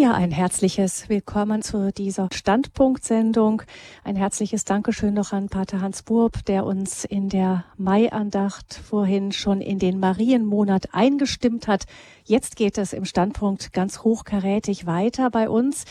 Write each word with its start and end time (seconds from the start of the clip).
Ja, 0.00 0.12
ein 0.14 0.30
herzliches 0.30 1.08
Willkommen 1.08 1.60
zu 1.60 1.90
dieser 1.90 2.28
Standpunktsendung. 2.32 3.62
Ein 4.04 4.14
herzliches 4.14 4.64
Dankeschön 4.64 5.12
noch 5.12 5.32
an 5.32 5.48
Pater 5.48 5.80
Hans 5.80 6.04
Burb, 6.04 6.44
der 6.44 6.64
uns 6.64 7.04
in 7.04 7.28
der 7.28 7.64
Maiandacht 7.78 8.74
vorhin 8.74 9.32
schon 9.32 9.60
in 9.60 9.80
den 9.80 9.98
Marienmonat 9.98 10.94
eingestimmt 10.94 11.66
hat. 11.66 11.86
Jetzt 12.22 12.54
geht 12.54 12.78
es 12.78 12.92
im 12.92 13.06
Standpunkt 13.06 13.72
ganz 13.72 14.04
hochkarätig 14.04 14.86
weiter 14.86 15.30
bei 15.30 15.48
uns. 15.48 15.84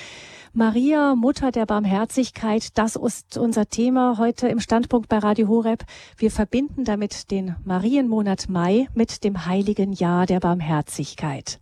Maria, 0.53 1.15
Mutter 1.15 1.51
der 1.51 1.65
Barmherzigkeit, 1.65 2.77
das 2.77 2.95
ist 2.95 3.37
unser 3.37 3.67
Thema 3.67 4.17
heute 4.17 4.47
im 4.47 4.61
Standpunkt 4.61 5.09
bei 5.09 5.17
Radio 5.17 5.49
Horeb. 5.49 5.83
Wir 6.15 6.31
verbinden 6.31 6.85
damit 6.85 7.29
den 7.29 7.57
Marienmonat 7.65 8.47
Mai 8.47 8.87
mit 8.93 9.25
dem 9.25 9.45
heiligen 9.45 9.91
Jahr 9.91 10.25
der 10.25 10.39
Barmherzigkeit. 10.39 11.59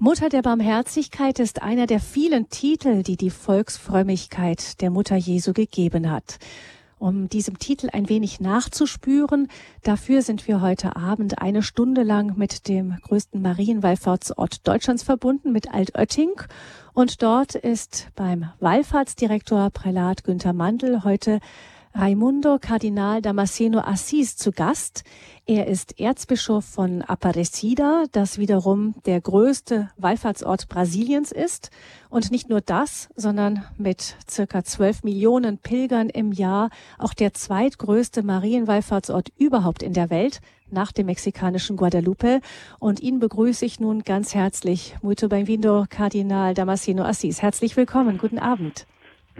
Mutter 0.00 0.28
der 0.28 0.42
Barmherzigkeit 0.42 1.40
ist 1.40 1.60
einer 1.60 1.86
der 1.86 1.98
vielen 1.98 2.48
Titel, 2.50 3.02
die 3.02 3.16
die 3.16 3.30
Volksfrömmigkeit 3.30 4.80
der 4.80 4.90
Mutter 4.90 5.16
Jesu 5.16 5.52
gegeben 5.52 6.08
hat. 6.08 6.38
Um 7.00 7.28
diesem 7.28 7.58
Titel 7.58 7.88
ein 7.92 8.08
wenig 8.08 8.38
nachzuspüren, 8.38 9.48
dafür 9.82 10.22
sind 10.22 10.46
wir 10.46 10.60
heute 10.60 10.94
Abend 10.94 11.42
eine 11.42 11.64
Stunde 11.64 12.04
lang 12.04 12.36
mit 12.36 12.68
dem 12.68 12.96
größten 13.08 13.42
Marienwallfahrtsort 13.42 14.68
Deutschlands 14.68 15.02
verbunden, 15.02 15.50
mit 15.50 15.74
Altötting. 15.74 16.30
Und 16.92 17.20
dort 17.24 17.56
ist 17.56 18.06
beim 18.14 18.50
Wallfahrtsdirektor 18.60 19.70
Prälat 19.70 20.22
Günther 20.22 20.52
Mandl 20.52 21.02
heute 21.02 21.40
Raimundo 21.98 22.58
Kardinal 22.60 23.20
Damasceno 23.22 23.80
Assis 23.80 24.36
zu 24.36 24.52
Gast. 24.52 25.02
Er 25.46 25.66
ist 25.66 25.98
Erzbischof 25.98 26.64
von 26.64 27.02
Aparecida, 27.02 28.04
das 28.12 28.38
wiederum 28.38 28.94
der 29.04 29.20
größte 29.20 29.90
Wallfahrtsort 29.96 30.68
Brasiliens 30.68 31.32
ist. 31.32 31.70
Und 32.08 32.30
nicht 32.30 32.48
nur 32.48 32.60
das, 32.60 33.08
sondern 33.16 33.64
mit 33.78 34.14
circa 34.30 34.62
12 34.62 35.02
Millionen 35.02 35.58
Pilgern 35.58 36.08
im 36.08 36.30
Jahr 36.30 36.70
auch 36.98 37.14
der 37.14 37.34
zweitgrößte 37.34 38.22
Marienwallfahrtsort 38.22 39.32
überhaupt 39.36 39.82
in 39.82 39.92
der 39.92 40.08
Welt 40.08 40.40
nach 40.70 40.92
dem 40.92 41.06
mexikanischen 41.06 41.76
Guadalupe. 41.76 42.42
Und 42.78 43.00
ihn 43.00 43.18
begrüße 43.18 43.64
ich 43.66 43.80
nun 43.80 44.04
ganz 44.04 44.36
herzlich. 44.36 44.94
Muito 45.02 45.28
bem-vindo, 45.28 45.86
Kardinal 45.90 46.54
Damasceno 46.54 47.02
Assis. 47.02 47.42
Herzlich 47.42 47.76
willkommen. 47.76 48.18
Guten 48.18 48.38
Abend. 48.38 48.86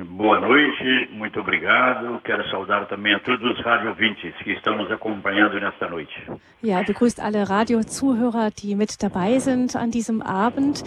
Boa 0.04 0.38
noite, 0.41 1.08
muito 1.12 1.41
obrigado. 1.41 2.20
Quero 2.22 2.48
saudar 2.50 2.86
também 2.86 3.14
a 3.14 3.18
todos 3.18 3.50
os 3.50 3.64
radiovintes 3.64 4.32
que 4.44 4.52
estão 4.52 4.77
nos 4.77 4.91
acompanhando 4.92 5.58
nesta 5.58 5.88
noite. 5.88 6.14
Ja, 6.62 6.82
begrüßt 6.82 7.20
alle 7.20 7.48
Radiozuhörer, 7.48 8.50
die 8.50 8.76
mit 8.76 9.02
dabei 9.02 9.41
sind 9.41 9.74
an 9.74 9.91
diesem 9.91 10.22
Abend. 10.22 10.84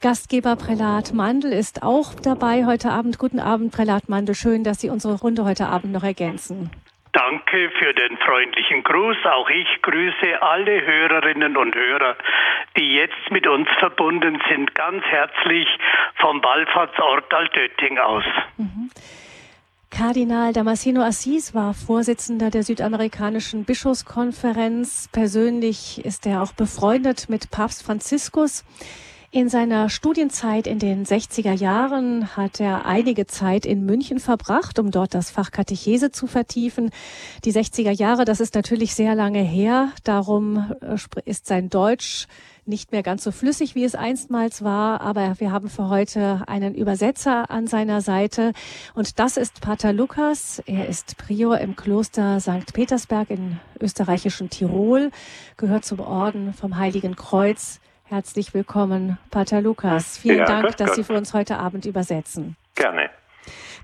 Gastgeber 0.00 0.54
Prälat 0.54 1.12
Mandel 1.12 1.52
ist 1.52 1.82
auch 1.82 2.14
dabei 2.14 2.64
heute 2.64 2.92
Abend. 2.92 3.18
Guten 3.18 3.40
Abend, 3.40 3.72
Prälat 3.72 4.08
Mandel. 4.08 4.36
Schön, 4.36 4.62
dass 4.62 4.80
Sie 4.80 4.90
unsere 4.90 5.14
Runde 5.14 5.44
heute 5.44 5.66
Abend 5.66 5.92
noch 5.92 6.04
ergänzen. 6.04 6.70
Danke 7.12 7.70
für 7.78 7.92
den 7.92 8.16
freundlichen 8.16 8.82
Gruß. 8.84 9.18
Auch 9.26 9.50
ich 9.50 9.82
grüße 9.82 10.42
alle 10.42 10.84
Hörerinnen 10.86 11.58
und 11.58 11.74
Hörer, 11.74 12.16
die 12.76 12.94
jetzt 12.94 13.30
mit 13.30 13.46
uns 13.46 13.68
verbunden 13.78 14.40
sind, 14.48 14.74
ganz 14.74 15.04
herzlich 15.04 15.68
vom 16.16 16.42
Wallfahrtsort 16.42 17.32
Altötting 17.34 17.98
aus. 17.98 18.24
Mhm. 18.56 18.90
Kardinal 19.90 20.54
Damasceno 20.54 21.02
Assis 21.02 21.54
war 21.54 21.74
Vorsitzender 21.74 22.48
der 22.48 22.62
Südamerikanischen 22.62 23.66
Bischofskonferenz. 23.66 25.10
Persönlich 25.12 26.02
ist 26.02 26.26
er 26.26 26.42
auch 26.42 26.52
befreundet 26.52 27.28
mit 27.28 27.50
Papst 27.50 27.84
Franziskus. 27.84 28.64
In 29.34 29.48
seiner 29.48 29.88
Studienzeit 29.88 30.66
in 30.66 30.78
den 30.78 31.06
60er 31.06 31.54
Jahren 31.54 32.36
hat 32.36 32.60
er 32.60 32.84
einige 32.84 33.26
Zeit 33.26 33.64
in 33.64 33.86
München 33.86 34.20
verbracht, 34.20 34.78
um 34.78 34.90
dort 34.90 35.14
das 35.14 35.30
Fach 35.30 35.50
Katechese 35.50 36.12
zu 36.12 36.26
vertiefen. 36.26 36.90
Die 37.46 37.52
60er 37.54 37.92
Jahre, 37.92 38.26
das 38.26 38.40
ist 38.40 38.54
natürlich 38.54 38.94
sehr 38.94 39.14
lange 39.14 39.40
her. 39.40 39.88
Darum 40.04 40.70
äh, 40.82 40.98
ist 41.24 41.46
sein 41.46 41.70
Deutsch 41.70 42.26
nicht 42.66 42.92
mehr 42.92 43.02
ganz 43.02 43.24
so 43.24 43.30
flüssig, 43.30 43.74
wie 43.74 43.84
es 43.84 43.94
einstmals 43.94 44.62
war, 44.64 45.00
aber 45.00 45.40
wir 45.40 45.50
haben 45.50 45.70
für 45.70 45.88
heute 45.88 46.42
einen 46.46 46.74
Übersetzer 46.74 47.50
an 47.50 47.66
seiner 47.66 48.02
Seite 48.02 48.52
und 48.92 49.18
das 49.18 49.38
ist 49.38 49.62
Pater 49.62 49.94
Lukas. 49.94 50.62
Er 50.66 50.90
ist 50.90 51.16
Prior 51.16 51.58
im 51.58 51.74
Kloster 51.74 52.38
St. 52.38 52.74
Petersberg 52.74 53.30
in 53.30 53.58
österreichischen 53.80 54.50
Tirol, 54.50 55.10
gehört 55.56 55.86
zum 55.86 56.00
Orden 56.00 56.52
vom 56.52 56.76
Heiligen 56.76 57.16
Kreuz 57.16 57.80
Herzlich 58.12 58.52
willkommen, 58.52 59.16
Pater 59.30 59.62
Lukas. 59.62 60.18
Vielen 60.18 60.40
ja, 60.40 60.44
Dank, 60.44 60.76
dass. 60.76 60.96
Sie 60.96 61.02
für 61.02 61.14
uns 61.14 61.32
heute 61.32 61.56
Abend 61.56 61.86
übersetzen. 61.86 62.56
Gerne. 62.74 63.08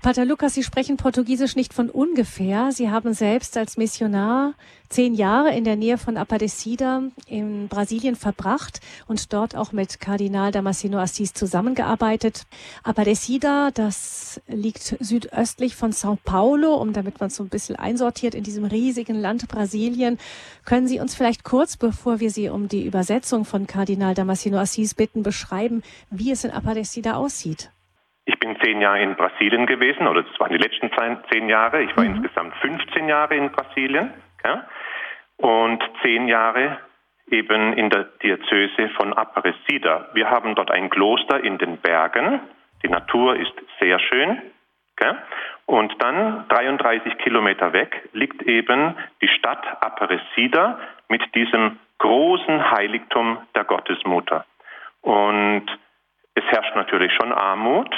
Pater 0.01 0.23
Lukas, 0.23 0.53
Sie 0.53 0.63
sprechen 0.63 0.95
Portugiesisch 0.95 1.57
nicht 1.57 1.73
von 1.73 1.89
ungefähr. 1.89 2.71
Sie 2.71 2.89
haben 2.89 3.13
selbst 3.13 3.57
als 3.57 3.75
Missionar 3.75 4.53
zehn 4.87 5.13
Jahre 5.13 5.53
in 5.53 5.65
der 5.65 5.75
Nähe 5.75 5.97
von 5.97 6.15
Aparecida 6.15 7.03
in 7.27 7.67
Brasilien 7.67 8.15
verbracht 8.15 8.79
und 9.07 9.33
dort 9.33 9.57
auch 9.57 9.73
mit 9.73 9.99
Kardinal 9.99 10.53
Damasceno 10.53 10.99
Assis 10.99 11.33
zusammengearbeitet. 11.33 12.45
Aparecida, 12.83 13.71
das 13.71 14.39
liegt 14.47 14.95
südöstlich 15.01 15.75
von 15.75 15.91
São 15.91 16.17
Paulo, 16.23 16.75
um 16.75 16.93
damit 16.93 17.19
man 17.19 17.29
so 17.29 17.43
ein 17.43 17.49
bisschen 17.49 17.75
einsortiert 17.75 18.35
in 18.35 18.43
diesem 18.45 18.63
riesigen 18.63 19.15
Land 19.15 19.49
Brasilien. 19.49 20.17
Können 20.63 20.87
Sie 20.87 21.01
uns 21.01 21.13
vielleicht 21.13 21.43
kurz, 21.43 21.75
bevor 21.75 22.21
wir 22.21 22.31
Sie 22.31 22.47
um 22.47 22.69
die 22.69 22.85
Übersetzung 22.85 23.43
von 23.43 23.67
Kardinal 23.67 24.13
Damasceno 24.13 24.59
Assis 24.59 24.93
bitten, 24.93 25.23
beschreiben, 25.23 25.83
wie 26.09 26.31
es 26.31 26.45
in 26.45 26.51
Aparecida 26.51 27.15
aussieht? 27.15 27.69
Ich 28.29 28.37
bin 28.37 28.55
zehn 28.61 28.79
Jahre 28.79 29.01
in 29.01 29.15
Brasilien 29.15 29.65
gewesen, 29.65 30.07
oder 30.07 30.21
das 30.21 30.39
waren 30.39 30.51
die 30.51 30.59
letzten 30.59 30.91
zehn 31.31 31.49
Jahre. 31.49 31.81
Ich 31.81 31.97
war 31.97 32.03
mhm. 32.03 32.17
insgesamt 32.17 32.53
15 32.57 33.09
Jahre 33.09 33.33
in 33.33 33.49
Brasilien 33.51 34.13
ja, 34.45 34.67
und 35.37 35.83
zehn 36.03 36.27
Jahre 36.27 36.77
eben 37.31 37.73
in 37.73 37.89
der 37.89 38.03
Diözese 38.21 38.89
von 38.89 39.13
Aparecida. 39.13 40.09
Wir 40.13 40.29
haben 40.29 40.53
dort 40.53 40.69
ein 40.69 40.91
Kloster 40.91 41.43
in 41.43 41.57
den 41.57 41.77
Bergen. 41.77 42.39
Die 42.83 42.89
Natur 42.89 43.35
ist 43.35 43.53
sehr 43.79 43.97
schön. 43.97 44.39
Okay? 44.93 45.15
Und 45.65 45.91
dann 45.97 46.47
33 46.49 47.17
Kilometer 47.17 47.73
weg 47.73 48.09
liegt 48.13 48.43
eben 48.43 48.95
die 49.23 49.27
Stadt 49.27 49.65
Aparecida 49.81 50.77
mit 51.07 51.23
diesem 51.33 51.79
großen 51.97 52.69
Heiligtum 52.69 53.39
der 53.55 53.63
Gottesmutter. 53.63 54.45
Und 55.01 55.65
es 56.35 56.43
herrscht 56.43 56.75
natürlich 56.75 57.11
schon 57.13 57.33
Armut, 57.33 57.89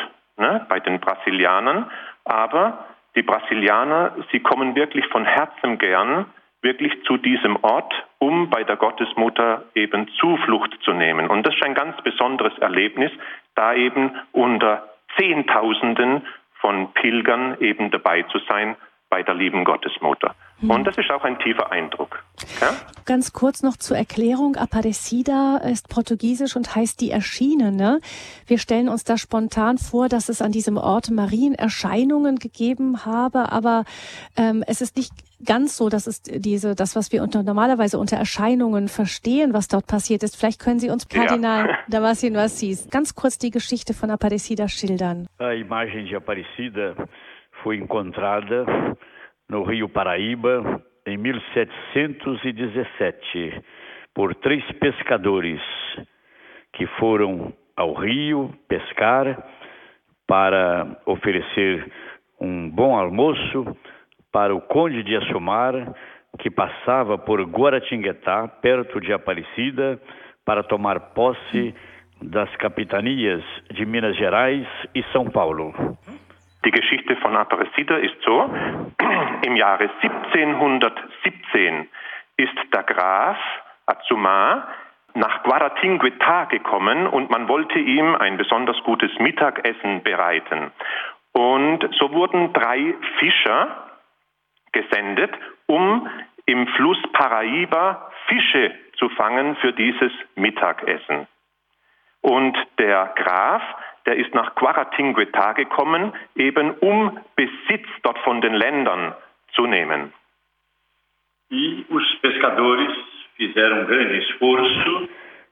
ne, 0.41 0.66
bei 0.68 0.79
den 0.79 1.00
Brasilianern. 1.00 1.90
Aber 2.25 2.85
die 3.16 3.24
Brasilianer, 3.24 4.16
sie 4.31 4.41
kommen 4.41 4.75
wirklich 4.75 5.06
von 5.07 5.25
Herzen 5.25 5.78
gern 5.78 6.25
wirklich 6.62 6.94
zu 7.06 7.18
diesem 7.18 7.57
Ort, 7.63 7.91
um 8.19 8.50
bei 8.50 8.63
der 8.63 8.75
Gottesmutter 8.75 9.63
eben 9.74 10.07
Zuflucht 10.19 10.78
zu 10.84 10.94
nehmen. 10.94 11.28
Und 11.28 11.46
das 11.47 11.56
ist 11.56 11.63
ein 11.63 11.74
ganz 11.74 12.00
besonderes 12.03 12.56
Erlebnis, 12.59 13.12
da 13.56 13.74
eben 13.74 14.12
unter 14.31 14.88
Zehntausenden 15.18 16.22
von 16.59 16.94
Pilgern 16.94 17.58
eben 17.59 17.90
dabei 17.90 18.23
zu 18.23 18.38
sein 18.47 18.75
bei 19.09 19.23
der 19.23 19.34
lieben 19.34 19.63
Gottesmutter. 19.63 20.35
Mhm. 20.62 20.70
Und 20.70 20.84
das 20.86 20.98
ist 20.98 21.10
auch 21.12 21.24
ein 21.24 21.38
tiefer 21.40 21.72
Eindruck. 21.72 22.24
Ja? 22.60 22.74
Ganz 23.06 23.34
kurz 23.34 23.64
noch 23.64 23.78
zur 23.78 23.98
Erklärung. 23.98 24.56
Aparecida 24.56 25.58
ist 25.58 25.90
portugiesisch 25.90 26.56
und 26.56 26.76
heißt 26.76 27.02
die 27.02 27.12
Erschienene. 27.12 28.00
Wir 28.46 28.58
stellen 28.58 28.88
uns 28.90 29.04
da 29.04 29.18
spontan 29.18 29.78
vor, 29.78 30.08
dass 30.08 30.30
es 30.30 30.42
an 30.42 30.52
diesem 30.52 30.78
Ort 30.78 31.10
Marienerscheinungen 31.10 32.38
gegeben 32.38 33.06
habe, 33.06 33.52
aber 33.52 33.86
ähm, 34.38 34.64
es 34.68 34.82
ist 34.82 34.96
nicht 34.98 35.12
ganz 35.44 35.78
so, 35.78 35.90
dass 35.90 36.06
es 36.06 36.22
diese, 36.22 36.76
das, 36.76 36.96
was 36.96 37.12
wir 37.12 37.24
unter, 37.24 37.42
normalerweise 37.44 37.98
unter 37.98 38.18
Erscheinungen 38.18 38.88
verstehen, 38.88 39.54
was 39.54 39.68
dort 39.68 39.88
passiert 39.88 40.22
ist. 40.24 40.36
Vielleicht 40.36 40.60
können 40.60 40.80
Sie 40.80 40.90
uns, 40.90 41.10
Kardinal 41.10 41.68
ja. 41.68 41.78
Damasceno 41.90 42.40
Assis, 42.40 42.88
ganz 42.90 43.16
kurz 43.16 43.38
die 43.40 43.50
Geschichte 43.50 43.94
von 43.94 44.12
Aparecida 44.12 44.68
schildern. 44.68 45.28
A 45.40 45.53
imagem 45.53 46.06
de 46.06 46.16
Aparecida 46.16 46.96
foi 47.64 47.78
encontrada 47.78 48.96
no 49.52 49.64
Rio 49.64 49.88
Paraíba 49.90 50.82
em 51.06 51.18
1717 51.18 53.62
por 54.14 54.34
três 54.36 54.64
pescadores 54.80 55.59
que 56.72 56.88
foram 56.98 57.52
ao 57.76 57.94
rio 57.94 58.50
pescar 58.70 59.46
para 60.26 60.88
oferecer 61.06 61.86
um 62.40 62.70
bom 62.70 62.98
almoço 62.98 63.76
para 64.32 64.56
o 64.56 64.62
conde 64.62 65.03
de 65.03 65.18
Assumar, 65.18 65.74
que 66.40 66.50
passava 66.50 67.18
por 67.18 67.42
Guaratinguetá, 67.42 68.47
perto 68.47 69.02
de 69.02 69.12
Aparecida, 69.12 70.00
para 70.46 70.64
tomar 70.64 71.12
posse 71.14 71.76
das 72.22 72.50
capitanias 72.56 73.44
de 73.70 73.86
Minas 73.86 74.16
Gerais 74.16 74.66
e 74.96 75.04
São 75.12 75.26
Paulo. 75.26 75.74
Die 76.63 76.72
Geschichte 76.72 77.16
von 77.17 77.35
Aparecida 77.35 77.97
ist 77.97 78.22
so, 78.23 78.53
im 79.43 79.55
Jahre 79.55 79.90
1717 80.02 81.90
ist 82.37 82.58
der 82.73 82.84
Graf 82.84 83.37
Azumar 83.85 84.67
nach 85.13 85.43
Guaratinguetá 85.43 86.46
gekommen 86.46 87.08
und 87.08 87.29
man 87.29 87.47
wollte 87.47 87.79
ihm 87.79 88.16
ein 88.16 88.37
besonders 88.37 88.81
gutes 88.84 89.11
Mittagessen 89.19 90.03
bereiten. 90.03 90.72
Und 91.34 91.87
so 91.99 92.11
wurden 92.13 92.53
drei 92.53 92.93
Fischer 93.19 93.87
gesendet, 94.72 95.34
um 95.66 96.08
im 96.46 96.67
Fluss 96.67 96.97
Paraíba 97.13 98.09
Fische 98.28 98.73
zu 98.97 99.09
fangen 99.09 99.55
für 99.58 99.73
dieses 99.73 100.11
Mittagessen. 100.35 101.28
Und 102.22 102.55
der 102.78 103.13
Graf, 103.16 103.63
der 104.06 104.16
ist 104.16 104.34
nach 104.34 104.56
Guaratinguetá 104.56 105.53
gekommen, 105.53 106.14
eben 106.36 106.72
um 106.82 107.20
Besitz 107.36 107.88
dort 108.03 108.18
von 108.20 108.42
den 108.42 108.53
Ländern 108.53 109.14
zu 109.53 109.66
nehmen. 109.66 110.14
E 111.52 111.86
os 111.90 112.16
pescadores 112.22 112.92
fizeram 113.36 113.82
um 113.82 113.86
grande 113.86 114.18
esforço. 114.20 115.09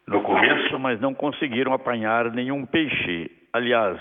No 0.08 0.22
começo, 0.24 0.80
mas 0.80 1.00
não 1.00 1.14
conseguiram 1.14 1.74
apanhar 1.74 2.32
nenhum 2.32 2.66
peixe. 2.66 3.30
Aliás, 3.54 4.00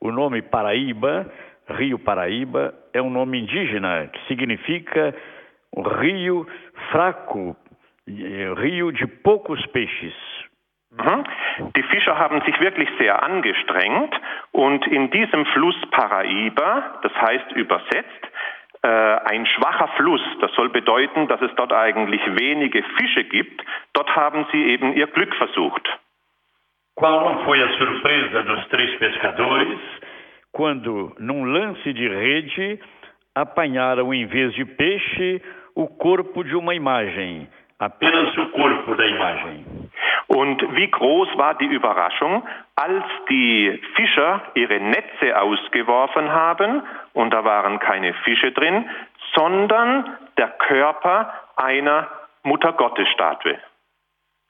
o 0.00 0.12
nome 0.12 0.42
Paraíba, 0.42 1.32
Rio 1.68 1.98
Paraíba, 1.98 2.74
é 2.92 3.02
um 3.02 3.10
nome 3.10 3.40
indígena 3.40 4.06
que 4.08 4.26
significa 4.28 5.14
um 5.76 5.82
rio 5.82 6.46
fraco, 6.92 7.56
rio 8.06 8.92
de 8.92 9.06
poucos 9.06 9.64
peixes. 9.66 10.14
Mhm. 10.90 11.24
Die 11.76 11.82
Fischer 11.84 12.18
haben 12.18 12.40
sich 12.42 12.58
wirklich 12.60 12.88
sehr 12.98 13.22
angestrengt 13.22 14.14
und 14.52 14.86
in 14.86 15.10
diesem 15.10 15.46
Fluss 15.46 15.76
Paraíba, 15.90 16.98
das 17.02 17.12
heißt 17.14 17.52
übersetzt, 17.52 18.28
äh, 18.82 18.88
ein 18.88 19.46
schwacher 19.46 19.88
Fluss, 19.96 20.22
das 20.40 20.52
soll 20.54 20.70
bedeuten, 20.70 21.28
dass 21.28 21.40
es 21.42 21.54
dort 21.56 21.72
eigentlich 21.72 22.22
wenige 22.38 22.82
Fische 22.98 23.24
gibt, 23.24 23.62
dort 23.92 24.14
haben 24.16 24.46
sie 24.52 24.64
eben 24.64 24.94
ihr 24.94 25.06
Glück 25.06 25.34
versucht. 25.36 25.86
Qual 26.96 27.20
não 27.24 27.44
foi 27.44 27.62
a 27.62 27.68
surpresa 27.78 28.42
dos 28.42 28.66
três 28.68 28.98
pescadores 28.98 29.78
quando, 30.52 31.14
num 31.18 31.44
lance 31.44 31.92
de 31.92 32.08
rede, 32.08 32.80
apanharam 33.34 34.12
em 34.12 34.26
vez 34.26 34.52
de 34.54 34.64
peixe 34.64 35.40
o 35.74 35.86
corpo 35.86 36.42
de 36.42 36.54
uma 36.56 36.74
imagem, 36.74 37.48
apenas 37.78 38.36
o 38.36 38.48
corpo 38.50 38.94
da 38.96 39.06
imagem. 39.06 39.64
Und 40.32 40.62
wie 40.76 40.88
groß 40.88 41.36
war 41.36 41.58
die 41.58 41.66
Überraschung, 41.66 42.44
als 42.76 43.02
die 43.28 43.82
Fischer 43.96 44.40
ihre 44.54 44.78
Netze 44.78 45.36
ausgeworfen 45.36 46.30
haben 46.30 46.82
und 47.14 47.34
da 47.34 47.44
waren 47.44 47.80
keine 47.80 48.14
Fische 48.22 48.52
drin, 48.52 48.88
sondern 49.34 50.04
der 50.38 50.50
Körper 50.50 51.34
einer 51.56 52.06
Muttergottesstatue. 52.44 53.58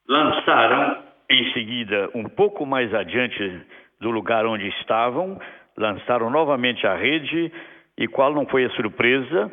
Lançaram 0.06 0.98
em 1.30 1.50
seguida, 1.54 2.10
um 2.12 2.28
pouco 2.28 2.66
mais 2.66 2.92
adiante 2.92 3.62
do 4.02 4.10
lugar 4.10 4.44
onde 4.44 4.68
estavam, 4.80 5.40
lançaram 5.78 6.28
novamente 6.28 6.86
a 6.86 6.94
rede 6.94 7.50
e 7.96 8.06
qual 8.06 8.34
não 8.34 8.44
foi 8.46 8.66
a 8.66 8.70
surpresa, 8.70 9.50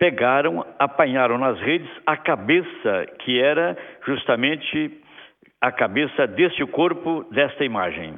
pegaram, 0.00 0.66
apanharam 0.80 1.38
nas 1.38 1.60
redes 1.60 1.88
a 2.06 2.16
cabeça 2.16 3.06
que 3.20 3.40
era 3.40 3.76
justamente 4.04 5.00
a 5.60 5.70
cabeça 5.70 6.26
deste 6.26 6.64
corpo, 6.66 7.24
desta 7.30 7.64
imagem. 7.64 8.14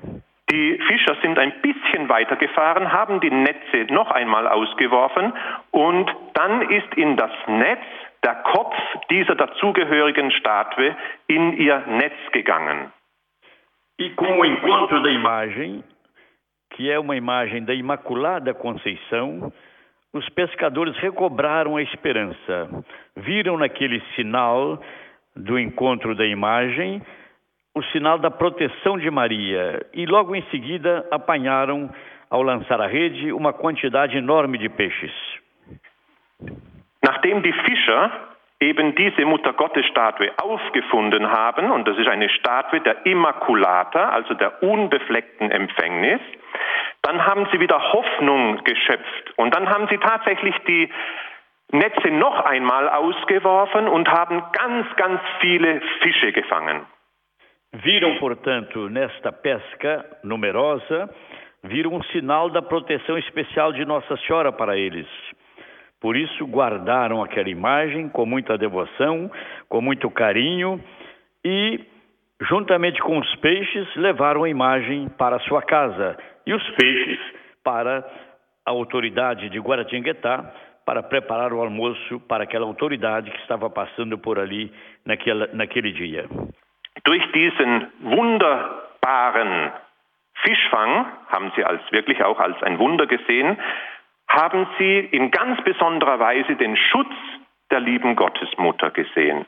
Die 0.50 0.78
Fischer 0.86 1.16
sind 1.22 1.38
ein 1.38 1.52
bisschen 1.62 2.08
weitergefahren, 2.08 2.92
haben 2.92 3.20
die 3.20 3.30
Netze 3.30 3.86
noch 3.90 4.10
einmal 4.10 4.46
ausgeworfen 4.46 5.32
und 5.70 6.14
dann 6.34 6.70
ist 6.70 6.94
in 6.94 7.16
das 7.16 7.32
Netz 7.46 7.82
der 8.22 8.34
Kopf 8.34 8.76
dieser 9.10 9.34
dazugehörigen 9.34 10.30
Statue 10.32 10.94
in 11.26 11.54
ihr 11.54 11.78
Netz 11.86 12.14
gegangen. 12.32 12.92
E 13.98 14.10
com 14.10 14.40
o 14.40 14.44
encontro 14.44 15.02
da 15.02 15.10
imagem, 15.10 15.82
que 16.70 16.90
é 16.90 16.98
uma 16.98 17.16
imagem 17.16 17.64
da 17.64 17.74
Imaculada 17.74 18.52
Conceição, 18.52 19.52
os 20.12 20.28
pescadores 20.30 20.96
recobraram 20.98 21.76
a 21.76 21.82
esperança. 21.82 22.84
Viram 23.16 23.56
naquele 23.56 24.02
sinal 24.14 24.82
do 25.34 25.58
encontro 25.58 26.14
da 26.14 26.26
imagem 26.26 27.02
o 27.74 27.82
sinal 27.84 28.18
da 28.18 28.30
proteção 28.30 28.98
de 28.98 29.10
Maria 29.10 29.86
e 29.94 30.04
logo 30.06 30.34
em 30.34 30.42
seguida 30.50 31.06
apanharam, 31.10 31.90
ao 32.28 32.42
lançar 32.42 32.80
a 32.80 32.86
rede, 32.86 33.32
uma 33.32 33.52
quantidade 33.52 34.16
enorme 34.16 34.58
de 34.58 34.68
peixes. 34.68 35.12
Nachdem 37.02 37.40
die 37.40 37.52
Fischer 37.52 38.10
eben 38.60 38.94
diese 38.94 39.24
Muttergottesstatue 39.24 40.30
aufgefunden 40.40 41.30
haben, 41.30 41.70
und 41.70 41.86
das 41.88 41.98
ist 41.98 42.08
eine 42.08 42.28
Statue 42.28 42.80
der 42.80 43.04
Immaculata, 43.04 44.10
also 44.10 44.34
der 44.34 44.62
unbefleckten 44.62 45.50
Empfängnis, 45.50 46.20
dann 47.02 47.26
haben 47.26 47.46
sie 47.52 47.58
wieder 47.58 47.92
Hoffnung 47.92 48.62
geschöpft 48.64 49.32
und 49.36 49.54
dann 49.54 49.68
haben 49.68 49.88
sie 49.88 49.98
tatsächlich 49.98 50.54
die 50.68 50.88
Netze 51.72 52.10
noch 52.10 52.44
einmal 52.44 52.88
ausgeworfen 52.88 53.88
und 53.88 54.08
haben 54.08 54.42
ganz, 54.52 54.86
ganz 54.96 55.20
viele 55.40 55.80
Fische 56.02 56.32
gefangen. 56.32 56.86
Viram, 57.74 58.18
portanto, 58.18 58.90
nesta 58.90 59.32
pesca 59.32 60.04
numerosa, 60.22 61.08
viram 61.64 61.94
um 61.94 62.02
sinal 62.04 62.50
da 62.50 62.60
proteção 62.60 63.16
especial 63.16 63.72
de 63.72 63.84
Nossa 63.86 64.14
Senhora 64.18 64.52
para 64.52 64.76
eles. 64.76 65.06
Por 65.98 66.14
isso, 66.14 66.46
guardaram 66.46 67.22
aquela 67.22 67.48
imagem 67.48 68.10
com 68.10 68.26
muita 68.26 68.58
devoção, 68.58 69.30
com 69.70 69.80
muito 69.80 70.10
carinho 70.10 70.82
e, 71.42 71.80
juntamente 72.42 73.00
com 73.00 73.18
os 73.18 73.36
peixes, 73.36 73.88
levaram 73.96 74.44
a 74.44 74.50
imagem 74.50 75.08
para 75.16 75.38
sua 75.40 75.62
casa 75.62 76.18
e 76.46 76.52
os 76.52 76.70
peixes 76.72 77.20
para 77.64 78.04
a 78.66 78.70
autoridade 78.70 79.48
de 79.48 79.58
Guaratinguetá 79.58 80.52
para 80.84 81.02
preparar 81.02 81.54
o 81.54 81.62
almoço 81.62 82.20
para 82.28 82.44
aquela 82.44 82.66
autoridade 82.66 83.30
que 83.30 83.38
estava 83.38 83.70
passando 83.70 84.18
por 84.18 84.38
ali 84.38 84.70
naquela, 85.06 85.48
naquele 85.54 85.92
dia. 85.92 86.26
Durch 87.04 87.22
diesen 87.32 87.88
wunderbaren 88.00 89.72
Fischfang, 90.34 91.06
haben 91.28 91.52
sie 91.56 91.64
als 91.64 91.80
wirklich 91.90 92.22
auch 92.24 92.38
als 92.38 92.62
ein 92.62 92.78
Wunder 92.78 93.06
gesehen, 93.06 93.58
haben 94.28 94.66
sie 94.78 94.98
in 94.98 95.30
ganz 95.30 95.62
besonderer 95.62 96.18
Weise 96.18 96.56
den 96.56 96.76
Schutz 96.76 97.12
der 97.70 97.80
lieben 97.80 98.16
Gottesmutter 98.16 98.90
gesehen. 98.90 99.46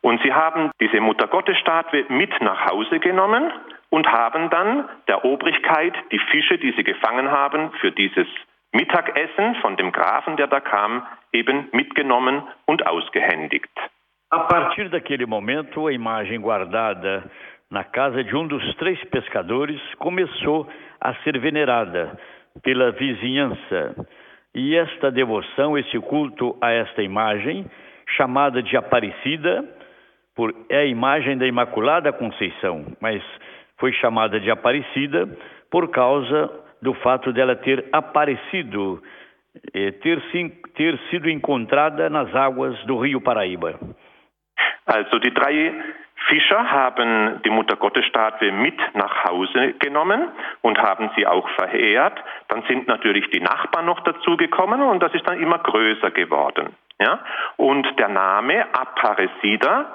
Und 0.00 0.20
sie 0.22 0.32
haben 0.32 0.70
diese 0.80 1.00
Muttergottesstatue 1.00 2.04
mit 2.08 2.40
nach 2.40 2.70
Hause 2.70 3.00
genommen 3.00 3.52
und 3.90 4.06
haben 4.06 4.50
dann 4.50 4.88
der 5.08 5.24
Obrigkeit 5.24 5.94
die 6.12 6.20
Fische, 6.30 6.58
die 6.58 6.72
sie 6.72 6.84
gefangen 6.84 7.30
haben, 7.30 7.72
für 7.80 7.90
dieses 7.90 8.26
Mittagessen 8.72 9.56
von 9.56 9.76
dem 9.76 9.92
Grafen, 9.92 10.36
der 10.36 10.46
da 10.46 10.60
kam, 10.60 11.06
eben 11.32 11.68
mitgenommen 11.72 12.42
und 12.66 12.86
ausgehändigt. 12.86 13.70
A 14.30 14.40
partir 14.40 14.90
daquele 14.90 15.24
momento, 15.24 15.86
a 15.86 15.92
imagem 15.92 16.38
guardada 16.38 17.24
na 17.70 17.82
casa 17.82 18.22
de 18.22 18.36
um 18.36 18.46
dos 18.46 18.74
três 18.74 19.02
pescadores 19.04 19.80
começou 19.94 20.68
a 21.00 21.14
ser 21.22 21.38
venerada 21.38 22.12
pela 22.62 22.90
vizinhança. 22.92 24.06
E 24.54 24.76
esta 24.76 25.10
devoção, 25.10 25.78
esse 25.78 25.98
culto 26.00 26.54
a 26.60 26.70
esta 26.70 27.02
imagem, 27.02 27.64
chamada 28.16 28.62
de 28.62 28.76
Aparecida, 28.76 29.64
por, 30.36 30.54
é 30.68 30.80
a 30.80 30.84
imagem 30.84 31.38
da 31.38 31.46
Imaculada 31.46 32.12
Conceição, 32.12 32.84
mas 33.00 33.22
foi 33.78 33.94
chamada 33.94 34.38
de 34.38 34.50
Aparecida 34.50 35.26
por 35.70 35.88
causa 35.88 36.50
do 36.82 36.92
fato 36.92 37.32
dela 37.32 37.56
ter 37.56 37.82
aparecido, 37.92 39.02
eh, 39.72 39.90
ter, 39.92 40.22
ter 40.74 40.98
sido 41.08 41.30
encontrada 41.30 42.10
nas 42.10 42.34
águas 42.34 42.78
do 42.84 42.98
Rio 42.98 43.22
Paraíba. 43.22 43.78
Also 44.86 45.18
die 45.18 45.32
drei 45.34 45.74
Fischer 46.26 46.70
haben 46.70 47.40
die 47.44 47.50
Muttergottesstatue 47.50 48.52
mit 48.52 48.78
nach 48.94 49.24
Hause 49.24 49.74
genommen 49.78 50.28
und 50.62 50.78
haben 50.78 51.10
sie 51.16 51.26
auch 51.26 51.48
verehrt. 51.50 52.22
Dann 52.48 52.62
sind 52.68 52.88
natürlich 52.88 53.30
die 53.30 53.40
Nachbarn 53.40 53.86
noch 53.86 54.00
dazugekommen 54.00 54.82
und 54.82 55.02
das 55.02 55.14
ist 55.14 55.28
dann 55.28 55.40
immer 55.40 55.58
größer 55.58 56.10
geworden. 56.10 56.74
Ja? 57.00 57.20
Und 57.56 57.86
der 57.98 58.08
Name 58.08 58.66
Aparecida, 58.74 59.86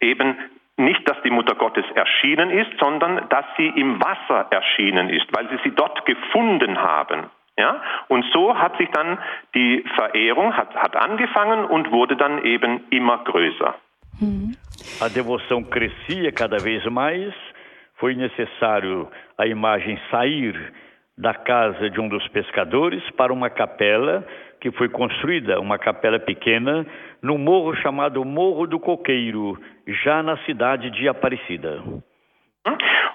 eben 0.00 0.38
nicht, 0.76 1.08
dass 1.08 1.20
die 1.22 1.30
Mutter 1.30 1.54
Gottes 1.54 1.84
erschienen 1.94 2.50
ist, 2.50 2.70
sondern 2.80 3.28
dass 3.28 3.44
sie 3.56 3.68
im 3.68 4.00
Wasser 4.02 4.46
erschienen 4.50 5.10
ist, 5.10 5.26
weil 5.36 5.48
sie 5.50 5.58
sie 5.64 5.74
dort 5.74 6.06
gefunden 6.06 6.80
haben. 6.80 7.30
Ja? 7.56 7.80
Und 8.08 8.24
so 8.32 8.56
hat 8.56 8.76
sich 8.78 8.88
dann 8.90 9.18
die 9.54 9.84
Verehrung 9.94 10.56
hat, 10.56 10.74
hat 10.74 10.96
angefangen 10.96 11.64
und 11.64 11.90
wurde 11.90 12.16
dann 12.16 12.44
eben 12.44 12.84
immer 12.90 13.18
größer. 13.24 13.74
A 15.00 15.08
devoção 15.08 15.64
crescia 15.64 16.30
cada 16.32 16.58
vez 16.58 16.84
mais, 16.86 17.34
foi 17.96 18.14
necessário 18.14 19.08
a 19.38 19.46
imagem 19.46 19.98
sair 20.10 20.54
da 21.16 21.34
casa 21.34 21.90
de 21.90 22.00
um 22.00 22.08
dos 22.08 22.26
pescadores 22.28 23.02
para 23.16 23.32
uma 23.32 23.50
capela 23.50 24.24
que 24.60 24.70
foi 24.72 24.88
construída 24.88 25.60
uma 25.60 25.78
capela 25.78 26.20
pequena 26.20 26.86
no 27.20 27.36
morro 27.36 27.74
chamado 27.76 28.24
Morro 28.24 28.66
do 28.66 28.78
Coqueiro, 28.78 29.58
já 29.86 30.22
na 30.22 30.36
cidade 30.44 30.90
de 30.90 31.08
Aparecida. 31.08 31.82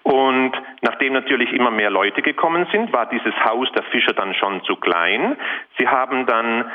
Und 0.07 0.53
nachdem 0.83 1.11
natürlich 1.11 1.51
immer 1.51 1.69
mehr 1.69 1.89
Leute 1.89 2.21
gekommen 2.21 2.65
sind, 2.71 2.93
war 2.93 3.07
dieses 3.07 3.35
Haus 3.43 3.69
der 3.73 3.83
Fischer 3.83 4.13
dann 4.13 4.33
schon 4.35 4.63
zu 4.63 4.77
klein. 4.77 5.35
Sie 5.77 5.85
haben 5.85 6.25
dann 6.25 6.71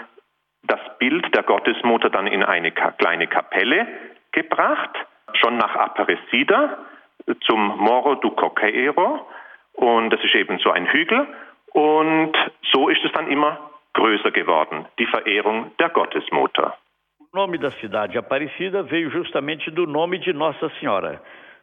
das 0.64 0.80
Bild 0.98 1.34
der 1.34 1.42
Gottesmutter 1.42 2.10
dann 2.10 2.26
in 2.26 2.42
eine 2.42 2.72
kleine 2.72 3.26
Kapelle 3.28 3.86
gebracht, 4.32 4.90
schon 5.32 5.56
nach 5.56 5.74
Aparecida 5.74 6.76
zum 7.46 7.78
Morro 7.78 8.16
do 8.16 8.32
Coqueiro. 8.32 9.26
Und 9.72 10.10
das 10.10 10.22
ist 10.22 10.34
eben 10.34 10.58
so 10.58 10.70
ein 10.70 10.86
Hügel. 10.92 11.26
Und 11.72 12.36
so 12.70 12.90
ist 12.90 13.02
es 13.02 13.12
dann 13.12 13.30
immer 13.30 13.70
größer 13.94 14.30
geworden, 14.30 14.84
die 14.98 15.06
Verehrung 15.06 15.72
der 15.78 15.88
Gottesmutter. 15.88 16.76
O 17.18 17.24
nome 17.32 17.58
da 17.58 17.70
cidade 17.70 18.18
Aparecida 18.18 18.82
veio 18.82 19.08
justamente 19.08 19.72
do 19.72 19.86
nome 19.86 20.18
de 20.18 20.34
Nossa 20.34 20.68
Senhora. 20.78 21.18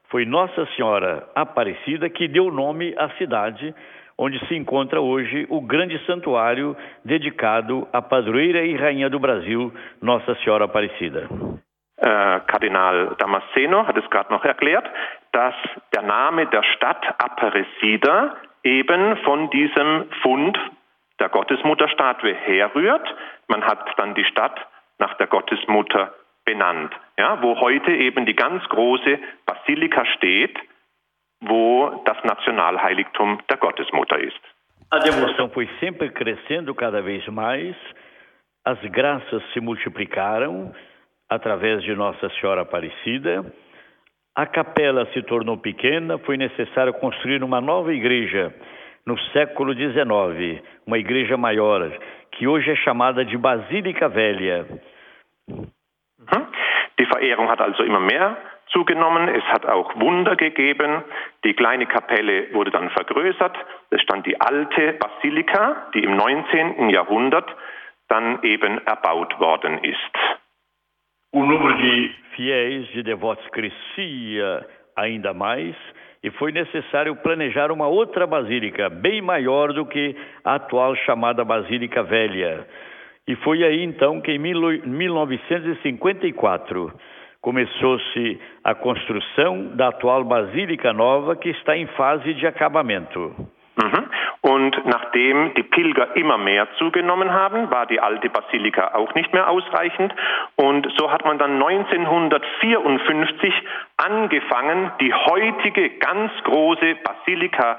Foi 0.09 0.25
Nossa 0.25 0.65
Senhora 0.75 1.29
Aparecida 1.35 2.09
que 2.09 2.27
deu 2.27 2.51
nome 2.51 2.95
à 2.97 3.09
cidade, 3.11 3.75
onde 4.17 4.39
se 4.47 4.55
encontra 4.55 4.99
hoje 4.99 5.45
o 5.49 5.61
grande 5.61 6.03
santuário 6.05 6.75
dedicado 7.05 7.87
à 7.93 8.01
padroeira 8.01 8.65
e 8.65 8.75
rainha 8.75 9.09
do 9.09 9.19
Brasil, 9.19 9.71
Nossa 10.01 10.35
Senhora 10.35 10.65
Aparecida. 10.65 11.27
Äh, 12.01 12.39
Kardinal 12.47 13.15
Damasceno 13.17 13.85
hat 13.85 13.97
es 13.97 14.09
gerade 14.09 14.31
noch 14.31 14.43
erklärt, 14.45 14.89
dass 15.31 15.55
der 15.93 16.01
Name 16.01 16.47
der 16.47 16.63
Stadt 16.63 17.05
Aparecida 17.19 18.35
eben 18.63 19.17
von 19.17 19.49
diesem 19.51 20.05
Fund 20.23 20.57
der 21.19 21.29
Gottesmutterstatue 21.29 22.33
herrührt. 22.33 23.07
Man 23.47 23.63
hat 23.63 23.85
dann 23.97 24.15
die 24.15 24.25
Stadt 24.25 24.59
nach 24.97 25.13
der 25.15 25.27
Gottesmutter 25.27 26.13
benannt, 26.49 26.91
ja, 27.17 27.41
wo 27.41 27.59
heute 27.59 27.91
eben 27.91 28.25
die 28.25 28.35
ganz 28.35 28.63
große 28.69 29.19
Basilika 29.45 30.03
steht, 30.17 30.57
wo 31.41 32.01
das 32.05 32.17
Nationalheiligtum 32.23 33.39
der 33.49 33.57
Gottesmutter 33.57 34.19
ist. 34.19 34.41
A 34.91 34.97
devoção 34.97 35.49
foi 35.51 35.69
sempre 35.79 36.09
crescendo 36.09 36.73
cada 36.73 37.01
vez 37.01 37.23
mais, 37.27 37.75
as 38.65 38.79
graças 38.89 39.43
se 39.53 39.59
multiplicaram 39.61 40.73
através 41.29 41.83
de 41.83 41.93
Nossa 41.93 42.27
Senhora 42.31 42.61
Aparecida, 42.61 43.45
a 44.35 44.47
capela 44.47 45.05
se 45.13 45.21
tornou 45.21 45.57
pequena, 45.57 46.17
foi 46.17 46.37
necessário 46.37 46.93
construir 46.93 47.43
uma 47.43 47.61
nova 47.61 47.93
igreja 47.93 48.51
no 49.05 49.15
século 49.31 49.75
XIX, 49.75 50.63
uma 50.87 50.97
igreja 50.97 51.37
maior, 51.37 51.91
que 52.31 52.47
hoje 52.47 52.71
é 52.71 52.75
chamada 52.75 53.23
de 53.23 53.37
Basílica 53.37 54.09
Velha. 54.09 54.65
Mhm. 56.19 56.47
Die 56.99 57.05
Verehrung 57.05 57.49
hat 57.49 57.61
also 57.61 57.83
immer 57.83 57.99
mehr 57.99 58.37
zugenommen. 58.71 59.29
Es 59.29 59.43
hat 59.45 59.65
auch 59.65 59.95
Wunder 59.99 60.35
gegeben. 60.35 61.03
Die 61.43 61.53
kleine 61.53 61.85
Kapelle 61.85 62.53
wurde 62.53 62.71
dann 62.71 62.89
vergrößert. 62.89 63.57
Es 63.89 64.01
stand 64.01 64.25
die 64.25 64.39
alte 64.39 64.93
Basilika, 64.93 65.87
die 65.93 66.03
im 66.03 66.15
19. 66.15 66.89
Jahrhundert 66.89 67.49
dann 68.09 68.41
eben 68.43 68.79
erbaut 68.85 69.39
worden 69.39 69.79
ist. 69.83 70.17
O 71.31 71.43
número 71.43 71.77
de 71.77 72.11
fiéis, 72.35 72.91
de 72.91 73.03
devotos 73.03 73.45
crescia 73.51 74.65
ainda 74.95 75.31
mais 75.31 75.75
e 76.23 76.31
foi 76.31 76.51
necessário 76.51 77.15
planejar 77.15 77.71
uma 77.71 77.87
outra 77.87 78.27
basílica, 78.27 78.89
bem 78.89 79.21
maior 79.21 79.71
do 79.71 79.85
que 79.85 80.15
a 80.43 80.55
atual 80.55 80.95
chamada 80.95 81.45
Basílica 81.45 82.03
Velha. 82.03 82.67
E 83.29 83.35
foi 83.35 83.63
aí 83.63 83.83
então 83.83 84.19
que 84.21 84.31
em 84.31 84.39
1954 84.39 86.91
começou-se 87.41 88.41
a 88.63 88.73
construção 88.73 89.75
da 89.75 89.89
atual 89.89 90.23
Basílica 90.23 90.91
Nova, 90.93 91.35
que 91.35 91.49
está 91.49 91.77
em 91.77 91.85
fase 91.89 92.33
de 92.33 92.47
acabamento. 92.47 93.35
Mhm. 93.77 94.09
Und 94.41 94.75
nachdem 94.85 95.53
die 95.53 95.61
Pilger 95.61 96.07
immer 96.15 96.39
mehr 96.39 96.67
zugenommen 96.79 97.31
haben, 97.31 97.69
war 97.69 97.85
die 97.85 97.99
alte 97.99 98.31
Basilika 98.31 98.95
auch 98.95 99.13
nicht 99.13 99.31
mehr 99.31 99.47
ausreichend. 99.47 100.11
Und 100.55 100.91
so 100.97 101.11
hat 101.11 101.23
man 101.23 101.37
dann 101.37 101.61
1954 101.61 103.53
angefangen, 103.97 104.91
die 104.99 105.13
heutige 105.13 105.91
ganz 105.99 106.31
große 106.45 106.95
Basilika 107.03 107.77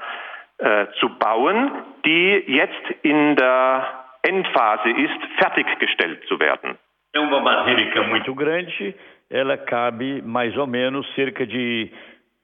äh, 0.59 0.85
zu 0.99 1.09
bauen, 1.09 1.71
die 2.05 2.41
jetzt 2.47 2.89
in 3.01 3.35
der 3.35 4.00
Endphase 4.23 4.89
ist, 4.89 5.19
fertiggestellt 5.39 6.23
zu 6.27 6.39
werden. 6.39 6.77
Uma 7.15 7.41
basílica 7.41 8.03
muito 8.03 8.33
grande, 8.33 8.95
ela 9.29 9.57
cabe 9.57 10.21
mais 10.21 10.55
ou 10.57 10.65
menos 10.65 11.05
cerca 11.13 11.45
de 11.45 11.91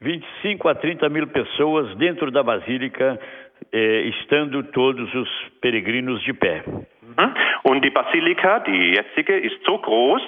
25 0.02 0.68
a 0.68 0.76
30 0.76 1.10
mil 1.10 1.28
pessoas 1.28 1.96
dentro 1.96 2.32
da 2.32 2.44
basílica 2.44 3.20
äh, 3.72 4.10
estando 4.10 4.64
todos 4.72 5.14
os 5.14 5.30
peregrinos 5.62 6.24
de 6.24 6.34
pé. 6.34 6.64
Mhm. 6.68 7.34
Und 7.64 7.82
die 7.84 7.90
Basilika, 7.90 8.60
die 8.60 8.96
jetzige, 8.96 9.38
ist 9.38 9.64
so 9.66 9.78
groß, 9.80 10.22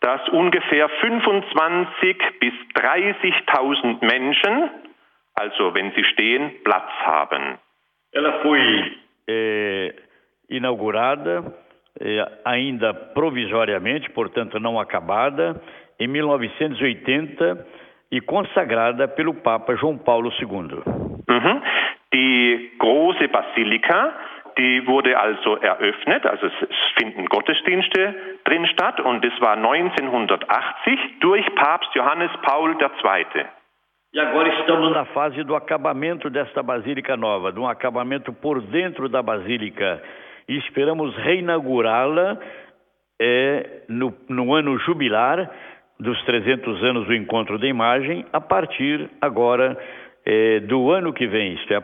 dass 0.00 0.26
ungefähr 0.30 0.88
25 0.88 2.16
bis 2.40 2.54
30.000 2.74 4.04
Menschen, 4.04 4.70
also 5.34 5.74
wenn 5.74 5.92
sie 5.92 6.04
stehen, 6.04 6.52
Platz 6.64 6.90
haben. 7.04 7.58
Ela 8.12 8.40
foi 8.40 8.96
é, 9.28 9.94
inaugurada 10.50 11.44
é, 12.00 12.26
ainda 12.44 12.92
provisoriamente, 12.92 14.10
portanto 14.10 14.58
não 14.58 14.78
acabada, 14.78 15.60
em 15.98 16.06
1980 16.06 17.66
e 18.10 18.20
consagrada 18.20 19.06
pelo 19.06 19.34
Papa 19.34 19.76
João 19.76 19.96
Paulo 19.96 20.30
II. 20.40 20.82
Mhm. 21.28 21.62
Die 22.12 22.72
große 22.78 23.28
Basilika, 23.28 24.12
die 24.58 24.84
wurde 24.86 25.16
also 25.16 25.58
eröffnet, 25.58 26.26
also 26.26 26.46
es 26.46 26.52
finden 26.98 27.26
Gottesdienste 27.26 28.14
drin 28.44 28.66
statt 28.66 29.00
und 29.00 29.24
das 29.24 29.40
war 29.40 29.56
1980 29.56 31.20
durch 31.20 31.46
Papst 31.54 31.94
Johannes 31.94 32.30
Paul 32.42 32.72
II. 32.72 33.46
E 34.12 34.18
agora 34.18 34.48
estamos 34.48 34.90
na 34.90 35.04
fase 35.04 35.44
do 35.44 35.54
acabamento 35.54 36.28
desta 36.28 36.64
Basílica 36.64 37.16
Nova, 37.16 37.52
de 37.52 37.60
um 37.60 37.68
acabamento 37.68 38.32
por 38.32 38.60
dentro 38.60 39.08
da 39.08 39.22
Basílica. 39.22 40.02
E 40.50 40.58
esperamos 40.58 41.14
reinaugurá-la 41.14 42.36
é, 43.20 43.82
no, 43.88 44.12
no 44.28 44.52
ano 44.52 44.76
jubilar 44.80 45.48
dos 46.00 46.20
300 46.24 46.82
anos 46.82 47.06
do 47.06 47.14
Encontro 47.14 47.56
da 47.56 47.68
Imagem, 47.68 48.26
a 48.32 48.40
partir 48.40 49.08
agora 49.20 49.78
é, 50.26 50.58
do 50.58 50.90
ano 50.90 51.12
que 51.12 51.28
vem, 51.28 51.54
isto 51.54 51.72
é, 51.72 51.76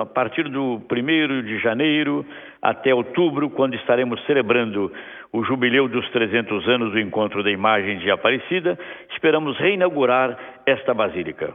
a 0.00 0.06
partir 0.06 0.44
do 0.44 0.80
1 0.88 1.42
de 1.42 1.58
janeiro 1.58 2.24
até 2.62 2.94
outubro, 2.94 3.50
quando 3.50 3.74
estaremos 3.74 4.24
celebrando 4.24 4.92
o 5.32 5.42
jubileu 5.42 5.88
dos 5.88 6.08
300 6.10 6.68
anos 6.68 6.92
do 6.92 7.00
Encontro 7.00 7.42
da 7.42 7.50
Imagem 7.50 7.98
de 7.98 8.08
Aparecida, 8.08 8.78
esperamos 9.10 9.58
reinaugurar 9.58 10.38
esta 10.64 10.94
basílica. 10.94 11.52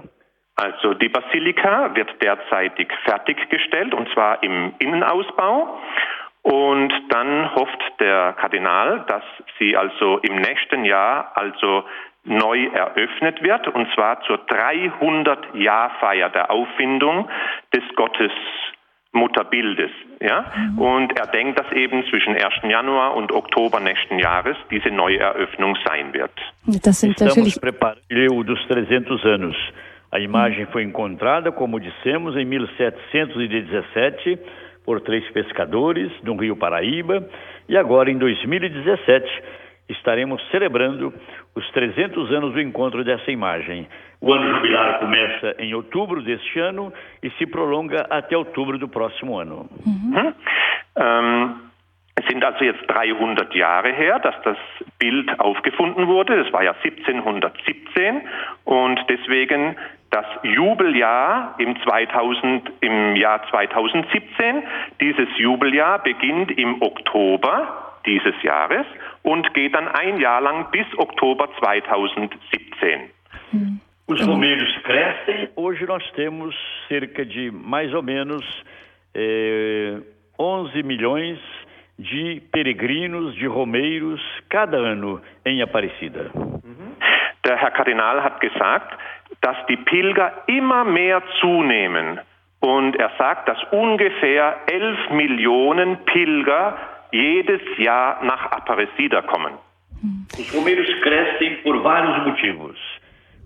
Also 0.59 0.95
die 0.95 1.07
Basilika 1.07 1.95
wird 1.95 2.09
derzeitig 2.19 2.91
fertiggestellt 3.05 3.93
und 3.93 4.09
zwar 4.09 4.41
im 4.41 4.73
Innenausbau. 4.79 5.79
Und 6.47 6.93
dann 7.09 7.53
hofft 7.55 7.99
der 7.99 8.31
Kardinal, 8.39 9.03
dass 9.09 9.23
sie 9.59 9.75
also 9.75 10.19
im 10.19 10.37
nächsten 10.37 10.85
Jahr 10.85 11.33
also 11.35 11.83
neu 12.23 12.67
eröffnet 12.67 13.43
wird, 13.43 13.67
und 13.67 13.85
zwar 13.93 14.21
zur 14.21 14.37
300-Jahr-Feier 14.45 16.29
der 16.29 16.49
Auffindung 16.49 17.27
des 17.75 17.83
Gottesmutterbildes. 17.97 19.91
Ja? 20.21 20.45
Mhm. 20.55 20.79
Und 20.79 21.19
er 21.19 21.27
denkt, 21.27 21.59
dass 21.59 21.69
eben 21.73 22.05
zwischen 22.05 22.33
1. 22.33 22.45
Januar 22.63 23.17
und 23.17 23.33
Oktober 23.33 23.81
nächsten 23.81 24.17
Jahres 24.17 24.55
diese 24.71 24.89
Neueröffnung 24.89 25.77
sein 25.85 26.13
wird. 26.13 26.31
Das 26.65 27.01
sind 27.01 27.19
Estamos 27.19 27.59
preparando 27.59 28.43
dos 28.43 28.65
300 28.69 29.25
anos. 29.25 29.57
A 30.09 30.19
imagem 30.19 30.65
foi 30.67 30.83
encontrada, 30.83 31.51
como 31.51 31.77
dissemos, 31.77 32.37
em 32.37 32.45
1717 32.45 34.39
por 34.87 35.01
três 35.01 35.29
pescadores 35.31 36.09
no 36.23 36.37
Rio 36.37 36.55
Paraíba 36.55 37.27
e 37.67 37.75
agora 37.75 38.09
em 38.09 38.17
2017 38.17 39.27
estaremos 39.89 40.41
celebrando 40.49 41.13
os 41.53 41.69
300 41.71 42.31
anos 42.31 42.53
do 42.53 42.61
encontro 42.61 43.03
dessa 43.03 43.29
imagem. 43.29 43.85
O 44.21 44.31
ano 44.31 44.55
jubilar 44.55 44.99
começa 44.99 45.55
em 45.59 45.73
outubro 45.73 46.21
deste 46.21 46.57
ano 46.59 46.93
e 47.21 47.29
se 47.31 47.45
prolonga 47.45 48.07
até 48.09 48.37
outubro 48.37 48.79
do 48.79 48.87
próximo 48.87 49.37
ano. 49.37 49.69
Mhm. 49.85 50.33
Ähm, 50.99 51.55
es 52.17 52.25
sind 52.25 52.43
also 52.43 52.63
jetzt 52.63 52.87
300 52.87 53.53
Jahre 53.53 53.93
her, 53.93 54.19
dass 54.19 54.41
das 54.43 54.57
Bild 54.97 55.29
aufgefunden 55.39 56.07
wurde. 56.07 56.43
Das 56.43 56.51
war 56.51 56.63
ja 56.63 56.73
1717 56.81 58.21
und 58.63 58.99
deswegen 59.07 59.75
das 60.09 60.25
Jubeljahr 60.43 61.55
im, 61.57 61.75
2000, 61.83 62.71
im 62.81 63.15
Jahr 63.15 63.41
2017. 63.49 64.63
Dieses 65.01 65.27
Jubeljahr 65.37 65.99
beginnt 65.99 66.51
im 66.51 66.81
Oktober 66.81 67.95
dieses 68.05 68.41
Jahres 68.41 68.85
und 69.23 69.53
geht 69.53 69.75
dann 69.75 69.87
ein 69.87 70.19
Jahr 70.19 70.41
lang 70.41 70.71
bis 70.71 70.85
Oktober 70.97 71.49
2017. 71.59 73.11
Os 74.07 74.25
romeiros 74.25 74.73
crescem. 74.83 75.49
Hoje 75.55 75.85
nós 75.85 76.03
temos 76.11 76.55
cerca 76.87 77.25
de 77.25 77.51
mais 77.51 77.93
ou 77.93 78.01
menos 78.01 78.41
eh, 79.13 79.97
11 80.39 80.81
milhões 80.83 81.37
de 81.99 82.41
peregrinos, 82.51 83.35
de 83.35 83.47
romeiros, 83.47 84.21
cada 84.49 84.77
ano 84.77 85.19
em 85.45 85.61
Aparecida. 85.61 86.31
Der 87.47 87.55
Herr 87.55 87.71
Kardinal 87.71 88.21
hat 88.21 88.41
gesagt, 88.41 88.93
dass 89.39 89.55
die 89.69 89.77
Pilger 89.77 90.43
immer 90.47 90.83
mehr 90.83 91.23
zunehmen. 91.39 92.19
Und 92.59 92.97
er 92.97 93.11
sagt, 93.17 93.47
dass 93.47 93.57
ungefähr 93.71 94.57
11 94.67 95.11
Millionen 95.11 96.03
Pilger 96.03 96.77
jedes 97.11 97.61
Jahr 97.77 98.21
nach 98.23 98.51
Aparecida 98.51 99.21
kommen. 99.21 99.53
Os 100.37 100.53
romeiros 100.53 100.87
crescem 101.01 101.63
por 101.63 101.81
vários 101.81 102.25
motivos. 102.25 102.77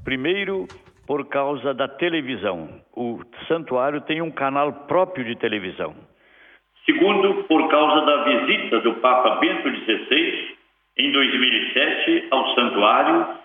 Primeiro, 0.03 0.67
por 1.05 1.29
causa 1.29 1.74
da 1.74 1.88
televisão. 1.88 2.70
O 2.96 3.20
santuário 3.48 4.01
tem 4.01 4.22
um 4.22 4.31
canal 4.31 4.74
próprio 4.88 5.24
de 5.25 5.36
televisão. 5.36 5.93
Segundo, 6.86 7.43
por 7.43 7.70
causa 7.70 8.05
da 8.05 8.24
visita 8.24 8.79
do 8.79 8.96
Papa 8.96 9.36
Bento 9.36 9.70
XVI 9.70 10.58
em 10.98 11.12
2007 11.12 12.27
ao 12.31 12.55
santuário, 12.55 13.40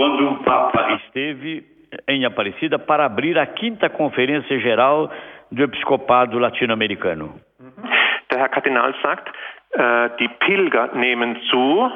quando 0.00 0.30
o 0.30 0.36
Papa 0.44 0.94
esteve 0.94 1.62
em 2.08 2.24
Aparecida 2.24 2.78
para 2.78 3.04
abrir 3.04 3.38
a 3.38 3.44
quinta 3.44 3.90
Conferência 3.90 4.58
Geral 4.58 5.12
do 5.52 5.62
Episcopado 5.62 6.38
Latino-Americano. 6.38 7.34
Der 8.30 8.38
Herr 8.38 8.48
Kardinal 8.48 8.94
sagt, 9.02 9.28
äh, 9.72 10.08
die 10.18 10.28
Pilger 10.38 10.94
nehmen 10.94 11.36
zu, 11.50 11.90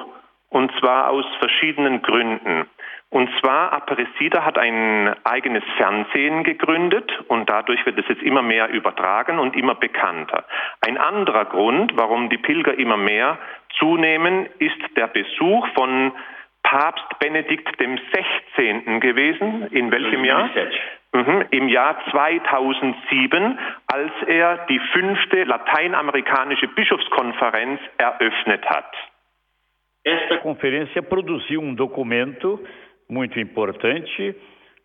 und 0.50 0.70
zwar 0.80 1.08
aus 1.08 1.24
verschiedenen 1.38 2.02
Gründen. 2.02 2.66
Und 3.08 3.30
zwar 3.40 3.72
Aparecida 3.72 4.44
hat 4.44 4.58
ein 4.58 5.14
eigenes 5.24 5.64
Fernsehen 5.78 6.44
gegründet 6.44 7.10
und 7.28 7.48
dadurch 7.48 7.86
wird 7.86 7.98
es 7.98 8.08
jetzt 8.08 8.22
immer 8.22 8.42
mehr 8.42 8.68
übertragen 8.68 9.38
und 9.38 9.56
immer 9.56 9.76
bekannter. 9.76 10.44
Ein 10.82 10.98
anderer 10.98 11.46
Grund, 11.46 11.96
warum 11.96 12.28
die 12.28 12.36
Pilger 12.36 12.78
immer 12.78 12.98
mehr 12.98 13.38
zunehmen, 13.78 14.46
ist 14.58 14.76
der 14.94 15.06
Besuch 15.06 15.66
von 15.68 16.12
Papst 16.64 17.18
Benedikt 17.20 17.78
XVI. 17.78 19.00
gewesen. 19.00 19.68
In 19.70 19.90
welchem 19.90 20.24
Jahr? 20.24 20.50
Mhm, 21.12 21.44
Im 21.50 21.68
Jahr 21.68 21.96
2007, 22.10 23.58
als 23.86 24.12
er 24.26 24.66
die 24.68 24.80
fünfte 24.92 25.44
lateinamerikanische 25.44 26.66
Bischofskonferenz 26.68 27.80
eröffnet 27.98 28.64
hat. 28.68 28.92
Esta 30.04 30.38
conferência 30.38 31.02
produziu 31.02 31.62
um 31.62 31.74
documento 31.74 32.60
muito 33.08 33.38
importante 33.38 34.34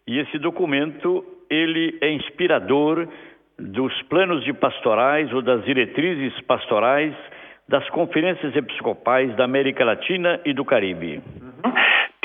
e 0.08 0.20
esse 0.20 0.38
documento 0.40 1.26
ele 1.50 1.98
é 2.00 2.12
inspirador 2.12 3.08
dos 3.58 4.02
planos 4.04 4.44
de 4.46 4.54
pastorais 4.54 5.34
ou 5.34 5.42
das 5.42 5.66
diretrizes 5.66 6.40
pastorais 6.42 7.14
das 7.68 7.88
conferências 7.90 8.56
episcopais 8.56 9.36
da 9.36 9.44
América 9.44 9.84
Latina 9.84 10.40
e 10.46 10.54
do 10.54 10.64
Caribe. 10.64 11.22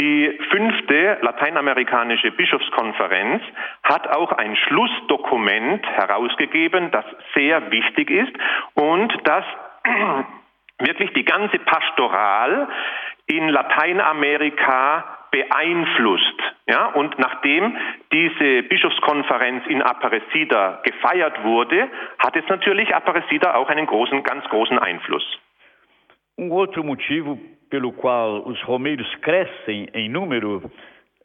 Die 0.01 0.39
fünfte 0.51 1.19
lateinamerikanische 1.23 2.33
Bischofskonferenz 2.33 3.43
hat 3.85 4.09
auch 4.09 4.33
ein 4.33 4.57
Schlussdokument 4.57 5.87
herausgegeben, 5.87 6.91
das 6.91 7.05
sehr 7.35 7.71
wichtig 7.71 8.11
ist 8.11 8.33
und 8.75 9.13
das 9.25 9.45
wirklich 10.79 11.13
die 11.13 11.25
ganze 11.25 11.59
Pastoral 11.61 12.69
in 13.27 13.49
Lateinamerika 13.49 15.05
beeinflusst. 15.31 16.43
Ja, 16.67 16.87
und 16.87 17.19
nachdem 17.19 17.77
diese 18.13 18.63
Bischofskonferenz 18.63 19.67
in 19.67 19.83
Aparecida 19.83 20.81
gefeiert 20.83 21.43
wurde, 21.45 21.89
hat 22.19 22.37
es 22.37 22.49
natürlich 22.49 22.95
Aparecida 22.95 23.55
auch 23.55 23.69
einen 23.69 23.87
großen, 23.87 24.23
ganz 24.23 24.45
großen 24.49 24.79
Einfluss. 24.79 25.25
Um 26.39 26.51
outro 26.51 26.83
motivo 26.83 27.39
pelo 27.71 27.93
qual 27.93 28.47
os 28.47 28.61
romeiros 28.63 29.13
crescem 29.17 29.89
em 29.95 30.09
número 30.09 30.71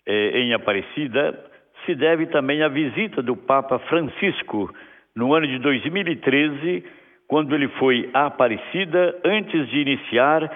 eh, 0.06 0.39
em 0.39 0.54
Aparecida 0.54 1.50
se 1.86 1.95
deve 1.95 2.28
também 2.28 2.62
à 2.62 2.67
visita 2.67 3.22
do 3.22 3.36
Papa 3.36 3.80
Francisco 3.80 4.74
no 5.15 5.34
ano 5.34 5.48
de 5.48 5.58
2013, 5.60 6.84
quando 7.28 7.56
ele 7.56 7.67
foi 7.80 8.10
a 8.13 8.28
Aparecida 8.28 9.15
antes 9.24 9.67
de 9.69 9.80
iniciar 9.80 10.52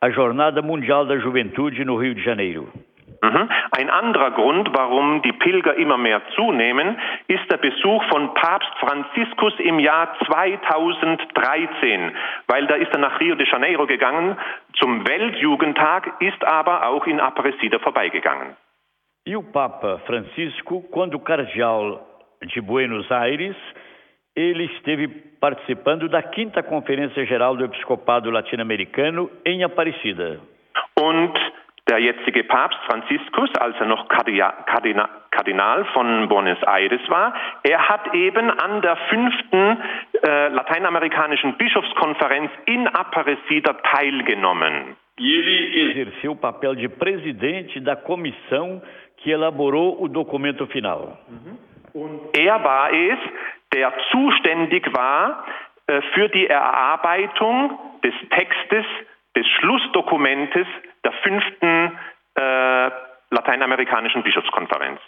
a 0.00 0.10
Jornada 0.10 0.62
Mundial 0.62 1.04
da 1.04 1.18
Juventude 1.18 1.84
no 1.84 1.96
Rio 1.96 2.14
de 2.14 2.22
Janeiro. 2.22 2.72
Mhm. 3.20 3.48
Ein 3.72 3.90
anderer 3.90 4.30
Grund, 4.30 4.70
warum 4.72 5.22
die 5.22 5.32
Pilger 5.32 5.74
immer 5.74 5.96
mehr 5.96 6.22
zunehmen, 6.36 6.96
ist 7.26 7.50
der 7.50 7.56
Besuch 7.56 8.04
von 8.04 8.32
Papst 8.34 8.70
Franziskus 8.78 9.54
im 9.58 9.80
Jahr 9.80 10.16
2013, 10.26 12.12
weil 12.46 12.66
da 12.66 12.76
ist 12.76 12.92
er 12.92 13.00
nach 13.00 13.18
Rio 13.18 13.34
de 13.34 13.46
Janeiro 13.46 13.86
gegangen 13.86 14.36
zum 14.74 15.06
Weltjugendtag, 15.06 16.20
ist 16.20 16.44
aber 16.44 16.86
auch 16.86 17.06
in 17.06 17.20
Aparecida 17.20 17.78
vorbeigegangen. 17.80 18.56
E 19.26 19.36
o 19.36 19.42
Papa 19.42 19.98
Francisco, 20.06 20.82
quando 20.90 21.18
cardeal 21.18 22.00
de 22.40 22.60
Buenos 22.62 23.10
Aires, 23.10 23.56
ele 24.34 24.66
esteve 24.66 25.08
participando 25.40 26.08
da 26.08 26.22
quinta 26.22 26.62
Conferência 26.62 27.26
Geral 27.26 27.56
do 27.56 27.64
Episcopado 27.64 28.30
Latino-Americano 28.30 29.28
em 29.44 29.64
Aparecida. 29.64 30.40
Und 30.96 31.34
der 31.88 31.98
jetzige 31.98 32.44
Papst 32.44 32.78
Franziskus, 32.86 33.50
als 33.58 33.76
er 33.80 33.86
noch 33.86 34.08
Kardinal 34.08 35.84
von 35.94 36.28
Buenos 36.28 36.62
Aires 36.62 37.00
war, 37.08 37.34
er 37.62 37.88
hat 37.88 38.14
eben 38.14 38.50
an 38.50 38.82
der 38.82 38.96
fünften 39.08 39.82
äh, 40.22 40.48
lateinamerikanischen 40.48 41.56
Bischofskonferenz 41.56 42.50
in 42.66 42.86
Aparecida 42.88 43.72
teilgenommen. 43.72 44.96
Ele 45.18 45.90
exerceu 45.90 46.32
o 46.32 46.36
papel 46.36 46.76
de 46.76 46.88
presidente 46.88 47.80
da 47.80 47.96
comissão 47.96 48.80
que 49.16 49.32
elaborou 49.32 50.00
o 50.00 50.08
documento 50.08 50.66
final. 50.68 51.18
Und 51.92 52.20
er 52.36 52.62
war 52.62 52.92
es, 52.92 53.18
der 53.74 53.92
zuständig 54.12 54.86
war 54.94 55.44
äh, 55.88 56.00
für 56.14 56.28
die 56.28 56.46
Erarbeitung 56.46 57.76
des 58.04 58.14
Textes 58.30 58.84
des 59.34 59.46
Schlussdokumentes 59.58 60.66
der 61.04 61.12
fünften 61.22 61.98
äh, 62.36 62.90
lateinamerikanischen 63.30 64.22
Bischofskonferenz. 64.22 65.00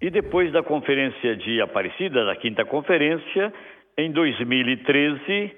E 0.00 0.10
depois 0.10 0.50
da 0.50 0.62
conferência 0.62 1.36
de 1.36 1.60
Aparecida, 1.60 2.24
da 2.24 2.34
quinta 2.34 2.64
conferência, 2.64 3.52
em 3.98 4.10
2013, 4.12 5.54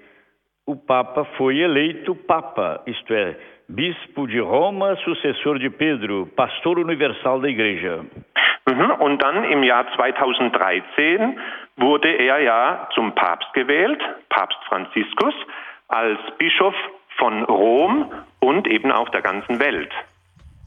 o 0.66 0.74
Papa 0.76 1.24
foi 1.36 1.58
eleito 1.58 2.14
Papa, 2.14 2.82
isto 2.86 3.14
é, 3.14 3.36
Bispo 3.68 4.26
de 4.26 4.40
Roma, 4.40 4.96
sucessor 4.96 5.58
de 5.58 5.70
Pedro, 5.70 6.26
Pastor 6.36 6.78
Universal 6.78 7.40
da 7.40 7.48
Igreja. 7.48 8.04
Mhm. 8.68 8.90
Und 9.00 9.22
dann 9.22 9.44
im 9.44 9.62
Jahr 9.62 9.86
2013 9.94 11.38
wurde 11.76 12.08
er 12.08 12.40
ja 12.40 12.88
zum 12.94 13.14
Papst 13.14 13.52
gewählt, 13.54 14.00
Papst 14.28 14.58
Franziskus, 14.68 15.34
als 15.88 16.18
Bischof 16.38 16.74
von 17.22 17.44
Rom 17.44 18.10
und 18.40 18.66
eben 18.66 18.90
auch 18.90 19.08
der 19.10 19.22
ganzen 19.22 19.60
Welt. 19.60 19.92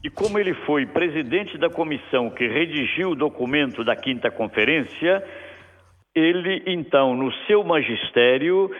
E 0.02 0.08
como 0.08 0.38
ele 0.38 0.54
foi 0.66 0.86
presidente 0.86 1.58
da 1.58 1.68
comissão 1.68 2.30
que 2.30 2.46
redigiu 2.46 3.10
o 3.10 3.14
documento 3.14 3.84
da 3.84 3.94
quinta 3.94 4.30
conferência, 4.30 5.22
ele 6.14 6.62
então, 6.66 7.14
no 7.14 7.30
seu 7.46 7.62
magistério, 7.62 8.70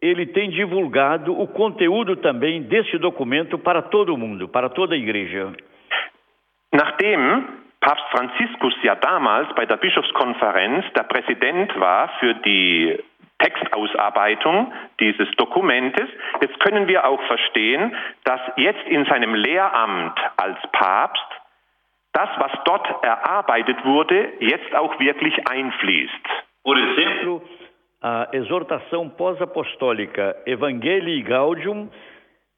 ele 0.00 0.26
tem 0.26 0.50
divulgado 0.50 1.32
o 1.40 1.46
conteúdo 1.46 2.16
também 2.16 2.62
desse 2.62 2.98
documento 2.98 3.58
para 3.58 3.80
todo 3.80 4.12
o 4.12 4.18
mundo, 4.18 4.48
para 4.48 4.68
toda 4.68 4.94
a 4.94 4.98
igreja. 4.98 5.52
Nachdem 6.74 7.18
Papst 7.80 8.04
Franziskus 8.10 8.74
ja 8.82 8.94
damals 8.94 9.48
bei 9.54 9.66
der 9.66 9.76
Bischofskonferenz 9.76 10.84
der 10.94 11.04
Präsident 11.04 11.78
war 11.80 12.08
für 12.20 12.34
die 12.34 12.98
Textausarbeitung 13.42 14.72
dieses 15.00 15.30
Dokumentes. 15.36 16.08
Jetzt 16.40 16.58
können 16.60 16.88
wir 16.88 17.06
auch 17.06 17.20
verstehen, 17.22 17.94
dass 18.24 18.40
jetzt 18.56 18.86
in 18.86 19.04
seinem 19.06 19.34
Lehramt 19.34 20.18
als 20.36 20.58
Papst 20.72 21.26
das, 22.12 22.28
was 22.38 22.52
dort 22.64 22.86
erarbeitet 23.02 23.84
wurde, 23.84 24.32
jetzt 24.40 24.74
auch 24.74 24.98
wirklich 25.00 25.34
einfließt. 25.48 26.26
Por 26.62 26.76
exemplo, 26.76 27.42
a 28.02 28.28
exortação 28.32 29.08
pós-apostólica 29.10 30.36
Evangelii 30.44 31.22
Gaudium 31.22 31.90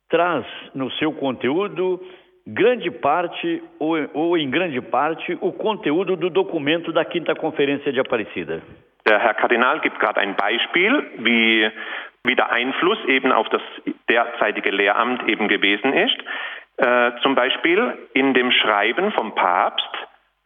traz 0.08 0.44
no 0.74 0.90
seu 0.92 1.12
conteúdo 1.12 2.00
grande 2.46 2.90
parte, 2.90 3.62
ou, 3.78 3.96
ou 4.12 4.36
em 4.36 4.50
grande 4.50 4.80
parte, 4.80 5.36
o 5.40 5.52
conteúdo 5.52 6.16
do 6.16 6.28
documento 6.28 6.92
da 6.92 7.04
Quinta 7.04 7.34
Conferência 7.34 7.92
de 7.92 8.00
Aparecida. 8.00 8.62
Der 9.06 9.18
Herr 9.18 9.34
Kardinal 9.34 9.80
gibt 9.80 10.00
gerade 10.00 10.20
ein 10.20 10.36
Beispiel, 10.36 11.10
wie 11.18 11.70
wie 12.24 12.34
der 12.34 12.50
Einfluss 12.50 12.98
eben 13.04 13.32
auf 13.32 13.48
das 13.50 13.62
derzeitige 14.08 14.70
Lehramt 14.70 15.28
eben 15.28 15.46
gewesen 15.46 15.92
ist. 15.92 16.16
Äh, 16.78 17.12
zum 17.22 17.34
Beispiel 17.34 18.08
in 18.14 18.34
dem 18.34 18.50
Schreiben 18.50 19.12
vom 19.12 19.34
Papst, 19.34 19.90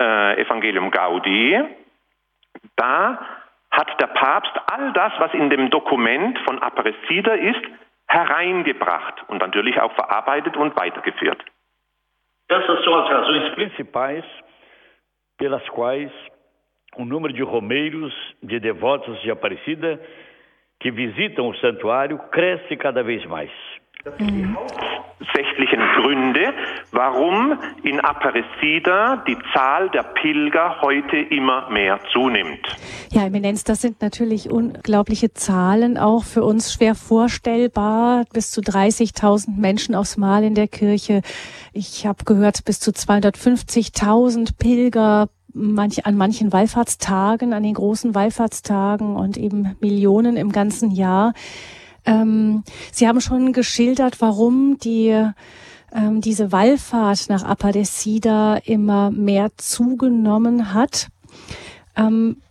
äh, 0.01 0.41
Evangelium 0.43 0.91
Gaudi, 0.91 1.63
da 2.77 3.19
hat 3.71 4.01
der 4.01 4.09
Papst 4.09 4.53
all 4.67 4.93
das, 4.93 5.13
was 5.19 5.33
in 5.35 5.51
dem 5.51 5.71
Dokument 5.71 6.39
von 6.41 6.61
Aparecida 6.61 7.35
ist, 7.35 7.63
hereingebracht 8.09 9.23
und 9.29 9.39
natürlich 9.39 9.81
auch 9.81 9.93
verarbeitet 9.93 10.57
und 10.57 10.77
weitergeführt. 10.77 11.43
Essas 12.51 12.83
são 12.83 12.95
as 12.95 13.11
razões 13.11 13.55
principais 13.55 14.25
pelas 15.37 15.63
quais 15.69 16.11
o 16.99 17.05
número 17.05 17.33
de 17.33 17.43
romeiros, 17.43 18.13
de 18.43 18.59
devotos 18.59 19.23
de 19.23 19.31
Aparecida 19.31 20.01
que 20.81 20.91
visitam 20.91 21.49
o 21.49 21.55
santuário 21.57 22.19
cresce 22.31 22.77
cada 22.77 23.03
vez 23.03 23.25
mais. 23.27 23.51
Mhm. 24.19 24.57
Sächlichen 25.35 25.81
Gründe, 25.97 26.55
warum 26.93 27.59
in 27.83 27.99
Aparecida 27.99 29.17
die 29.27 29.37
Zahl 29.53 29.91
der 29.91 30.05
Pilger 30.05 30.81
heute 30.81 31.17
immer 31.17 31.69
mehr 31.71 31.99
zunimmt. 32.13 32.65
Ja, 33.11 33.27
Eminenz, 33.27 33.65
das 33.65 33.83
sind 33.83 34.01
natürlich 34.01 34.49
unglaubliche 34.49 35.33
Zahlen, 35.33 35.99
auch 35.99 36.23
für 36.23 36.45
uns 36.45 36.73
schwer 36.73 36.95
vorstellbar. 36.95 38.25
Bis 38.33 38.53
zu 38.53 38.61
30.000 38.61 39.59
Menschen 39.59 39.97
aufs 39.97 40.17
Mal 40.17 40.45
in 40.45 40.55
der 40.55 40.69
Kirche. 40.69 41.23
Ich 41.73 42.07
habe 42.07 42.25
gehört, 42.25 42.65
bis 42.65 42.79
zu 42.79 42.93
250.000 42.93 44.57
Pilger 44.57 45.29
manch, 45.59 46.07
an 46.07 46.17
manchen 46.17 46.53
Wallfahrtstagen, 46.53 47.53
an 47.53 47.63
den 47.63 47.75
großen 47.75 48.15
Wallfahrtstagen 48.15 49.17
und 49.17 49.37
eben 49.37 49.77
Millionen 49.81 50.37
im 50.37 50.53
ganzen 50.53 50.91
Jahr. 50.91 51.35
Ähm, 52.05 52.63
Sie 52.93 53.07
haben 53.07 53.21
schon 53.21 53.53
geschildert, 53.53 54.21
warum 54.21 54.79
die 54.79 55.31
ähm, 55.93 56.21
diese 56.21 56.53
Wallfahrt 56.53 57.29
nach 57.29 57.45
Aparecida 57.45 58.57
immer 58.57 59.11
mehr 59.11 59.51
zugenommen 59.57 60.75
hat. 60.75 61.09
Ähm, 61.97 62.43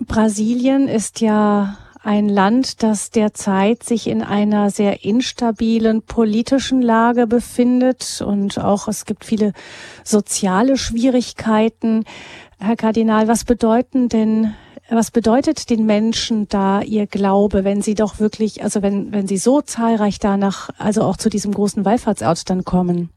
Brasilien 0.00 0.88
ist 0.88 1.20
ja 1.20 1.78
ein 2.06 2.28
Land, 2.28 2.84
das 2.84 3.10
derzeit 3.10 3.82
sich 3.82 4.06
in 4.06 4.22
einer 4.22 4.70
sehr 4.70 5.04
instabilen 5.04 6.02
politischen 6.02 6.80
Lage 6.80 7.26
befindet 7.26 8.22
und 8.24 8.58
auch 8.60 8.86
es 8.86 9.06
gibt 9.06 9.24
viele 9.24 9.52
soziale 10.04 10.76
Schwierigkeiten. 10.76 12.04
Herr 12.58 12.76
Kardinal, 12.76 13.28
was 13.28 13.44
bedeuten 13.44 14.08
denn 14.08 14.54
was 14.88 15.10
bedeutet 15.10 15.68
den 15.68 15.84
Menschen 15.84 16.46
da 16.48 16.80
ihr 16.80 17.06
Glaube, 17.06 17.64
wenn 17.64 17.82
sie 17.82 17.94
doch 17.94 18.20
wirklich, 18.20 18.62
also 18.62 18.82
wenn, 18.82 19.12
wenn 19.12 19.26
sie 19.26 19.36
so 19.36 19.60
zahlreich 19.60 20.20
danach, 20.20 20.70
also 20.78 21.02
auch 21.02 21.16
zu 21.16 21.28
diesem 21.28 21.52
großen 21.52 21.84
Wallfahrtsort 21.84 22.48
dann 22.48 22.62
kommen? 22.62 23.10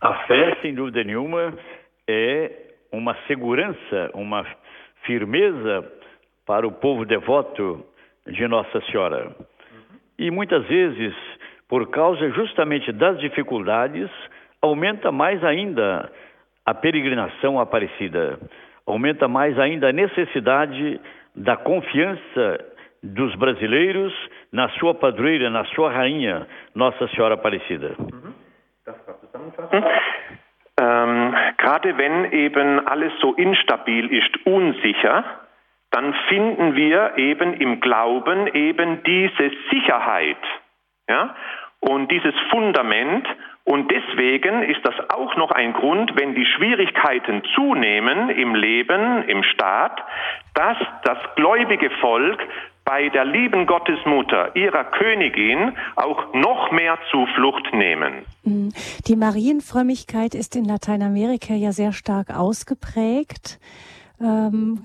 A 0.00 0.12
fé, 0.26 0.54
sem 0.60 0.74
dúvida 0.74 1.02
nenhuma, 1.02 1.54
é 2.06 2.50
uma 2.92 3.16
segurança, 3.26 4.10
uma 4.12 4.44
firmeza 5.06 5.84
para 6.44 6.66
o 6.66 6.72
povo 6.72 7.06
devoto 7.06 7.82
de 8.26 8.46
Nossa 8.46 8.82
Senhora. 8.90 9.34
E 10.18 10.30
muitas 10.30 10.66
vezes, 10.66 11.14
por 11.68 11.90
causa 11.90 12.30
justamente 12.32 12.92
das 12.92 13.18
dificuldades, 13.18 14.10
aumenta 14.60 15.10
mais 15.10 15.42
ainda 15.42 16.10
a 16.66 16.74
peregrinação 16.74 17.58
aparecida 17.58 18.38
aumenta 18.86 19.28
mais 19.28 19.58
ainda 19.58 19.88
a 19.88 19.92
necessidade 19.92 21.00
da 21.34 21.56
confiança 21.56 22.64
dos 23.02 23.34
brasileiros 23.36 24.12
na 24.52 24.68
sua 24.70 24.94
padroeira, 24.94 25.50
na 25.50 25.64
sua 25.66 25.90
rainha, 25.90 26.46
Nossa 26.74 27.06
Senhora 27.08 27.34
Aparecida. 27.34 27.94
Ähm, 30.80 31.34
gerade 31.58 31.96
wenn 31.98 32.32
eben 32.32 32.84
alles 32.86 33.12
so 33.20 33.34
instabil 33.34 34.12
ist, 34.12 34.44
unsicher, 34.44 35.24
dann 35.92 36.12
finden 36.28 36.74
wir 36.74 37.16
eben 37.16 37.54
im 37.54 37.80
Glauben 37.80 38.48
eben 38.48 39.02
diese 39.04 39.52
Sicherheit. 39.70 40.42
Ja? 41.08 41.36
Und 41.78 42.10
dieses 42.10 42.34
Fundament 42.50 43.26
und 43.64 43.90
deswegen 43.90 44.62
ist 44.62 44.84
das 44.84 44.94
auch 45.08 45.36
noch 45.36 45.50
ein 45.50 45.72
Grund, 45.72 46.12
wenn 46.16 46.34
die 46.34 46.44
Schwierigkeiten 46.44 47.42
zunehmen 47.54 48.28
im 48.28 48.54
Leben, 48.54 49.24
im 49.26 49.42
Staat, 49.42 50.02
dass 50.52 50.76
das 51.04 51.16
gläubige 51.36 51.88
Volk 52.00 52.40
bei 52.84 53.08
der 53.08 53.24
lieben 53.24 53.66
Gottesmutter, 53.66 54.54
ihrer 54.54 54.84
Königin, 54.84 55.72
auch 55.96 56.34
noch 56.34 56.70
mehr 56.72 56.98
Zuflucht 57.10 57.72
nehmen. 57.72 58.26
Mhm. 58.42 58.68
Die 59.06 59.16
Marienfrömmigkeit 59.16 60.34
ist 60.34 60.54
in 60.54 60.66
Lateinamerika 60.66 61.54
ja 61.54 61.72
sehr 61.72 61.92
stark 61.92 62.36
ausgeprägt. 62.36 63.58
Ähm, 64.20 64.84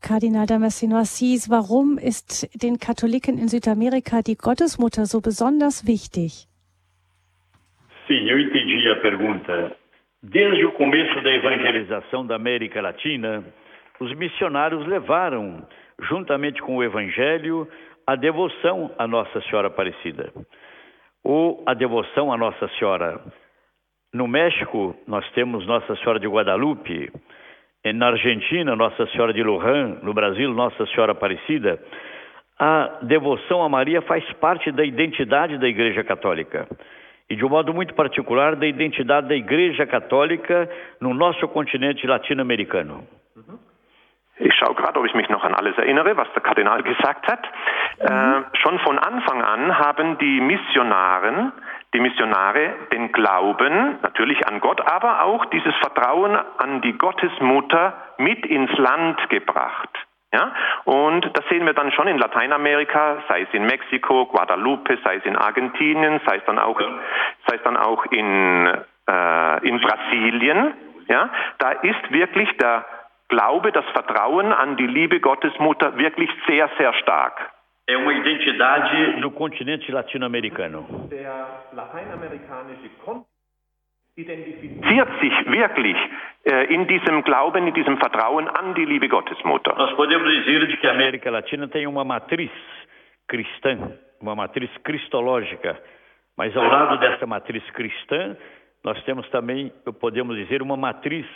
Kardinal 0.00 0.46
Damasceno 0.46 0.96
Assis, 0.98 1.50
warum 1.50 1.98
ist 1.98 2.48
den 2.62 2.78
Katholiken 2.78 3.36
in 3.38 3.48
Südamerika 3.48 4.22
die 4.22 4.36
Gottesmutter 4.36 5.06
so 5.06 5.20
besonders 5.20 5.88
wichtig? 5.88 6.46
Sim, 8.06 8.28
eu 8.28 8.38
entendi 8.38 8.88
a 8.88 8.96
pergunta. 8.96 9.76
Desde 10.22 10.64
o 10.64 10.72
começo 10.72 11.20
da 11.20 11.32
evangelização 11.32 12.26
da 12.26 12.34
América 12.34 12.80
Latina, 12.80 13.44
os 14.00 14.12
missionários 14.14 14.84
levaram, 14.86 15.66
juntamente 16.00 16.60
com 16.62 16.76
o 16.76 16.82
Evangelho, 16.82 17.68
a 18.06 18.16
devoção 18.16 18.90
à 18.98 19.06
Nossa 19.06 19.40
Senhora 19.42 19.68
Aparecida, 19.68 20.32
ou 21.22 21.62
a 21.64 21.74
devoção 21.74 22.32
à 22.32 22.36
Nossa 22.36 22.68
Senhora. 22.78 23.20
No 24.12 24.26
México, 24.26 24.96
nós 25.06 25.28
temos 25.30 25.64
Nossa 25.66 25.94
Senhora 25.96 26.18
de 26.18 26.26
Guadalupe, 26.26 27.10
na 27.94 28.08
Argentina, 28.08 28.74
Nossa 28.74 29.06
Senhora 29.08 29.32
de 29.32 29.42
Luján, 29.42 29.98
no 30.02 30.12
Brasil, 30.12 30.52
Nossa 30.52 30.86
Senhora 30.86 31.12
Aparecida. 31.12 31.80
A 32.58 32.98
devoção 33.02 33.62
a 33.62 33.68
Maria 33.68 34.02
faz 34.02 34.24
parte 34.34 34.72
da 34.72 34.84
identidade 34.84 35.56
da 35.58 35.68
Igreja 35.68 36.02
Católica 36.02 36.66
e, 37.32 37.36
de 37.36 37.44
um 37.44 37.48
modo 37.48 37.72
muito 37.72 37.94
particular, 37.94 38.56
da 38.56 38.66
identidade 38.66 39.28
da 39.28 39.34
Igreja 39.34 39.86
Católica 39.86 40.68
no 41.00 41.14
nosso 41.14 41.48
continente 41.48 42.06
latino-americano. 42.06 43.06
Ich 44.38 44.54
schaue 44.54 44.74
gerade, 44.74 44.98
ob 44.98 45.06
ich 45.06 45.14
mich 45.14 45.28
noch 45.28 45.44
an 45.44 45.54
alles 45.54 45.76
erinnere, 45.78 46.16
was 46.16 46.26
der 46.34 46.42
Kardinal 46.42 46.82
gesagt 46.82 47.30
hat. 47.30 47.46
Mhm. 48.00 48.06
Äh, 48.06 48.58
schon 48.58 48.78
von 48.80 48.98
Anfang 48.98 49.42
an 49.42 49.78
haben 49.78 50.18
die 50.18 50.40
Missionaren, 50.40 51.52
die 51.94 52.00
Missionare 52.00 52.74
den 52.92 53.12
Glauben 53.12 53.98
natürlich 54.02 54.46
an 54.46 54.60
Gott, 54.60 54.80
aber 54.80 55.24
auch 55.24 55.44
dieses 55.46 55.74
Vertrauen 55.76 56.36
an 56.58 56.80
die 56.80 56.96
Gottesmutter 56.96 57.94
mit 58.18 58.44
ins 58.46 58.72
Land 58.78 59.28
gebracht. 59.28 59.90
Ja? 60.32 60.54
Und 60.84 61.30
das 61.36 61.46
sehen 61.48 61.66
wir 61.66 61.74
dann 61.74 61.92
schon 61.92 62.08
in 62.08 62.18
Lateinamerika, 62.18 63.22
sei 63.28 63.42
es 63.42 63.48
in 63.52 63.66
Mexiko, 63.66 64.26
Guadalupe, 64.26 64.98
sei 65.04 65.16
es 65.16 65.24
in 65.24 65.36
Argentinien, 65.36 66.20
sei 66.26 66.36
es 66.36 66.44
dann 66.46 66.58
auch, 66.58 66.80
sei 67.46 67.56
es 67.56 67.62
dann 67.62 67.76
auch 67.76 68.04
in, 68.06 68.66
äh, 69.08 69.68
in 69.68 69.80
Brasilien. 69.80 70.74
Ja? 71.08 71.28
Da 71.58 71.72
ist 71.72 72.10
wirklich 72.10 72.48
der 72.58 72.84
Glaube, 73.28 73.72
das 73.72 73.86
Vertrauen 73.94 74.52
an 74.52 74.76
die 74.76 74.86
Liebe 74.86 75.18
Gottesmutter 75.18 75.96
wirklich 75.96 76.28
sehr, 76.46 76.68
sehr 76.76 76.92
stark. 76.94 77.40
É 77.88 77.96
uma 77.96 78.12
identidade 78.12 79.18
no 79.18 79.30
continente 79.30 79.90
latino-americano. 79.90 81.08
Der 81.10 81.64
lateinamerikanische 81.72 82.90
Kontinent 83.04 83.31
identifiziert 84.16 85.08
sich 85.20 85.32
wirklich 85.46 85.96
äh, 86.44 86.74
in 86.74 86.86
diesem 86.86 87.22
Glauben, 87.22 87.66
in 87.66 87.74
diesem 87.74 87.96
Vertrauen 87.96 88.46
an 88.48 88.74
die 88.74 88.84
liebe 88.84 89.08
Gottesmutter. 89.08 89.74
Nós 89.76 89.94
podemos 89.96 90.28
dizer 90.28 90.66
de 90.66 90.76
que 90.76 90.86
a 90.86 90.90
América 90.90 91.30
Latina 91.30 91.66
tem 91.68 91.86
uma 91.86 92.04
matriz 92.04 92.50
cristã, 93.26 93.78
uma 94.20 94.34
matriz 94.34 94.70
cristológica, 94.84 95.80
mas 96.36 96.54
ao 96.56 96.64
lado 96.64 96.98
dessa 96.98 97.26
matriz 97.26 97.64
cristã, 97.70 98.36
nós 98.84 99.02
temos 99.04 99.28
também, 99.30 99.72
podemos 100.00 100.36
dizer, 100.36 100.60
uma 100.60 100.76
matriz 100.76 101.26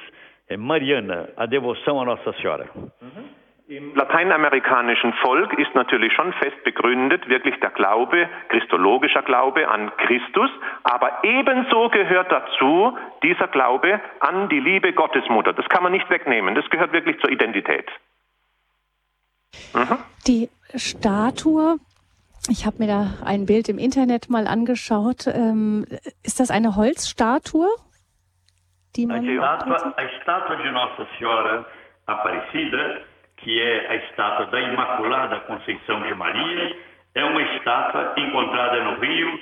eh, 0.49 0.57
mariana, 0.57 1.31
a 1.37 1.47
devoção 1.47 2.01
à 2.01 2.05
Nossa 2.05 2.33
Senhora. 2.35 2.69
Uhum. 2.75 3.45
Im 3.68 3.96
lateinamerikanischen 3.96 5.12
Volk 5.14 5.52
ist 5.59 5.74
natürlich 5.74 6.12
schon 6.12 6.33
fest 6.35 6.62
begründet, 6.62 7.29
wirklich 7.29 7.59
der 7.59 7.70
Glaube, 7.70 8.29
christologischer 8.48 9.22
Glaube 9.22 9.66
an 9.66 9.90
Christus, 9.96 10.50
aber 10.85 11.24
ebenso 11.24 11.88
gehört 11.88 12.31
dazu 12.31 12.96
dieser 13.24 13.48
Glaube 13.48 14.00
an 14.20 14.48
die 14.48 14.61
liebe 14.61 14.92
Gottesmutter. 14.92 15.52
Das 15.52 15.68
kann 15.68 15.83
man 15.83 15.90
nicht 15.90 16.09
wegnehmen, 16.09 16.55
das 16.55 16.70
gehört 16.70 16.92
wirklich 16.92 17.18
zur 17.18 17.29
Identität. 17.29 17.90
Mhm. 19.74 19.98
Die 20.29 20.48
Statue, 20.76 21.79
ich 22.48 22.66
habe 22.66 22.76
mir 22.79 22.87
da 22.87 23.14
ein 23.24 23.46
Bild 23.46 23.68
im 23.68 23.79
Internet 23.79 24.31
mal 24.31 24.46
angeschaut, 24.46 25.26
ähm, 25.26 25.87
ist 26.22 26.38
das 26.38 26.52
eine 26.52 26.76
Holzstatue? 26.76 27.66
Die 28.94 29.07
man 29.07 29.26
a, 29.26 29.29
estátua, 29.29 29.92
a 29.96 30.02
estátua 30.02 30.55
de 30.62 30.70
Nossa 30.70 31.05
Senhora 31.18 31.66
Aparecida 32.07 33.00
que 33.37 33.61
é 33.61 33.88
a 33.88 33.96
estátua 33.96 34.46
da 34.46 34.61
Imaculada 34.61 35.40
Conceição 35.40 36.03
de 36.03 36.14
Maria, 36.14 36.77
é 37.14 37.25
uma 37.25 37.42
estátua 37.42 38.14
encontrada 38.16 38.85
no 38.85 39.01
Rio, 39.01 39.38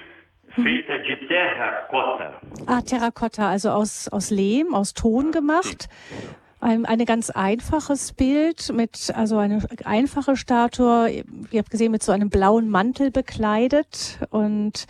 feita 0.63 0.99
de 1.01 1.17
terracota. 1.27 2.35
Ah, 2.67 2.83
Terrakotta, 2.83 3.49
also 3.49 3.71
aus, 3.71 4.09
aus 4.09 4.31
Lehm, 4.31 4.75
aus 4.75 4.95
Ton 4.95 5.33
gemacht. 5.33 5.89
Ein, 6.61 6.87
ein 6.87 7.05
ganz 7.05 7.31
einfaches 7.31 8.13
Bild 8.13 8.73
mit, 8.73 9.13
also 9.15 9.37
eine 9.39 9.63
einfache 9.85 10.37
Statue, 10.37 11.25
ihr 11.51 11.59
habt 11.59 11.71
gesehen, 11.71 11.93
mit 11.93 12.03
so 12.03 12.13
einem 12.13 12.31
blauen 12.31 12.71
Mantel 12.71 13.11
bekleidet. 13.11 14.19
Und 14.31 14.87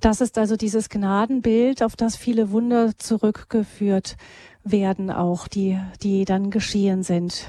das 0.00 0.20
ist 0.20 0.36
also 0.36 0.56
dieses 0.56 0.88
Gnadenbild, 0.88 1.82
auf 1.82 1.94
das 1.94 2.16
viele 2.16 2.50
Wunder 2.50 2.96
zurückgeführt 2.96 4.16
werden, 4.64 5.10
auch 5.10 5.46
die, 5.46 5.78
die 6.02 6.24
dann 6.24 6.50
geschehen 6.50 7.02
sind. 7.02 7.48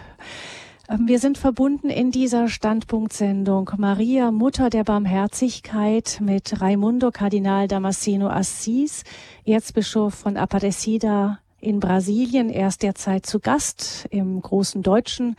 Ähm, 0.89 1.07
wir 1.07 1.19
sind 1.19 1.37
verbunden 1.37 1.89
in 1.89 2.11
dieser 2.11 2.49
Standpunktsendung 2.49 3.71
Maria, 3.77 4.31
Mutter 4.31 4.69
der 4.69 4.83
Barmherzigkeit 4.83 6.19
mit 6.21 6.59
Raimundo 6.61 7.11
Kardinal 7.11 7.67
Damasceno 7.67 8.27
Assis, 8.27 9.03
Erzbischof 9.45 10.13
von 10.13 10.35
Aparecida 10.35 11.39
in 11.61 11.79
Brasilien. 11.79 12.49
Er 12.49 12.67
ist 12.67 12.83
derzeit 12.83 13.25
zu 13.25 13.39
Gast 13.39 14.07
im 14.09 14.41
großen 14.41 14.83
deutschen 14.83 15.37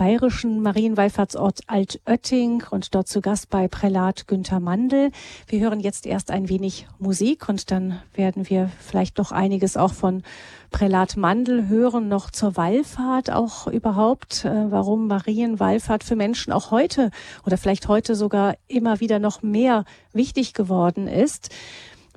bayerischen 0.00 0.62
Marienwallfahrtsort 0.62 1.60
Altötting 1.66 2.62
und 2.70 2.94
dort 2.94 3.06
zu 3.06 3.20
Gast 3.20 3.50
bei 3.50 3.68
Prälat 3.68 4.26
Günther 4.26 4.58
Mandel. 4.58 5.10
Wir 5.46 5.60
hören 5.60 5.78
jetzt 5.78 6.06
erst 6.06 6.30
ein 6.30 6.48
wenig 6.48 6.86
Musik 6.98 7.50
und 7.50 7.70
dann 7.70 8.00
werden 8.14 8.48
wir 8.48 8.70
vielleicht 8.80 9.18
noch 9.18 9.30
einiges 9.30 9.76
auch 9.76 9.92
von 9.92 10.22
Prälat 10.70 11.18
Mandel 11.18 11.68
hören, 11.68 12.08
noch 12.08 12.30
zur 12.30 12.56
Wallfahrt 12.56 13.30
auch 13.30 13.66
überhaupt, 13.66 14.46
äh, 14.46 14.70
warum 14.70 15.06
Marienwallfahrt 15.06 16.02
für 16.02 16.16
Menschen 16.16 16.50
auch 16.50 16.70
heute 16.70 17.10
oder 17.44 17.58
vielleicht 17.58 17.86
heute 17.86 18.14
sogar 18.14 18.54
immer 18.68 19.00
wieder 19.00 19.18
noch 19.18 19.42
mehr 19.42 19.84
wichtig 20.14 20.54
geworden 20.54 21.08
ist. 21.08 21.50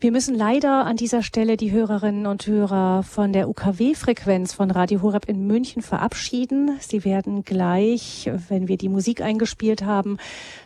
Wir 0.04 0.12
müssen 0.12 0.36
leider 0.36 0.86
an 0.86 0.98
dieser 0.98 1.24
Stelle 1.24 1.56
die 1.56 1.72
Hörerinnen 1.72 2.28
und 2.28 2.46
Hörer 2.46 3.04
von 3.04 3.32
der 3.32 3.48
UKW-Frequenz 3.48 4.52
von 4.52 4.70
Radio 4.70 5.02
Horeb 5.02 5.30
in 5.30 5.48
München 5.48 5.82
verabschieden. 5.82 6.72
Sie 6.82 7.06
werden 7.06 7.46
gleich, 7.46 8.30
wenn 8.50 8.68
wir 8.68 8.76
die 8.76 8.90
Musik 8.90 9.22
eingespielt 9.22 9.86
haben, 9.86 10.18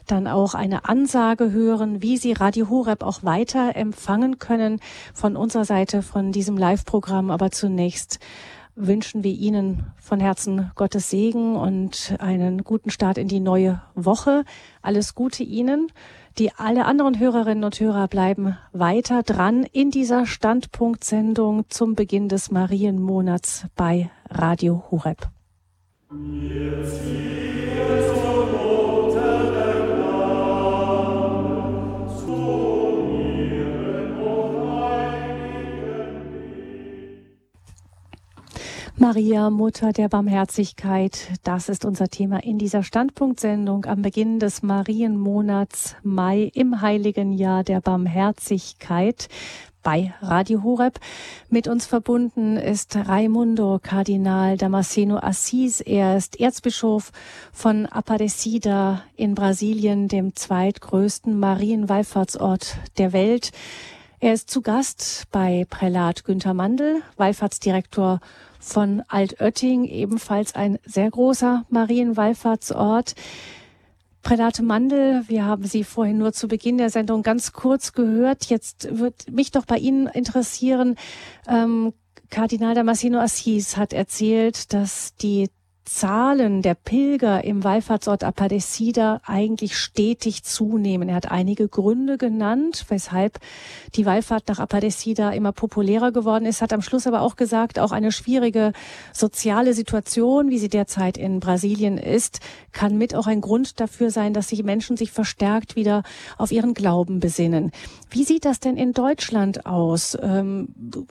dann 0.08 0.26
auch 0.26 0.56
eine 0.56 0.90
Ansage 0.90 1.52
hören, 1.52 2.02
wie 2.02 2.18
Sie 2.18 2.34
Radio 2.34 2.68
Horeb 2.72 3.04
auch 3.04 3.22
weiter 3.22 3.76
empfangen 3.76 4.40
können 4.40 4.80
von 5.14 5.36
unserer 5.36 5.66
Seite 5.66 6.02
von 6.02 6.32
diesem 6.32 6.58
Live-Programm. 6.58 7.30
Aber 7.30 7.52
zunächst 7.52 8.18
wünschen 8.76 9.24
wir 9.24 9.34
Ihnen 9.34 9.86
von 10.00 10.20
Herzen 10.20 10.72
Gottes 10.74 11.12
Segen 11.12 11.56
und 11.56 12.16
einen 12.18 12.64
guten 12.64 12.90
Start 12.90 13.20
in 13.20 13.28
die 13.28 13.40
neue 13.40 13.84
Woche. 13.94 14.46
Alles 14.82 15.14
Gute 15.14 15.44
Ihnen. 15.44 15.92
Die 16.38 16.52
alle 16.56 16.86
anderen 16.86 17.20
Hörerinnen 17.20 17.64
und 17.64 17.80
Hörer 17.80 18.08
bleiben 18.08 18.58
weiter 18.72 19.24
dran 19.24 19.64
in 19.72 19.90
dieser 19.90 20.28
Standpunktsendung 20.28 21.66
zum 21.70 21.96
Beginn 21.96 22.30
des 22.30 22.52
Marienmonats 22.52 23.66
bei 23.76 24.12
Radio 24.30 24.84
Hureb. 24.92 25.30
Jetzt 26.12 27.02
Maria, 39.00 39.52
Mutter 39.52 39.94
der 39.94 40.10
Barmherzigkeit, 40.10 41.30
das 41.44 41.70
ist 41.70 41.86
unser 41.86 42.08
Thema 42.08 42.44
in 42.44 42.58
dieser 42.58 42.82
Standpunktsendung 42.82 43.86
am 43.86 44.02
Beginn 44.02 44.40
des 44.40 44.64
Marienmonats 44.64 45.96
Mai 46.02 46.50
im 46.56 46.82
heiligen 46.82 47.32
Jahr 47.32 47.64
der 47.64 47.80
Barmherzigkeit 47.80 49.30
bei 49.84 50.16
Radio 50.20 50.64
Horeb. 50.64 51.00
Mit 51.48 51.68
uns 51.68 51.86
verbunden 51.86 52.58
ist 52.58 52.96
Raimundo 52.96 53.80
Kardinal 53.80 54.58
Damasceno 54.58 55.18
Assis. 55.18 55.80
Er 55.80 56.18
ist 56.18 56.40
Erzbischof 56.40 57.12
von 57.54 57.86
Aparecida 57.86 59.04
in 59.16 59.36
Brasilien, 59.36 60.08
dem 60.08 60.36
zweitgrößten 60.36 61.38
Marienwallfahrtsort 61.38 62.78
der 62.98 63.14
Welt. 63.14 63.52
Er 64.20 64.34
ist 64.34 64.50
zu 64.50 64.64
Gast 64.64 65.26
bei 65.32 65.68
Prälat 65.70 66.26
Günther 66.26 66.56
Mandel, 66.56 67.04
Wallfahrtsdirektor 67.18 68.22
von 68.60 69.04
Altötting, 69.08 69.86
ebenfalls 69.86 70.56
ein 70.56 70.80
sehr 70.86 71.10
großer 71.10 71.66
Marienwallfahrtsort. 71.70 73.16
Prädate 74.24 74.62
Mandel, 74.62 75.24
wir 75.28 75.46
haben 75.46 75.64
Sie 75.66 75.84
vorhin 75.84 76.18
nur 76.18 76.34
zu 76.34 76.48
Beginn 76.48 76.78
der 76.78 76.90
Sendung 76.90 77.24
ganz 77.24 77.54
kurz 77.54 77.94
gehört. 77.94 78.46
Jetzt 78.46 78.98
wird 78.98 79.32
mich 79.32 79.52
doch 79.52 79.66
bei 79.66 79.78
Ihnen 79.78 80.08
interessieren, 80.08 80.96
ähm, 81.48 81.94
Kardinal 82.30 82.76
Damasceno 82.76 83.20
Assis 83.20 83.78
hat 83.78 83.94
erzählt, 83.94 84.74
dass 84.74 85.16
die 85.16 85.50
Zahlen 85.88 86.62
der 86.62 86.76
Pilger 86.76 87.46
im 87.46 87.64
Wallfahrtsort 87.64 88.26
Aparecida 88.26 89.22
eigentlich 89.26 89.78
stetig 89.78 90.44
zunehmen. 90.44 91.08
Er 91.08 91.16
hat 91.16 91.32
einige 91.32 91.70
Gründe 91.70 92.18
genannt, 92.18 92.86
weshalb 92.90 93.40
die 93.96 94.06
Wallfahrt 94.06 94.50
nach 94.50 94.60
Aparecida 94.60 95.32
immer 95.32 95.54
populärer 95.54 96.12
geworden 96.12 96.46
ist, 96.46 96.62
hat 96.62 96.74
am 96.74 96.82
Schluss 96.82 97.08
aber 97.08 97.22
auch 97.22 97.38
gesagt, 97.38 97.80
auch 97.80 97.94
eine 97.94 98.12
schwierige 98.12 98.74
soziale 99.14 99.74
Situation, 99.74 100.50
wie 100.50 100.60
sie 100.60 100.68
derzeit 100.68 101.18
in 101.18 101.40
Brasilien 101.40 101.98
ist, 101.98 102.42
kann 102.74 102.98
mit 102.98 103.16
auch 103.16 103.28
ein 103.28 103.40
Grund 103.40 103.80
dafür 103.80 104.12
sein, 104.12 104.34
dass 104.34 104.50
sich 104.50 104.64
Menschen 104.64 104.98
sich 104.98 105.12
verstärkt 105.12 105.78
wieder 105.78 106.04
auf 106.38 106.52
ihren 106.52 106.74
Glauben 106.74 107.22
besinnen. 107.22 107.72
Wie 108.10 108.26
sieht 108.26 108.44
das 108.44 108.60
denn 108.60 108.76
in 108.76 108.92
Deutschland 108.92 109.66
aus? 109.66 110.18
Ähm, 110.22 110.68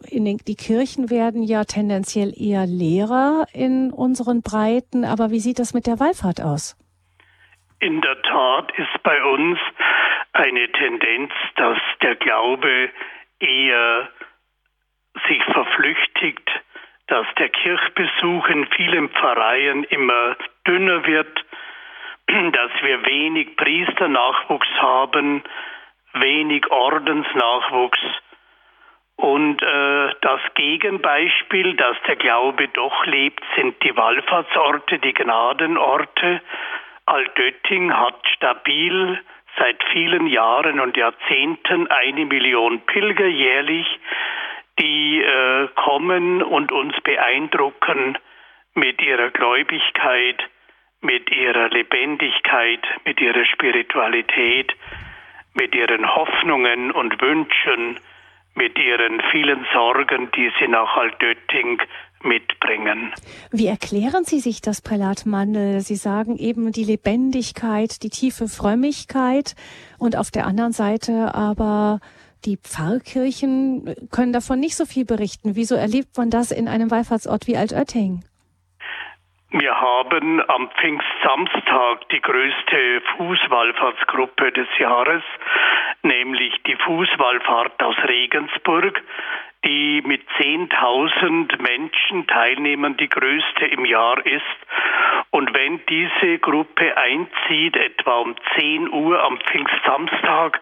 in 0.09 0.27
den, 0.27 0.37
die 0.47 0.55
Kirchen 0.55 1.09
werden 1.09 1.43
ja 1.43 1.65
tendenziell 1.65 2.35
eher 2.39 2.67
leerer 2.67 3.47
in 3.55 3.91
unseren 3.91 4.43
Breiten, 4.43 4.66
aber 5.05 5.31
wie 5.31 5.41
sieht 5.41 5.59
das 5.59 5.75
mit 5.75 5.87
der 5.87 6.01
Wallfahrt 6.01 6.41
aus? 6.41 6.77
In 7.81 8.01
der 8.01 8.21
Tat 8.23 8.73
ist 8.79 9.03
bei 9.03 9.23
uns 9.23 9.59
eine 10.33 10.71
Tendenz, 10.73 11.33
dass 11.57 11.79
der 12.03 12.17
Glaube 12.17 12.91
eher 13.39 14.09
sich 15.29 15.43
verflüchtigt, 15.45 16.51
dass 17.07 17.27
der 17.39 17.49
Kirchbesuch 17.49 18.49
in 18.49 18.67
vielen 18.77 19.09
Pfarreien 19.11 19.85
immer 19.85 20.37
dünner 20.67 21.07
wird, 21.07 21.45
dass 22.27 22.71
wir 22.83 23.05
wenig 23.07 23.57
Priesternachwuchs 23.57 24.69
haben, 24.79 25.43
wenig 26.15 26.71
Ordensnachwuchs. 26.71 28.01
Und 29.17 29.63
äh, 29.63 30.11
das 30.21 30.41
Gegenbeispiel, 30.55 31.75
dass 31.77 31.97
der 32.07 32.17
Glaube 32.17 32.69
doch 32.69 33.07
lebt, 33.07 33.43
sind 33.57 33.83
die 33.83 33.97
Wallfahrtsorte, 33.97 34.99
die 34.99 35.15
Gnadenorte. 35.15 36.43
Altötting 37.07 37.97
hat 37.97 38.21
stabil 38.35 39.19
seit 39.59 39.83
vielen 39.93 40.27
Jahren 40.27 40.81
und 40.81 40.99
Jahrzehnten 40.99 41.87
eine 41.87 42.27
Million 42.27 42.81
Pilger 42.83 43.27
jährlich, 43.27 43.87
die 44.79 45.23
äh, 45.23 45.69
kommen 45.75 46.43
und 46.43 46.71
uns 46.71 46.95
beeindrucken 47.01 48.19
mit 48.75 49.01
ihrer 49.01 49.31
Gläubigkeit, 49.31 50.43
mit 51.01 51.31
ihrer 51.31 51.71
Lebendigkeit, 51.71 52.87
mit 53.07 53.19
ihrer 53.21 53.47
Spiritualität, 53.47 54.75
mit 55.55 55.75
ihren 55.75 56.15
Hoffnungen 56.15 56.91
und 56.91 57.19
Wünschen, 57.23 57.99
mit 58.57 58.79
ihren 58.79 59.21
vielen 59.31 59.65
Sorgen, 59.73 60.31
die 60.35 60.51
sie 60.59 60.69
nach 60.69 60.97
Altötting 60.97 61.79
mitbringen. 62.23 63.13
Wie 63.53 63.67
erklären 63.67 64.25
Sie 64.25 64.41
sich 64.41 64.61
das, 64.61 64.81
Prälat 64.81 65.27
Mandel? 65.27 65.81
Sie 65.81 65.97
sagen 65.97 66.37
eben 66.37 66.73
die 66.73 66.85
Lebendigkeit, 66.85 68.03
die 68.03 68.11
tiefe 68.11 68.49
Frömmigkeit 68.49 69.55
und 69.99 70.17
auf 70.17 70.31
der 70.31 70.47
anderen 70.47 70.73
Seite 70.73 71.35
aber 71.35 72.01
die 72.45 72.57
Pfarrkirchen 72.57 73.95
können 74.11 74.33
davon 74.33 74.61
nicht 74.61 74.77
so 74.77 74.87
viel 74.87 75.05
berichten. 75.05 75.57
Wieso 75.57 75.75
erlebt 75.75 76.17
man 76.17 76.31
das 76.31 76.51
in 76.51 76.69
einem 76.69 76.91
Wallfahrtsort 76.91 77.47
wie 77.47 77.57
Altötting? 77.57 78.25
Wir 79.51 79.81
haben 79.81 80.43
am 80.51 80.69
Pfingstsamstag 80.71 82.09
die 82.09 82.21
größte 82.21 83.01
Fußwallfahrtsgruppe 83.17 84.51
des 84.51 84.67
Jahres, 84.77 85.23
nämlich 86.03 86.53
die 86.67 86.75
Fußwallfahrt 86.75 87.81
aus 87.81 87.97
Regensburg, 88.09 89.01
die 89.65 90.03
mit 90.05 90.29
10.000 90.41 91.63
Menschen 91.63 92.27
Teilnehmern 92.27 92.97
die 92.97 93.09
größte 93.09 93.67
im 93.67 93.85
Jahr 93.85 94.19
ist. 94.27 94.43
Und 95.31 95.55
wenn 95.55 95.81
diese 95.87 96.39
Gruppe 96.41 96.97
einzieht, 96.97 97.77
etwa 97.77 98.17
um 98.17 98.35
10 98.59 98.91
Uhr 98.91 99.23
am 99.23 99.39
Pfingstsamstag, 99.39 100.61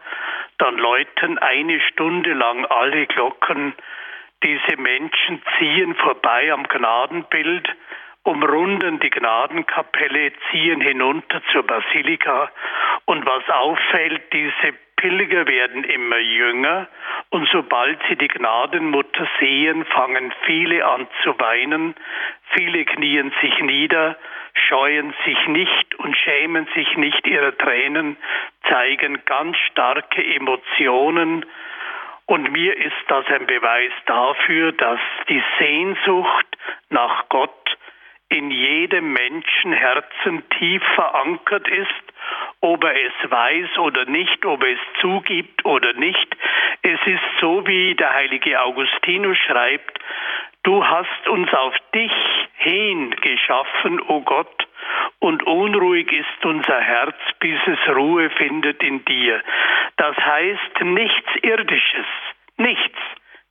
dann 0.58 0.76
läuten 0.76 1.38
eine 1.38 1.80
Stunde 1.80 2.34
lang 2.34 2.66
alle 2.66 3.06
Glocken. 3.06 3.72
Diese 4.42 4.76
Menschen 4.76 5.42
ziehen 5.56 5.94
vorbei 5.94 6.52
am 6.52 6.64
Gnadenbild 6.64 7.66
umrunden 8.24 8.98
die 9.00 9.10
Gnadenkapelle, 9.10 10.32
ziehen 10.50 10.80
hinunter 10.80 11.42
zur 11.52 11.62
Basilika. 11.62 12.50
Und 13.04 13.24
was 13.24 13.48
auffällt, 13.48 14.32
diese 14.32 14.74
Pilger 14.96 15.46
werden 15.46 15.84
immer 15.84 16.18
jünger. 16.18 16.88
Und 17.30 17.48
sobald 17.50 18.00
sie 18.08 18.16
die 18.16 18.28
Gnadenmutter 18.28 19.28
sehen, 19.38 19.84
fangen 19.84 20.32
viele 20.46 20.84
an 20.84 21.06
zu 21.22 21.38
weinen, 21.38 21.94
viele 22.54 22.84
knien 22.84 23.32
sich 23.40 23.58
nieder, 23.60 24.16
scheuen 24.54 25.14
sich 25.24 25.46
nicht 25.48 25.94
und 25.96 26.16
schämen 26.16 26.66
sich 26.74 26.96
nicht 26.96 27.26
ihrer 27.26 27.56
Tränen, 27.56 28.16
zeigen 28.68 29.24
ganz 29.26 29.56
starke 29.70 30.24
Emotionen, 30.24 31.44
und 32.26 32.50
mir 32.52 32.74
ist 32.74 33.04
das 33.08 33.26
ein 33.26 33.46
Beweis 33.46 33.92
dafür, 34.06 34.72
dass 34.72 35.00
die 35.28 35.42
Sehnsucht 35.58 36.46
nach 36.88 37.28
Gott 37.28 37.76
in 38.28 38.50
jedem 38.50 39.12
Menschenherzen 39.12 40.48
tief 40.58 40.82
verankert 40.94 41.68
ist, 41.68 42.04
ob 42.60 42.82
er 42.84 42.94
es 42.94 43.30
weiß 43.30 43.78
oder 43.78 44.06
nicht, 44.06 44.44
ob 44.46 44.62
er 44.62 44.72
es 44.72 45.00
zugibt 45.00 45.64
oder 45.64 45.92
nicht. 45.94 46.36
Es 46.82 47.00
ist 47.06 47.40
so, 47.40 47.66
wie 47.66 47.94
der 47.94 48.12
heilige 48.14 48.60
Augustinus 48.62 49.38
schreibt, 49.38 49.98
du 50.62 50.86
hast 50.86 51.28
uns 51.28 51.52
auf 51.52 51.74
dich 51.94 52.12
hin 52.56 53.14
geschaffen, 53.20 54.00
o 54.00 54.16
oh 54.16 54.20
Gott, 54.22 54.66
und 55.18 55.42
unruhig 55.46 56.10
ist 56.12 56.44
unser 56.44 56.80
Herz, 56.80 57.16
bis 57.40 57.58
es 57.66 57.94
Ruhe 57.94 58.30
findet 58.30 58.82
in 58.82 59.04
dir. 59.04 59.42
Das 59.96 60.16
heißt 60.16 60.80
nichts 60.82 61.30
Irdisches, 61.42 62.06
nichts, 62.56 62.98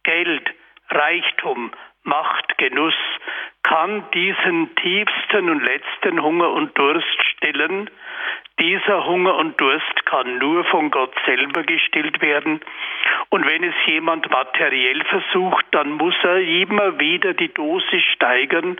Geld, 0.04 0.50
Reichtum, 0.90 1.72
Macht, 2.04 2.58
Genuss 2.58 2.96
kann 3.64 4.04
diesen 4.14 4.76
tiefsten 4.76 5.50
und 5.50 5.64
letzten 5.64 6.22
Hunger 6.22 6.50
und 6.52 6.78
Durst 6.78 7.24
stillen. 7.32 7.90
Dieser 8.60 9.06
Hunger 9.06 9.36
und 9.36 9.60
Durst 9.60 10.06
kann 10.06 10.38
nur 10.38 10.66
von 10.66 10.92
Gott 10.92 11.14
selber 11.26 11.64
gestillt 11.64 12.22
werden. 12.22 12.60
Und 13.30 13.50
wenn 13.50 13.64
es 13.64 13.74
jemand 13.88 14.30
materiell 14.30 15.04
versucht, 15.06 15.66
dann 15.72 15.94
muss 15.94 16.16
er 16.24 16.38
immer 16.38 17.00
wieder 17.00 17.34
die 17.34 17.54
Dosis 17.54 18.04
steigern 18.14 18.78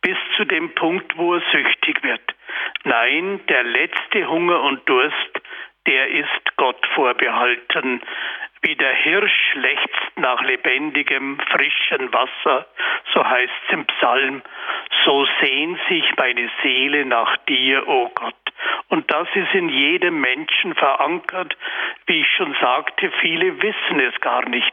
bis 0.00 0.16
zu 0.36 0.44
dem 0.44 0.74
Punkt, 0.74 1.16
wo 1.16 1.34
er 1.34 1.42
süchtig 1.52 2.02
wird. 2.02 2.34
Nein, 2.84 3.40
der 3.48 3.64
letzte 3.64 4.26
Hunger 4.28 4.62
und 4.62 4.88
Durst, 4.88 5.40
der 5.86 6.08
ist 6.08 6.56
Gott 6.56 6.84
vorbehalten. 6.94 8.00
Wie 8.62 8.76
der 8.76 8.94
Hirsch 8.94 9.54
lechzt 9.54 10.16
nach 10.16 10.40
lebendigem, 10.42 11.38
frischen 11.50 12.12
Wasser, 12.12 12.66
so 13.12 13.24
heißt 13.24 13.52
es 13.66 13.72
im 13.74 13.86
Psalm, 13.86 14.42
so 15.04 15.26
sehnt 15.40 15.80
sich 15.88 16.04
meine 16.16 16.48
Seele 16.62 17.04
nach 17.04 17.36
dir, 17.48 17.88
o 17.88 18.04
oh 18.04 18.10
Gott. 18.14 18.34
Und 18.88 19.10
das 19.10 19.26
ist 19.34 19.52
in 19.54 19.68
jedem 19.68 20.20
Menschen 20.20 20.74
verankert. 20.74 21.56
Wie 22.06 22.20
ich 22.20 22.28
schon 22.36 22.54
sagte, 22.60 23.10
viele 23.20 23.60
wissen 23.60 24.00
es 24.00 24.20
gar 24.20 24.48
nicht, 24.48 24.72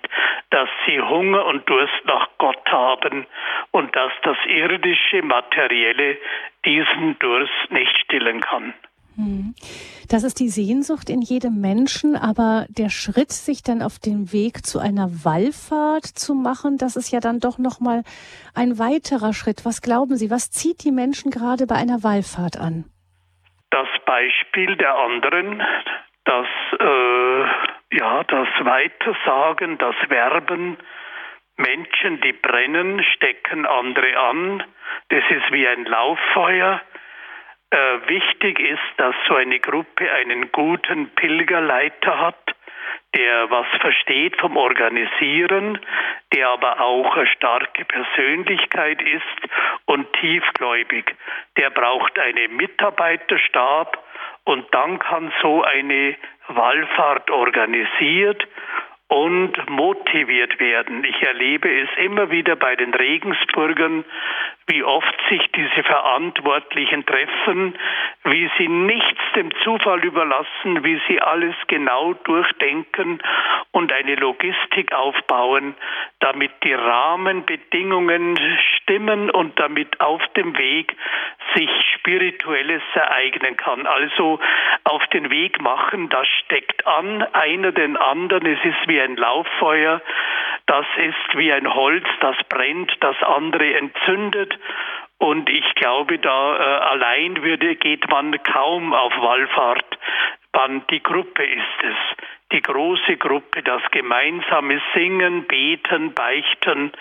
dass 0.52 0.70
sie 0.86 1.02
Hunger 1.02 1.46
und 1.46 1.68
Durst 1.68 2.06
nach 2.06 2.28
Gott 2.38 2.70
haben 2.70 3.26
und 3.72 3.96
dass 3.96 4.12
das 4.24 4.38
irdische, 4.46 5.24
materielle 5.24 6.18
diesen 6.66 7.18
Durst 7.20 7.72
nicht 7.72 7.98
stillen 8.00 8.42
kann. 8.42 8.74
Hm. 9.20 9.54
Das 10.10 10.24
ist 10.24 10.40
die 10.40 10.48
Sehnsucht 10.48 11.10
in 11.10 11.22
jedem 11.22 11.60
Menschen, 11.60 12.16
aber 12.16 12.66
der 12.70 12.90
Schritt, 12.90 13.32
sich 13.34 13.62
dann 13.62 13.82
auf 13.82 14.00
den 14.00 14.32
Weg 14.32 14.66
zu 14.66 14.80
einer 14.80 15.10
Wallfahrt 15.26 16.06
zu 16.06 16.34
machen, 16.34 16.78
das 16.78 16.96
ist 16.96 17.12
ja 17.12 17.20
dann 17.20 17.42
doch 17.42 17.58
noch 17.58 17.82
mal 17.82 18.04
ein 18.56 18.80
weiterer 18.80 19.34
Schritt. 19.34 19.66
Was 19.66 19.82
glauben 19.82 20.16
Sie, 20.16 20.32
was 20.32 20.50
zieht 20.52 20.86
die 20.86 20.92
Menschen 20.92 21.32
gerade 21.32 21.68
bei 21.68 21.76
einer 21.76 22.02
Wallfahrt 22.02 22.58
an? 22.58 22.86
Das 23.72 23.90
Beispiel 24.06 24.78
der 24.78 24.96
anderen, 24.98 25.62
das 26.24 26.48
äh, 26.80 27.44
ja, 27.92 28.24
das 28.24 28.48
Weitersagen, 28.62 29.78
das 29.78 29.96
Werben, 30.08 30.78
Menschen, 31.58 32.22
die 32.22 32.32
brennen, 32.32 33.04
stecken 33.16 33.66
andere 33.66 34.18
an. 34.18 34.64
Das 35.10 35.24
ist 35.30 35.52
wie 35.52 35.68
ein 35.68 35.86
Lauffeuer. 35.86 36.82
Äh, 37.72 37.78
wichtig 38.08 38.60
ist, 38.60 38.80
dass 38.98 39.16
so 39.28 39.36
eine 39.36 39.60
Gruppe 39.60 40.12
einen 40.12 40.52
guten 40.52 41.10
Pilgerleiter 41.10 42.20
hat, 42.20 42.56
der 43.16 43.50
was 43.52 43.68
versteht 43.80 44.36
vom 44.40 44.58
Organisieren, 44.58 45.80
der 46.34 46.50
aber 46.50 46.82
auch 46.82 47.16
eine 47.16 47.28
starke 47.28 47.86
Persönlichkeit 47.86 49.02
ist 49.02 49.52
und 49.86 50.12
tiefgläubig. 50.14 51.16
Der 51.58 51.70
braucht 51.70 52.18
einen 52.18 52.56
Mitarbeiterstab 52.56 54.04
und 54.46 54.66
dann 54.74 54.98
kann 54.98 55.32
so 55.42 55.64
eine 55.64 56.16
Wallfahrt 56.48 57.30
organisiert 57.30 58.48
und 59.10 59.70
motiviert 59.70 60.60
werden. 60.60 61.04
Ich 61.04 61.22
erlebe 61.24 61.68
es 61.68 61.90
immer 61.98 62.30
wieder 62.30 62.56
bei 62.56 62.76
den 62.76 62.94
Regensburgern, 62.94 64.06
wie 64.68 64.84
oft 64.84 65.16
sich 65.30 65.42
diese 65.56 65.84
Verantwortlichen 65.84 67.04
treffen, 67.06 67.76
wie 68.26 68.50
sie 68.60 68.68
nichts 68.68 69.20
dem 69.36 69.50
Zufall 69.64 70.06
überlassen, 70.06 70.84
wie 70.84 71.02
sie 71.08 71.20
alles 71.20 71.56
genau 71.68 72.14
durchdenken 72.14 73.20
und 73.72 73.92
eine 73.92 74.14
Logistik 74.14 74.94
aufbauen, 74.94 75.74
damit 76.20 76.52
die 76.64 76.74
Rahmenbedingungen 76.74 78.40
stimmen 78.90 79.30
und 79.30 79.60
damit 79.60 80.02
auf 80.02 80.22
dem 80.36 80.58
Weg 80.58 80.96
sich 81.56 81.70
Spirituelles 81.96 82.82
ereignen 82.94 83.56
kann. 83.56 83.86
Also 83.86 84.40
auf 84.84 85.06
den 85.08 85.30
Weg 85.30 85.62
machen, 85.62 86.10
das 86.10 86.28
steckt 86.44 86.86
an, 86.88 87.22
einer 87.34 87.72
den 87.72 87.98
anderen, 87.98 88.48
es 88.48 88.60
ist 88.64 88.88
wie 88.88 89.00
ein 89.00 89.16
Lauffeuer, 89.16 90.02
das 90.66 90.86
ist 90.98 91.38
wie 91.38 91.52
ein 91.52 91.72
Holz, 91.72 92.06
das 92.22 92.36
brennt, 92.50 92.92
das 93.02 93.16
andere 93.22 93.76
entzündet. 93.76 94.58
Und 95.20 95.50
ich 95.50 95.76
glaube, 95.76 96.18
da 96.18 96.56
äh, 96.56 96.84
allein 96.86 97.44
würde, 97.44 97.76
geht 97.76 98.10
man 98.10 98.42
kaum 98.44 98.94
auf 98.94 99.14
Wallfahrt. 99.18 99.86
Die 100.90 101.02
Gruppe 101.04 101.44
ist 101.44 101.84
es, 101.84 102.18
die 102.52 102.62
große 102.62 103.18
Gruppe, 103.18 103.62
das 103.62 103.82
gemeinsame 103.92 104.82
Singen, 104.94 105.46
Beten, 105.46 106.14
Beichten, 106.14 106.92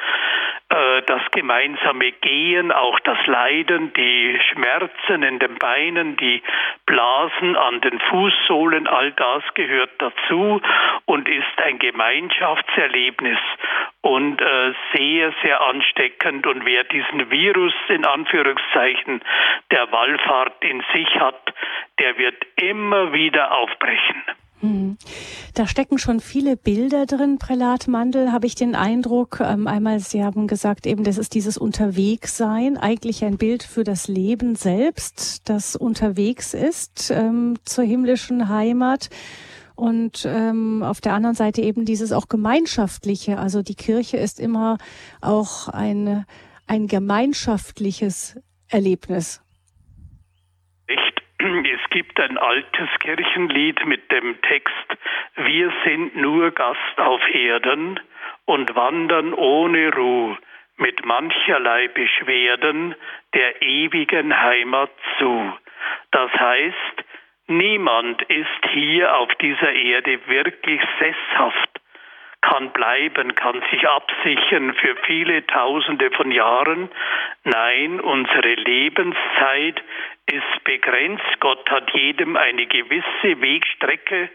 äh, 0.68 1.02
das 1.02 1.22
gemeinsame 1.30 2.12
Gehen, 2.12 2.70
auch 2.72 3.00
das 3.00 3.18
Leiden, 3.26 3.92
die 3.94 4.38
Schmerzen 4.52 5.22
in 5.22 5.38
den 5.38 5.54
Beinen, 5.54 6.16
die 6.18 6.42
Blasen 6.84 7.56
an 7.56 7.80
den 7.80 7.98
Fußsohlen, 7.98 8.86
all 8.86 9.12
das 9.12 9.42
gehört 9.54 9.90
dazu 9.98 10.60
und 11.06 11.28
ist 11.28 11.62
ein 11.64 11.78
Gemeinschaftserlebnis 11.78 13.38
und 14.02 14.40
äh, 14.42 14.74
sehr, 14.94 15.32
sehr 15.42 15.60
ansteckend. 15.62 16.46
Und 16.46 16.66
wer 16.66 16.84
diesen 16.84 17.30
Virus 17.30 17.74
in 17.88 18.04
Anführungszeichen 18.04 19.22
der 19.70 19.90
Wallfahrt 19.90 20.62
in 20.62 20.84
sich 20.92 21.08
hat, 21.18 21.54
der 21.98 22.18
wird 22.18 22.36
immer 22.56 23.12
wieder 23.14 23.52
aufbrechen. 23.52 24.22
Hm. 24.60 24.96
Da 25.54 25.66
stecken 25.66 25.98
schon 25.98 26.20
viele 26.20 26.56
Bilder 26.56 27.06
drin, 27.06 27.38
Prälat 27.38 27.86
Mandel, 27.86 28.32
habe 28.32 28.46
ich 28.46 28.54
den 28.54 28.74
Eindruck. 28.74 29.40
Ähm, 29.40 29.66
einmal, 29.68 30.00
Sie 30.00 30.24
haben 30.24 30.48
gesagt, 30.48 30.86
eben, 30.86 31.04
das 31.04 31.16
ist 31.16 31.34
dieses 31.34 31.58
Unterwegssein, 31.58 32.76
eigentlich 32.76 33.24
ein 33.24 33.38
Bild 33.38 33.62
für 33.62 33.84
das 33.84 34.08
Leben 34.08 34.56
selbst, 34.56 35.48
das 35.48 35.76
unterwegs 35.76 36.54
ist 36.54 37.10
ähm, 37.10 37.56
zur 37.64 37.84
himmlischen 37.84 38.48
Heimat. 38.48 39.10
Und 39.76 40.26
ähm, 40.28 40.82
auf 40.82 41.00
der 41.00 41.12
anderen 41.12 41.36
Seite 41.36 41.62
eben 41.62 41.84
dieses 41.84 42.10
auch 42.10 42.28
gemeinschaftliche. 42.28 43.38
Also 43.38 43.62
die 43.62 43.76
Kirche 43.76 44.16
ist 44.16 44.40
immer 44.40 44.76
auch 45.20 45.68
ein, 45.68 46.24
ein 46.66 46.88
gemeinschaftliches 46.88 48.40
Erlebnis. 48.66 49.40
Es 51.48 51.80
gibt 51.88 52.20
ein 52.20 52.36
altes 52.36 52.90
Kirchenlied 53.00 53.86
mit 53.86 54.12
dem 54.12 54.38
Text, 54.42 54.74
wir 55.36 55.72
sind 55.82 56.14
nur 56.14 56.50
Gast 56.50 56.98
auf 56.98 57.22
Erden 57.34 57.98
und 58.44 58.76
wandern 58.76 59.32
ohne 59.32 59.90
Ruhe 59.94 60.36
mit 60.76 61.06
mancherlei 61.06 61.88
Beschwerden 61.88 62.94
der 63.32 63.62
ewigen 63.62 64.38
Heimat 64.38 64.90
zu. 65.18 65.54
Das 66.10 66.30
heißt, 66.32 67.04
niemand 67.46 68.20
ist 68.24 68.70
hier 68.72 69.16
auf 69.16 69.34
dieser 69.36 69.72
Erde 69.72 70.20
wirklich 70.26 70.82
sesshaft, 71.00 71.80
kann 72.42 72.72
bleiben, 72.72 73.34
kann 73.34 73.62
sich 73.70 73.88
absichern 73.88 74.74
für 74.74 74.96
viele 75.06 75.46
Tausende 75.46 76.10
von 76.10 76.30
Jahren. 76.30 76.90
Nein, 77.44 78.00
unsere 78.00 78.54
Lebenszeit 78.54 79.82
ist 80.32 80.64
begrenzt. 80.64 81.40
Gott 81.40 81.68
hat 81.70 81.90
jedem 81.94 82.36
eine 82.36 82.66
gewisse 82.66 83.40
Wegstrecke 83.40 84.30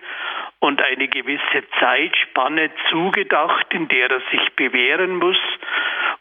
und 0.59 0.81
eine 0.81 1.07
gewisse 1.07 1.63
Zeitspanne 1.79 2.71
zugedacht, 2.89 3.67
in 3.73 3.87
der 3.87 4.11
er 4.11 4.21
sich 4.31 4.53
bewähren 4.55 5.15
muss. 5.17 5.39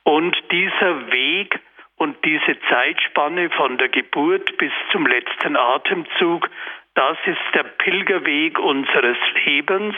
Und 0.05 0.37
dieser 0.51 1.12
Weg 1.12 1.59
Und 2.03 2.16
diese 2.25 2.59
Zeitspanne 2.68 3.49
von 3.51 3.79
der 3.79 3.89
Geburt 3.89 4.57
bis 4.59 4.73
zum 4.91 5.07
letzten 5.07 5.57
Atemzug, 5.57 6.51
das 6.95 7.16
ist 7.27 7.55
der 7.55 7.62
Pilgerweg 7.62 8.59
unseres 8.59 9.16
Lebens. 9.45 9.95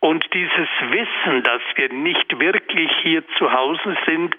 Und 0.00 0.24
dieses 0.32 0.68
Wissen, 0.88 1.42
dass 1.42 1.60
wir 1.74 1.92
nicht 1.92 2.38
wirklich 2.40 2.90
hier 3.02 3.28
zu 3.36 3.52
Hause 3.52 3.94
sind, 4.06 4.34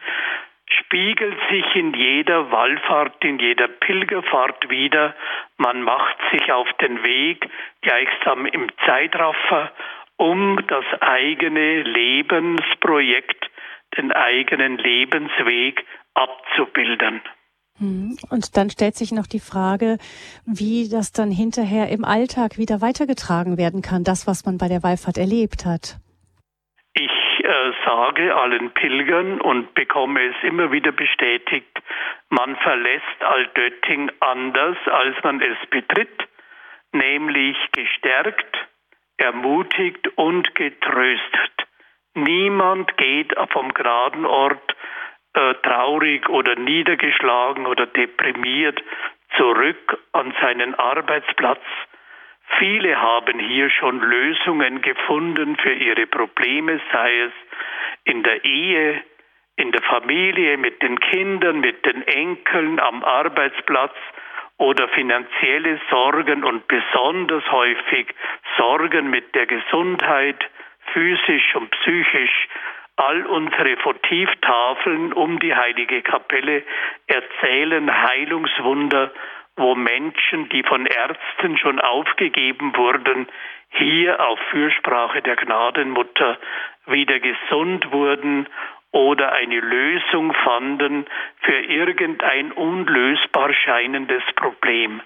spiegelt 0.69 1.37
sich 1.49 1.75
in 1.75 1.93
jeder 1.93 2.51
Wallfahrt, 2.51 3.23
in 3.23 3.39
jeder 3.39 3.67
Pilgerfahrt 3.67 4.69
wieder. 4.69 5.15
Man 5.57 5.81
macht 5.81 6.17
sich 6.31 6.51
auf 6.51 6.67
den 6.81 7.03
Weg, 7.03 7.49
gleichsam 7.81 8.45
im 8.45 8.69
Zeitraffer, 8.85 9.71
um 10.17 10.59
das 10.67 10.85
eigene 11.01 11.81
Lebensprojekt, 11.83 13.49
den 13.97 14.11
eigenen 14.11 14.77
Lebensweg 14.77 15.83
abzubilden. 16.13 17.21
Hm. 17.79 18.17
Und 18.29 18.57
dann 18.57 18.69
stellt 18.69 18.95
sich 18.95 19.11
noch 19.11 19.25
die 19.25 19.39
Frage, 19.39 19.97
wie 20.45 20.89
das 20.89 21.13
dann 21.13 21.31
hinterher 21.31 21.89
im 21.89 22.03
Alltag 22.03 22.57
wieder 22.57 22.81
weitergetragen 22.81 23.57
werden 23.57 23.81
kann, 23.81 24.03
das, 24.03 24.27
was 24.27 24.45
man 24.45 24.57
bei 24.57 24.67
der 24.67 24.83
Wallfahrt 24.83 25.17
erlebt 25.17 25.65
hat. 25.65 25.97
Ich 26.93 27.45
äh, 27.45 27.71
sage 27.85 28.35
allen 28.35 28.71
Pilgern 28.71 29.39
und 29.41 29.73
bekomme 29.73 30.21
es 30.21 30.35
immer 30.43 30.71
wieder 30.71 30.91
bestätigt, 30.91 31.79
man 32.29 32.55
verlässt 32.57 33.21
Altötting 33.23 34.11
anders, 34.19 34.77
als 34.87 35.15
man 35.23 35.41
es 35.41 35.57
betritt, 35.69 36.27
nämlich 36.91 37.57
gestärkt, 37.71 38.67
ermutigt 39.17 40.07
und 40.15 40.53
getröstet. 40.55 41.51
Niemand 42.15 42.97
geht 42.97 43.33
vom 43.51 43.73
geraden 43.73 44.25
Ort 44.25 44.75
äh, 45.33 45.53
traurig 45.63 46.27
oder 46.29 46.55
niedergeschlagen 46.55 47.67
oder 47.67 47.85
deprimiert 47.85 48.81
zurück 49.37 49.99
an 50.11 50.33
seinen 50.41 50.75
Arbeitsplatz. 50.75 51.61
Viele 52.57 52.99
haben 52.99 53.39
hier 53.39 53.69
schon 53.69 53.99
Lösungen 53.99 54.81
gefunden 54.81 55.55
für 55.57 55.73
ihre 55.73 56.07
Probleme, 56.07 56.79
sei 56.91 57.19
es 57.21 57.31
in 58.05 58.23
der 58.23 58.43
Ehe, 58.43 59.03
in 59.55 59.71
der 59.71 59.81
Familie, 59.83 60.57
mit 60.57 60.81
den 60.81 60.99
Kindern, 60.99 61.59
mit 61.59 61.85
den 61.85 62.01
Enkeln, 62.07 62.79
am 62.79 63.03
Arbeitsplatz 63.03 63.95
oder 64.57 64.87
finanzielle 64.89 65.79
Sorgen 65.89 66.43
und 66.43 66.67
besonders 66.67 67.49
häufig 67.51 68.07
Sorgen 68.57 69.09
mit 69.09 69.33
der 69.35 69.45
Gesundheit, 69.45 70.43
physisch 70.93 71.55
und 71.55 71.71
psychisch. 71.71 72.47
All 72.97 73.25
unsere 73.25 73.77
Votivtafeln 73.83 75.13
um 75.13 75.39
die 75.39 75.55
heilige 75.55 76.01
Kapelle 76.01 76.63
erzählen 77.07 77.89
Heilungswunder, 77.89 79.11
wo 79.59 79.75
Menschen, 79.75 80.49
die 80.49 80.63
von 80.63 80.85
Ärzten 80.85 81.57
schon 81.57 81.79
aufgegeben 81.79 82.75
wurden, 82.75 83.27
hier 83.71 84.19
auf 84.25 84.39
Fürsprache 84.49 85.21
der 85.21 85.35
Gnadenmutter 85.35 86.37
wieder 86.87 87.19
gesund 87.19 87.91
wurden 87.91 88.47
oder 88.91 89.33
eine 89.33 89.59
Lösung 89.59 90.33
fanden 90.33 91.05
für 91.41 91.59
irgendein 91.59 92.51
unlösbar 92.51 93.53
scheinendes 93.53 94.23
Problem. 94.35 95.01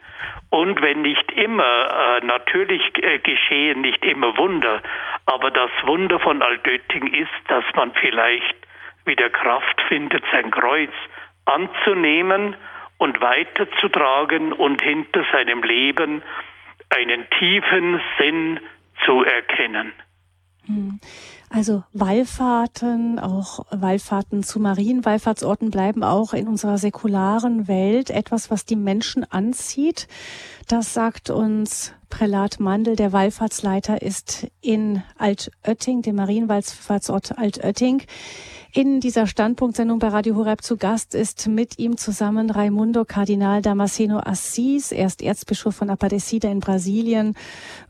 Und 0.49 0.81
wenn 0.81 1.01
nicht 1.01 1.31
immer, 1.31 2.19
äh, 2.21 2.25
natürlich 2.25 2.83
äh, 3.03 3.19
geschehen 3.19 3.81
nicht 3.81 4.05
immer 4.05 4.37
Wunder, 4.37 4.81
aber 5.25 5.51
das 5.51 5.71
Wunder 5.83 6.19
von 6.19 6.41
Altötting 6.41 7.07
ist, 7.07 7.31
dass 7.49 7.65
man 7.75 7.91
vielleicht 7.95 8.55
wieder 9.05 9.29
Kraft 9.29 9.81
findet, 9.89 10.23
sein 10.31 10.51
Kreuz 10.51 10.91
anzunehmen 11.45 12.55
und 13.03 13.19
weiterzutragen 13.19 14.53
und 14.53 14.81
hinter 14.81 15.25
seinem 15.33 15.61
Leben 15.61 16.23
einen 16.89 17.25
tiefen 17.37 17.99
Sinn 18.17 18.61
zu 19.05 19.25
erkennen. 19.25 19.91
Hm. 20.65 21.01
Also 21.55 21.83
Wallfahrten, 21.93 23.19
auch 23.19 23.67
Wallfahrten 23.69 24.41
zu 24.41 24.59
Marienwallfahrtsorten 24.59 25.69
bleiben 25.69 26.03
auch 26.03 26.33
in 26.33 26.47
unserer 26.47 26.79
säkularen 26.79 27.67
Welt 27.67 28.09
etwas, 28.09 28.49
was 28.49 28.65
die 28.65 28.75
Menschen 28.75 29.23
anzieht. 29.23 30.07
Das 30.67 30.95
sagt 30.95 31.29
uns 31.29 31.91
Prälat 32.09 32.59
Mandel, 32.59 32.95
der 32.95 33.13
Wallfahrtsleiter 33.13 34.01
ist 34.01 34.47
in 34.61 35.03
Altötting, 35.19 36.01
dem 36.01 36.15
Marienwallfahrtsort 36.15 37.37
Altötting. 37.37 38.01
In 38.73 38.99
dieser 38.99 39.27
Standpunktsendung 39.27 39.99
bei 39.99 40.07
Radio 40.07 40.35
Horeb 40.35 40.63
zu 40.63 40.75
Gast 40.75 41.13
ist 41.13 41.47
mit 41.47 41.77
ihm 41.77 41.97
zusammen 41.97 42.49
Raimundo 42.49 43.05
Kardinal 43.05 43.61
Damasceno 43.61 44.19
Assis. 44.25 44.91
Er 44.91 45.05
ist 45.05 45.21
Erzbischof 45.21 45.75
von 45.75 45.91
Aparecida 45.91 46.49
in 46.49 46.61
Brasilien, 46.61 47.35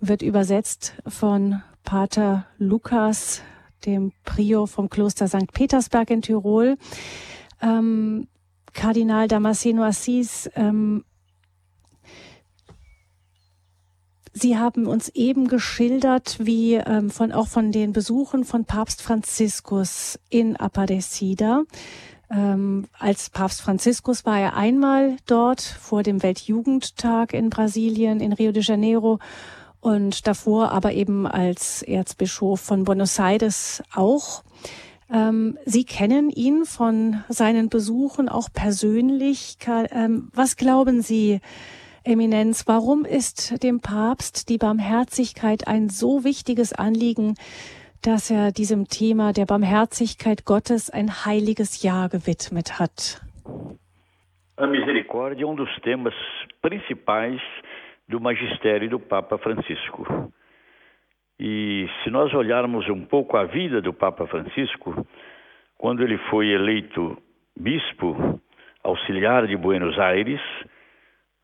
wird 0.02 0.22
übersetzt 0.22 0.96
von 1.08 1.62
Pater 1.86 2.46
Lukas 2.58 3.42
dem 3.86 4.12
Prior 4.24 4.68
vom 4.68 4.90
Kloster 4.90 5.28
St. 5.28 5.52
Petersberg 5.54 6.10
in 6.10 6.22
Tirol. 6.22 6.78
Ähm, 7.62 8.28
Kardinal 8.74 9.28
Damasceno 9.28 9.84
Assis, 9.84 10.50
ähm, 10.56 11.04
Sie 14.36 14.58
haben 14.58 14.88
uns 14.88 15.10
eben 15.10 15.48
geschildert, 15.48 16.38
wie 16.40 16.74
ähm, 16.74 17.12
von 17.12 17.32
auch 17.32 17.48
von 17.48 17.72
den 17.72 17.94
Besuchen 17.94 18.46
von 18.46 18.66
Papst 18.66 19.04
Franziskus 19.04 20.20
in 20.30 20.58
Aparecida. 20.58 21.64
Ähm, 22.32 22.88
als 22.98 23.30
Papst 23.30 23.62
Franziskus 23.62 24.26
war 24.26 24.40
er 24.40 24.56
einmal 24.56 25.18
dort 25.28 25.62
vor 25.62 26.02
dem 26.02 26.24
Weltjugendtag 26.24 27.34
in 27.34 27.52
Brasilien, 27.52 28.20
in 28.22 28.34
Rio 28.34 28.52
de 28.52 28.64
Janeiro 28.64 29.20
und 29.84 30.28
davor 30.28 30.72
aber 30.72 30.94
eben 30.94 31.28
als 31.28 31.82
Erzbischof 31.82 32.62
von 32.62 32.86
Buenos 32.86 33.20
Aires 33.20 33.84
auch. 33.94 34.44
Ähm, 35.12 35.58
Sie 35.66 35.84
kennen 35.84 36.30
ihn 36.30 36.64
von 36.64 37.24
seinen 37.28 37.68
Besuchen 37.68 38.30
auch 38.30 38.48
persönlich. 38.54 39.58
Ähm, 39.68 40.30
was 40.34 40.56
glauben 40.56 41.02
Sie, 41.02 41.42
Eminenz, 42.06 42.68
warum 42.68 43.04
ist 43.04 43.62
dem 43.62 43.82
Papst 43.82 44.50
die 44.50 44.58
Barmherzigkeit 44.58 45.68
ein 45.68 45.90
so 45.90 46.24
wichtiges 46.24 46.72
Anliegen, 46.72 47.36
dass 48.02 48.32
er 48.32 48.52
diesem 48.52 48.88
Thema 48.88 49.34
der 49.34 49.46
Barmherzigkeit 49.46 50.46
Gottes 50.46 50.90
ein 50.90 51.26
heiliges 51.26 51.84
Jahr 51.84 52.08
gewidmet 52.08 52.80
hat? 52.80 53.22
A 54.56 54.68
misericórdia 54.68 55.44
é 55.44 55.46
um 55.48 55.56
dos 55.56 55.70
temas 55.82 56.14
principais 56.62 57.42
do 58.08 58.20
magistério 58.20 58.90
do 58.90 59.00
Papa 59.00 59.38
Francisco. 59.38 60.32
E 61.40 61.90
se 62.04 62.10
nós 62.10 62.34
olharmos 62.34 62.88
um 62.90 63.06
pouco 63.06 63.38
a 63.38 63.46
vida 63.46 63.82
do 63.82 63.94
Papa 63.94 64.28
Francisco, 64.28 65.06
quando 65.78 66.04
ele 66.04 66.18
foi 66.30 66.50
eleito 66.50 67.18
bispo 67.58 68.40
auxiliar 68.84 69.48
de 69.48 69.56
Buenos 69.56 69.98
Aires, 69.98 70.42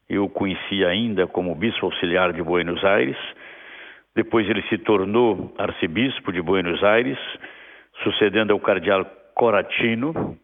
eu 0.08 0.26
o 0.26 0.30
conheci 0.30 0.84
ainda 0.84 1.28
como 1.28 1.56
bispo 1.56 1.86
auxiliar 1.86 2.34
de 2.34 2.42
Buenos 2.42 2.84
Aires, 2.84 3.18
depois 4.16 4.50
ele 4.50 4.62
se 4.64 4.78
tornou 4.80 5.54
arcebispo 5.58 6.32
de 6.32 6.42
Buenos 6.42 6.84
Aires, 6.84 7.18
sucedendo 8.04 8.52
ao 8.52 8.60
cardeal 8.60 9.06
Coratino, 9.36 10.38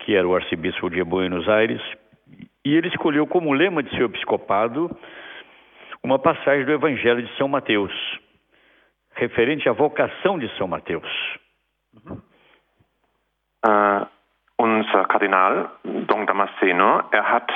que 0.00 0.14
era 0.14 0.26
o 0.26 0.34
arcebispo 0.34 0.88
de 0.88 1.02
Buenos 1.04 1.48
Aires, 1.48 1.80
e 2.64 2.74
ele 2.74 2.88
escolheu 2.88 3.26
como 3.26 3.52
lema 3.52 3.82
de 3.82 3.90
seu 3.96 4.06
episcopado 4.06 4.90
uma 6.02 6.18
passagem 6.18 6.64
do 6.64 6.72
Evangelho 6.72 7.22
de 7.22 7.36
São 7.36 7.48
Mateus, 7.48 7.92
referente 9.14 9.68
à 9.68 9.72
vocação 9.72 10.38
de 10.38 10.48
São 10.56 10.66
Mateus. 10.66 11.08
Uh, 13.66 14.06
unser 14.58 15.06
Kardinal 15.08 15.70
Don 15.84 16.24
Damasceno, 16.24 17.04
er 17.10 17.22
hat 17.22 17.50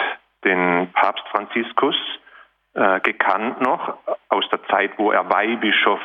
den 0.44 0.90
Papst 0.92 1.26
Franziskus 1.28 1.96
uh, 2.74 3.00
gekannt 3.02 3.60
noch 3.60 3.98
aus 4.28 4.48
der 4.50 4.62
Zeit, 4.64 4.98
wo 4.98 5.12
er 5.12 5.30
Weihbischof 5.30 6.00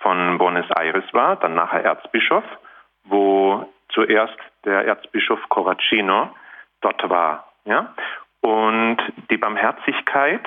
von 0.00 0.38
Buenos 0.38 0.70
Aires 0.76 1.04
war, 1.12 1.36
dann 1.36 1.54
nachher 1.54 1.84
Erzbischof, 1.84 2.44
wo 3.04 3.66
zuerst 3.92 4.38
der 4.64 4.86
Erzbischof 4.86 5.40
Coracino 5.48 6.30
dort 6.80 7.08
war. 7.08 7.52
Ja? 7.64 7.94
Und 8.40 8.98
die 9.30 9.36
Barmherzigkeit 9.36 10.42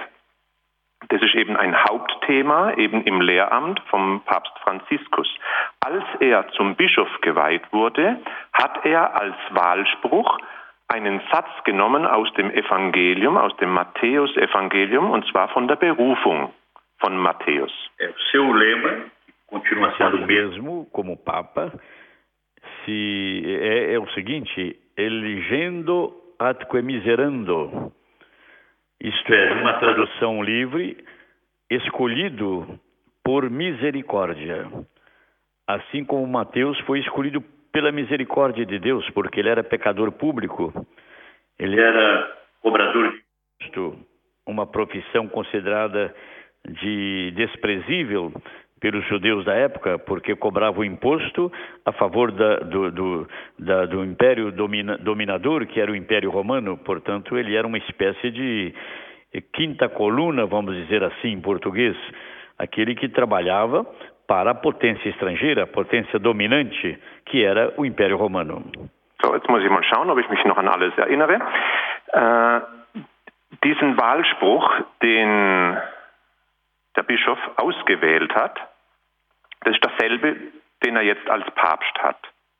das 1.09 1.21
ist 1.21 1.35
eben 1.35 1.55
ein 1.55 1.75
Hauptthema, 1.83 2.73
eben 2.73 3.03
im 3.03 3.21
Lehramt 3.21 3.79
vom 3.89 4.21
Papst 4.25 4.53
Franziskus. 4.63 5.27
Als 5.79 6.03
er 6.19 6.47
zum 6.49 6.75
Bischof 6.75 7.09
geweiht 7.21 7.63
wurde, 7.71 8.19
hat 8.53 8.85
er 8.85 9.15
als 9.19 9.35
Wahlspruch 9.51 10.39
einen 10.87 11.21
Satz 11.31 11.49
genommen 11.63 12.05
aus 12.05 12.31
dem 12.33 12.51
Evangelium, 12.51 13.37
aus 13.37 13.55
dem 13.57 13.71
Matthäus-Evangelium, 13.71 15.09
und 15.09 15.25
zwar 15.27 15.49
von 15.49 15.67
der 15.67 15.75
Berufung 15.75 16.53
von 16.99 17.17
Matthäus. 17.17 17.71
Seu 18.31 18.53
lema 18.53 19.05
continua 19.47 19.93
sendo 19.97 20.17
o 20.17 20.25
mesmo 20.25 20.87
como 20.91 21.17
Papa, 21.17 21.71
se 22.85 23.43
é, 23.45 23.93
é 23.93 23.99
o 23.99 24.07
seguinte: 24.09 24.75
elegendo 24.97 26.13
atque 26.39 26.81
miserando, 26.81 27.91
isto 29.01 29.33
é, 29.33 29.53
uma 29.53 29.73
tradução 29.73 30.41
livre, 30.43 31.03
escolhido 31.69 32.79
por 33.23 33.49
misericórdia. 33.49 34.67
Assim 35.67 36.03
como 36.03 36.27
Mateus 36.27 36.79
foi 36.81 36.99
escolhido 36.99 37.41
pela 37.71 37.91
misericórdia 37.91 38.65
de 38.65 38.77
Deus, 38.79 39.09
porque 39.11 39.39
ele 39.39 39.49
era 39.49 39.63
pecador 39.63 40.11
público. 40.11 40.73
Ele 41.57 41.79
era 41.79 42.37
cobrador 42.61 43.13
de 43.59 43.93
uma 44.45 44.67
profissão 44.67 45.27
considerada 45.27 46.13
de 46.67 47.31
desprezível 47.35 48.31
pelos 48.83 49.07
judeus 49.07 49.45
da 49.45 49.53
época, 49.53 49.97
porque 49.97 50.35
cobrava 50.35 50.81
o 50.81 50.83
imposto 50.83 51.49
a 51.85 51.93
favor 51.93 52.33
da, 52.33 52.57
do, 52.57 52.91
do, 52.91 53.27
da, 53.57 53.85
do, 53.85 54.03
império 54.03 54.51
domina, 54.51 54.97
dominador, 54.97 55.65
que 55.65 55.79
era 55.79 55.89
o 55.89 55.95
Império 55.95 56.29
Romano. 56.29 56.77
Portanto, 56.79 57.37
ele 57.37 57.55
era 57.55 57.65
uma 57.65 57.77
espécie 57.77 58.29
de 58.29 58.75
quinta 59.53 59.87
coluna, 59.87 60.45
vamos 60.45 60.75
dizer 60.75 61.01
assim 61.01 61.29
em 61.29 61.39
português, 61.39 61.95
aquele 62.59 62.93
que 62.93 63.07
trabalhava 63.07 63.85
para 64.27 64.51
a 64.51 64.55
potência 64.55 65.07
estrangeira, 65.07 65.63
a 65.63 65.67
potência 65.67 66.19
dominante, 66.19 66.99
que 67.27 67.41
era 67.41 67.73
o 67.77 67.85
Império 67.85 68.17
Romano. 68.17 68.63
So, 69.23 69.33
jetzt 69.33 69.49
muss 69.49 69.63
ich 69.63 69.69
mal 69.69 69.83
schauen, 69.83 70.09
ob 70.09 70.19
ich 70.19 70.29
mich 70.29 70.43
noch 70.43 70.57
an 70.57 70.67
alles 70.67 70.93
erinnere. 70.97 71.39
Äh, 72.11 72.61
diesen 73.63 73.97
Wahlspruch, 73.97 74.69
den 75.01 75.77
der 76.97 77.03
Bischof 77.03 77.39
ausgewählt 77.55 78.35
hat, 78.35 78.72
Das 79.63 79.75
ist 79.75 79.83
dasselbe, 79.85 80.35
den 80.83 80.95
er 80.95 81.03
jetzt 81.03 81.29
als 81.29 81.45
Papst 81.55 81.97
hat. 82.01 82.19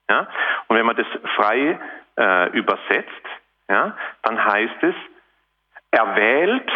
Ja? 0.09 0.27
Und 0.67 0.77
wenn 0.77 0.85
man 0.85 0.95
das 0.95 1.07
frei 1.35 1.79
äh, 2.17 2.49
übersetzt, 2.51 3.27
ja, 3.69 3.95
dann 4.23 4.43
heißt 4.43 4.83
es, 4.83 4.95
er 5.91 6.15
wählt 6.15 6.71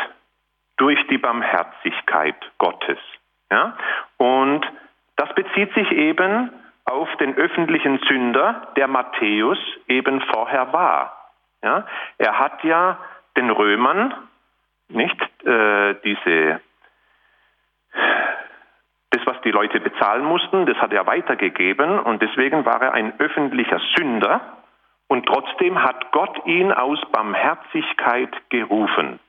durch 0.78 0.99
die 1.07 1.17
Barmherzigkeit 1.17 2.36
Gottes. 2.57 2.99
Ja? 3.51 3.78
Und 4.17 4.65
das 5.15 5.34
bezieht 5.36 5.73
sich 5.73 5.91
eben 5.91 6.51
auf 6.86 7.13
den 7.17 7.36
öffentlichen 7.36 7.99
Sünder, 8.07 8.71
der 8.78 8.88
Matthäus 8.88 9.59
eben 9.88 10.21
vorher 10.21 10.71
war. 10.71 11.32
Ja? 11.63 11.86
Er 12.17 12.39
hat 12.39 12.63
ja 12.63 12.99
den 13.36 13.49
Römern 13.49 14.13
nicht 14.89 15.19
äh, 15.45 15.95
diese 16.03 16.61
das, 19.12 19.26
was 19.26 19.39
die 19.41 19.51
Leute 19.51 19.80
bezahlen 19.80 20.26
mussten, 20.26 20.66
das 20.66 20.78
hat 20.78 20.91
er 20.91 21.05
weitergegeben 21.08 21.99
und 21.99 22.22
deswegen 22.22 22.66
war 22.66 22.82
er 22.82 22.93
ein 22.93 23.14
öffentlicher 23.20 23.80
Sünder 23.95 24.41
und 25.08 25.26
trotzdem 25.26 25.82
hat 25.82 26.12
Gott 26.12 26.45
ihn 26.45 26.72
aus 26.72 26.99
Barmherzigkeit 27.12 28.30
gerufen. 28.49 29.20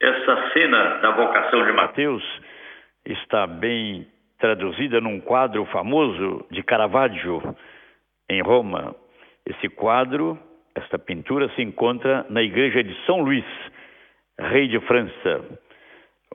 Essa 0.00 0.50
cena 0.52 0.98
da 1.00 1.10
vocação 1.10 1.64
de 1.64 1.72
Mateus 1.72 2.22
está 3.04 3.46
bem 3.46 4.06
traduzida 4.38 5.00
num 5.00 5.20
quadro 5.20 5.64
famoso 5.66 6.46
de 6.50 6.62
Caravaggio 6.62 7.56
em 8.28 8.40
Roma. 8.42 8.94
Esse 9.44 9.68
quadro, 9.68 10.38
esta 10.74 10.98
pintura 10.98 11.48
se 11.50 11.62
encontra 11.62 12.24
na 12.30 12.42
igreja 12.42 12.82
de 12.84 12.94
São 13.06 13.22
Luís, 13.22 13.44
rei 14.38 14.68
de 14.68 14.78
França 14.80 15.42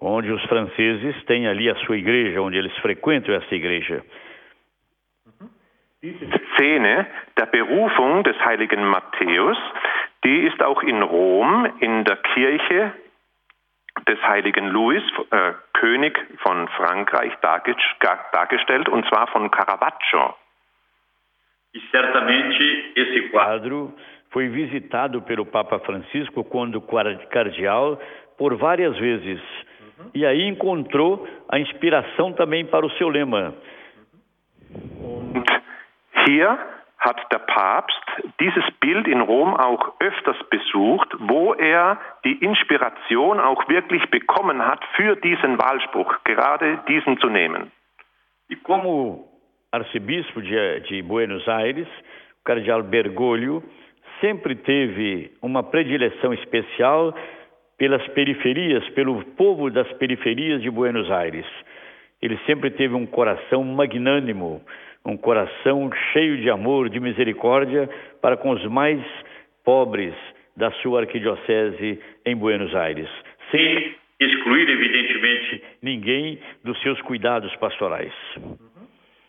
onde 0.04 0.32
os 0.32 0.44
franceses 0.44 1.24
têm 1.26 1.48
ali 1.48 1.70
a 1.70 1.76
sua 1.86 1.98
igreja, 1.98 2.42
onde 2.42 2.58
eles 2.58 2.76
frequentam 2.80 3.34
essa 3.34 3.56
igreja. 3.56 4.04
Diese 6.02 6.26
Szene 6.56 7.08
der 7.38 7.46
Berufung 7.46 8.24
des 8.24 8.38
heiligen 8.44 8.84
Matthäus, 8.84 9.58
die 10.26 10.48
ist 10.48 10.62
auch 10.62 10.84
in 10.84 11.02
Rom 11.02 11.66
in 11.80 12.04
der 12.04 12.18
Kirche 12.18 12.92
des 14.08 14.22
heiligen 14.22 14.68
Louis, 14.68 15.04
äh, 15.32 15.54
König 15.74 16.20
von 16.40 16.68
Frankreich, 16.70 17.34
dargestellt, 17.40 18.90
und 18.90 19.08
zwar 19.08 19.28
von 19.28 19.50
Caravaggio. 19.50 20.36
E 21.74 21.80
certamente 21.90 22.92
esse 22.96 23.30
quadro 23.30 23.94
foi 24.32 24.50
visitado 24.50 25.22
pelo 25.22 25.46
Papa 25.46 25.80
Francisco 25.80 26.44
quando 26.44 26.82
cardeal 27.30 27.98
por 28.38 28.56
várias 28.58 28.98
vezes 28.98 29.40
e 30.14 30.26
aí 30.26 30.48
encontrou 30.48 31.28
a 31.50 31.60
inspiração 31.60 32.34
também 32.34 32.66
para 32.66 32.86
o 32.86 32.92
seu 32.92 33.10
lema. 33.10 33.54
Und 35.00 35.46
hier 36.26 36.58
hat 37.00 37.20
der 37.32 37.40
Papst 37.40 38.02
dieses 38.40 38.64
Bild 38.80 39.08
in 39.08 39.22
Rom 39.22 39.54
auch 39.56 39.94
öfters 40.00 40.38
besucht, 40.50 41.10
wo 41.20 41.54
er 41.54 42.00
die 42.24 42.44
Inspiration 42.44 43.40
auch 43.40 43.68
wirklich 43.68 44.10
bekommen 44.10 44.66
hat 44.66 44.84
für 44.96 45.16
diesen 45.18 45.58
Wahlspruch, 45.58 46.24
gerade 46.24 46.80
diesen 46.88 47.18
zu 47.20 47.28
nehmen. 47.28 47.72
E 48.50 48.56
como 48.56 49.28
arcebispo 49.72 50.42
de, 50.42 50.80
de 50.82 51.02
Buenos 51.02 51.48
Aires, 51.48 51.88
o 52.42 52.44
cardeal 52.44 52.84
Bergoglio 52.84 53.64
sempre 54.22 54.56
teve 54.56 55.32
uma 55.42 55.64
predileção 55.64 56.34
especial 56.34 57.14
pelas 57.84 58.08
periferias, 58.14 58.88
pelo 58.92 59.22
povo 59.36 59.70
das 59.70 59.92
periferias 59.96 60.62
de 60.62 60.70
Buenos 60.70 61.12
Aires. 61.12 61.46
Ele 62.22 62.40
sempre 62.46 62.72
teve 62.72 62.94
um 62.94 63.06
coração 63.06 63.62
magnânimo, 63.62 64.62
um 65.04 65.18
coração 65.18 65.92
cheio 66.14 66.38
de 66.38 66.50
amor, 66.50 66.88
de 66.88 67.02
misericórdia 67.02 67.90
para 68.22 68.38
com 68.38 68.52
os 68.52 68.66
mais 68.68 69.02
pobres 69.66 70.14
da 70.56 70.72
sua 70.82 71.02
arquidiocese 71.02 72.00
em 72.26 72.38
Buenos 72.38 72.74
Aires. 72.74 73.10
Sem 73.52 73.94
excluir, 74.18 74.70
evidentemente, 74.70 75.64
ninguém 75.82 76.40
dos 76.64 76.82
seus 76.84 77.02
cuidados 77.02 77.54
pastorais. 77.58 78.14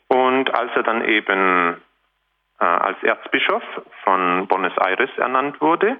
Und 0.06 0.48
als 0.54 0.70
er 0.76 0.84
dann 0.84 1.04
eben 1.08 1.76
äh, 2.60 2.64
als 2.64 3.02
Erzbischof 3.02 3.64
von 4.04 4.46
Buenos 4.46 4.78
Aires 4.78 5.10
ernannt 5.16 5.60
wurde, 5.60 5.96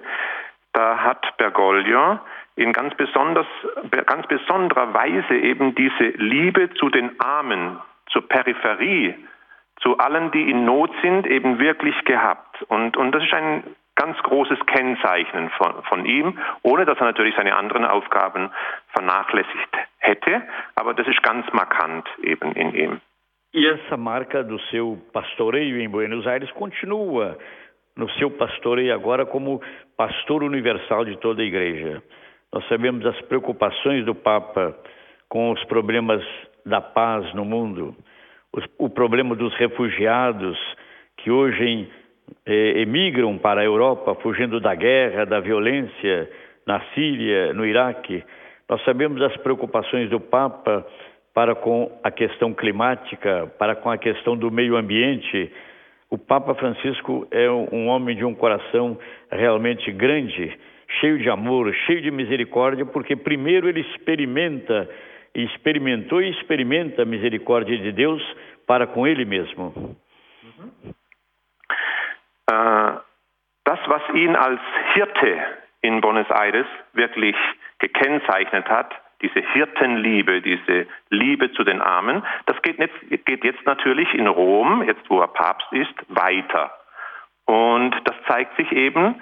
da 0.75 0.97
hat 1.03 1.37
Bergoglio 1.37 2.19
in 2.55 2.71
ganz, 2.73 2.95
besonders, 2.95 3.47
ganz 4.05 4.27
besonderer 4.27 4.93
Weise 4.93 5.35
eben 5.35 5.75
diese 5.75 6.09
Liebe 6.17 6.69
zu 6.75 6.89
den 6.89 7.19
Armen, 7.19 7.79
zur 8.07 8.27
Peripherie, 8.27 9.15
zu 9.81 9.97
allen, 9.97 10.31
die 10.31 10.49
in 10.49 10.65
Not 10.65 10.91
sind, 11.01 11.27
eben 11.27 11.59
wirklich 11.59 11.95
gehabt. 12.05 12.63
Und, 12.63 12.95
und 12.95 13.11
das 13.11 13.23
ist 13.23 13.33
ein 13.33 13.63
ganz 13.95 14.17
großes 14.23 14.59
Kennzeichnen 14.67 15.49
von, 15.51 15.83
von 15.83 16.05
ihm, 16.05 16.37
ohne 16.63 16.85
dass 16.85 16.97
er 16.99 17.05
natürlich 17.05 17.35
seine 17.35 17.55
anderen 17.55 17.85
Aufgaben 17.85 18.51
vernachlässigt 18.93 19.77
hätte, 19.99 20.43
aber 20.75 20.93
das 20.93 21.07
ist 21.07 21.21
ganz 21.23 21.45
markant 21.53 22.07
eben 22.21 22.51
in 22.53 22.73
ihm. 22.73 23.01
E 23.53 23.65
essa 23.67 23.95
marca 23.95 24.43
do 24.43 24.59
seu 24.69 24.97
pastoreio 25.13 25.79
em 25.79 25.89
Buenos 25.89 26.27
Aires 26.27 26.51
continua 26.51 27.37
no 27.95 28.09
seu 28.19 28.29
pastoreio 28.29 28.93
agora 28.93 29.25
como 29.25 29.61
pastor 29.95 30.43
universal 30.43 31.05
de 31.05 31.15
toda 31.15 31.41
a 31.41 31.45
igreja. 31.45 32.03
Nós 32.55 32.65
sabemos 32.69 33.03
das 33.03 33.19
preocupações 33.23 34.05
do 34.05 34.15
Papa 34.15 34.73
com 35.27 35.51
os 35.51 35.61
problemas 35.65 36.23
da 36.65 36.79
paz 36.79 37.33
no 37.33 37.43
mundo, 37.43 37.93
o 38.79 38.89
problema 38.89 39.35
dos 39.35 39.53
refugiados 39.55 40.57
que 41.17 41.29
hoje 41.29 41.91
eh, 42.45 42.79
emigram 42.79 43.37
para 43.37 43.59
a 43.59 43.65
Europa 43.65 44.15
fugindo 44.21 44.61
da 44.61 44.73
guerra, 44.73 45.25
da 45.25 45.41
violência 45.41 46.29
na 46.65 46.79
Síria, 46.93 47.51
no 47.51 47.65
Iraque. 47.65 48.23
Nós 48.69 48.81
sabemos 48.85 49.19
das 49.19 49.35
preocupações 49.35 50.09
do 50.09 50.21
Papa 50.21 50.87
para 51.33 51.55
com 51.55 51.91
a 52.01 52.09
questão 52.09 52.53
climática, 52.53 53.51
para 53.59 53.75
com 53.75 53.91
a 53.91 53.97
questão 53.97 54.37
do 54.37 54.49
meio 54.49 54.77
ambiente, 54.77 55.51
o 56.09 56.17
Papa 56.17 56.55
Francisco 56.55 57.27
é 57.31 57.51
um 57.51 57.89
homem 57.89 58.15
de 58.15 58.23
um 58.23 58.33
coração 58.33 58.97
realmente 59.29 59.91
grande, 59.91 60.57
cheio 60.99 61.17
de 61.17 61.29
amor, 61.29 61.73
cheio 61.85 62.01
de 62.01 62.11
misericórdia, 62.11 62.85
porque 62.85 63.15
primeiro 63.15 63.67
ele 63.67 63.81
experimenta, 63.81 64.89
experimentou 65.33 66.21
e 66.21 66.29
experimenta 66.29 67.03
a 67.03 67.05
misericórdia 67.05 67.77
de 67.77 67.91
Deus 67.91 68.21
para 68.65 68.87
com 68.87 69.05
ele 69.05 69.25
mesmo. 69.25 69.73
Uh, 72.49 73.01
das, 73.63 73.79
was 73.87 74.01
ihn 74.13 74.35
als 74.35 74.61
Hirte 74.93 75.41
in 75.81 75.99
Buenos 76.01 76.29
Aires 76.29 76.67
wirklich 76.93 77.35
gekennzeichnet 77.79 78.69
hat, 78.69 78.93
diese 79.21 79.39
Hirtenliebe, 79.39 80.41
diese 80.41 80.87
Liebe 81.09 81.51
zu 81.53 81.63
den 81.63 81.81
Armen, 81.81 82.23
das 82.45 82.61
geht 82.61 82.77
jetzt, 82.79 83.25
geht 83.25 83.43
jetzt 83.43 83.65
natürlich 83.65 84.13
in 84.13 84.27
Rom, 84.27 84.83
jetzt 84.83 85.09
wo 85.09 85.19
er 85.19 85.27
Papst 85.27 85.71
ist, 85.71 85.95
weiter. 86.09 86.71
Und 87.45 87.95
das 88.05 88.15
zeigt 88.27 88.55
sich 88.57 88.71
eben 88.71 89.15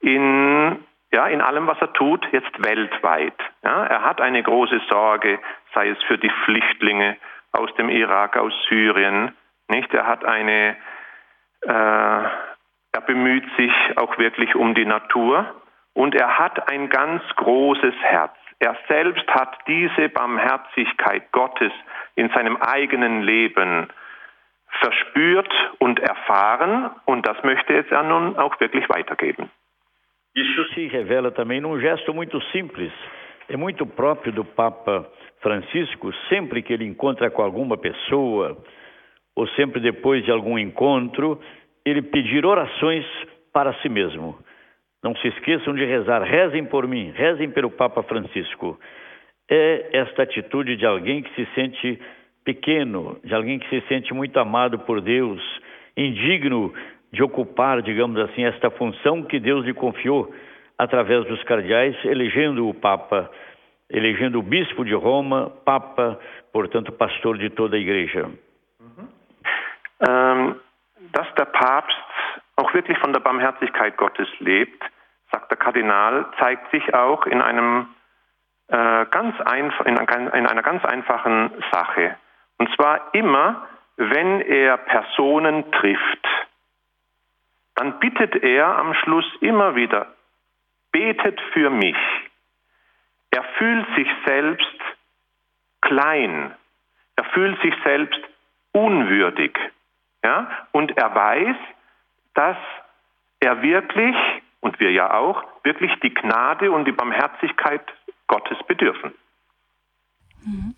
in, 0.00 0.76
ja, 1.12 1.26
in 1.26 1.40
allem, 1.40 1.66
was 1.66 1.80
er 1.80 1.92
tut, 1.92 2.26
jetzt 2.32 2.64
weltweit. 2.64 3.34
Ja, 3.62 3.84
er 3.84 4.04
hat 4.04 4.20
eine 4.20 4.42
große 4.42 4.80
Sorge, 4.88 5.40
sei 5.74 5.88
es 5.88 6.02
für 6.04 6.18
die 6.18 6.32
Flüchtlinge 6.44 7.16
aus 7.52 7.74
dem 7.74 7.88
Irak, 7.88 8.36
aus 8.36 8.52
Syrien. 8.68 9.34
Nicht? 9.68 9.92
Er 9.92 10.06
hat 10.06 10.24
eine, 10.24 10.76
äh, 11.62 11.68
er 12.92 13.00
bemüht 13.06 13.44
sich 13.56 13.72
auch 13.96 14.18
wirklich 14.18 14.54
um 14.54 14.74
die 14.74 14.86
Natur 14.86 15.52
und 15.94 16.14
er 16.14 16.38
hat 16.38 16.70
ein 16.70 16.88
ganz 16.88 17.22
großes 17.36 17.94
Herz. 18.02 18.34
Er 18.60 18.76
selbst 18.88 19.26
hat 19.28 19.58
diese 19.66 20.08
Barmherzigkeit 20.10 21.32
Gottes 21.32 21.72
in 22.14 22.28
seinem 22.30 22.56
eigenen 22.56 23.22
Leben 23.22 23.88
verspürt 24.80 25.52
und 25.78 25.98
erfahren 25.98 26.90
und 27.04 27.26
das 27.26 27.42
möchte 27.42 27.72
jetzt 27.72 27.90
er 27.90 28.04
nun 28.04 28.38
auch 28.38 28.60
wirklich 28.60 28.88
weitergeben. 28.88 29.50
Isso 30.36 30.74
se 30.74 30.86
revela 30.86 31.30
também 31.30 31.60
num 31.60 31.80
gesto 31.80 32.14
muito 32.14 32.40
simples. 32.52 32.92
É 33.48 33.56
muito 33.56 33.84
próprio 33.84 34.32
do 34.32 34.44
Papa 34.44 35.08
Francisco, 35.40 36.12
sempre 36.28 36.62
que 36.62 36.72
ele 36.72 36.84
encontra 36.84 37.30
com 37.30 37.42
alguma 37.42 37.76
pessoa, 37.76 38.56
ou 39.34 39.48
sempre 39.48 39.80
depois 39.80 40.24
de 40.24 40.30
algum 40.30 40.58
encontro, 40.58 41.40
ele 41.84 42.02
pedir 42.02 42.46
orações 42.46 43.04
para 43.52 43.72
si 43.80 43.88
mesmo. 43.88 44.38
Não 45.02 45.16
se 45.16 45.28
esqueçam 45.28 45.74
de 45.74 45.84
rezar, 45.84 46.22
rezem 46.22 46.64
por 46.64 46.86
mim, 46.86 47.10
rezem 47.10 47.50
pelo 47.50 47.70
Papa 47.70 48.02
Francisco. 48.02 48.78
É 49.50 49.88
esta 49.92 50.22
atitude 50.22 50.76
de 50.76 50.86
alguém 50.86 51.22
que 51.22 51.34
se 51.34 51.54
sente 51.54 51.98
pequeno, 52.44 53.18
de 53.24 53.34
alguém 53.34 53.58
que 53.58 53.68
se 53.68 53.86
sente 53.88 54.12
muito 54.14 54.38
amado 54.38 54.78
por 54.80 55.00
Deus, 55.00 55.40
indigno 55.96 56.72
de 57.12 57.22
ocupar, 57.22 57.82
digamos 57.82 58.18
assim, 58.20 58.44
esta 58.44 58.70
função 58.70 59.22
que 59.22 59.40
Deus 59.40 59.64
lhe 59.64 59.74
confiou 59.74 60.32
através 60.78 61.26
dos 61.26 61.42
cardeais, 61.44 61.96
elegendo 62.04 62.68
o 62.68 62.74
Papa, 62.74 63.30
elegendo 63.88 64.38
o 64.38 64.42
Bispo 64.42 64.84
de 64.84 64.94
Roma, 64.94 65.50
Papa, 65.64 66.18
portanto, 66.52 66.92
pastor 66.92 67.36
de 67.36 67.50
toda 67.50 67.76
a 67.76 67.78
Igreja. 67.78 68.28
Mhm. 68.80 69.08
Ähm, 70.08 70.56
dass 71.12 71.26
der 71.34 71.46
Papst 71.46 71.96
auch 72.56 72.72
wirklich 72.72 72.98
von 72.98 73.12
der 73.12 73.20
Barmherzigkeit 73.20 73.96
Gottes 73.96 74.28
lebt, 74.38 74.82
sagt 75.32 75.50
der 75.50 75.58
Kardinal, 75.58 76.26
zeigt 76.38 76.70
sich 76.70 76.94
auch 76.94 77.26
in 77.26 77.40
einem 77.40 77.88
äh, 78.68 79.06
ganz 79.10 79.34
in, 79.84 79.96
in 79.96 80.46
einer 80.46 80.62
ganz 80.62 80.84
einfachen 80.84 81.50
Sache. 81.72 82.16
Und 82.58 82.72
zwar 82.74 83.12
immer, 83.12 83.66
wenn 83.96 84.40
er 84.42 84.76
Personen 84.76 85.70
trifft, 85.72 86.26
dann 87.80 87.98
bittet 87.98 88.36
er 88.42 88.76
am 88.76 88.92
Schluss 88.92 89.24
immer 89.40 89.74
wieder, 89.74 90.14
betet 90.92 91.40
für 91.54 91.70
mich. 91.70 91.96
Er 93.30 93.42
fühlt 93.56 93.86
sich 93.96 94.06
selbst 94.26 94.76
klein, 95.80 96.54
er 97.16 97.24
fühlt 97.32 97.58
sich 97.62 97.72
selbst 97.82 98.20
unwürdig. 98.72 99.58
Ja? 100.22 100.68
Und 100.72 100.94
er 100.98 101.14
weiß, 101.14 101.56
dass 102.34 102.58
er 103.40 103.62
wirklich, 103.62 104.16
und 104.60 104.78
wir 104.78 104.92
ja 104.92 105.14
auch, 105.14 105.42
wirklich 105.62 105.98
die 106.02 106.12
Gnade 106.12 106.70
und 106.70 106.84
die 106.84 106.92
Barmherzigkeit 106.92 107.86
Gottes 108.26 108.58
bedürfen. 108.68 109.14
Mhm. 110.44 110.74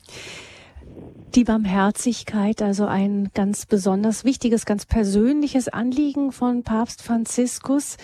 Die 1.34 1.44
Barmherzigkeit, 1.44 2.60
also 2.60 2.84
ein 2.84 3.30
ganz 3.34 3.64
besonders 3.64 4.26
wichtiges, 4.26 4.66
ganz 4.66 4.84
persönliches 4.84 5.68
Anliegen 5.68 6.30
von 6.30 6.62
Papst 6.62 7.02
Franziskus. 7.02 7.96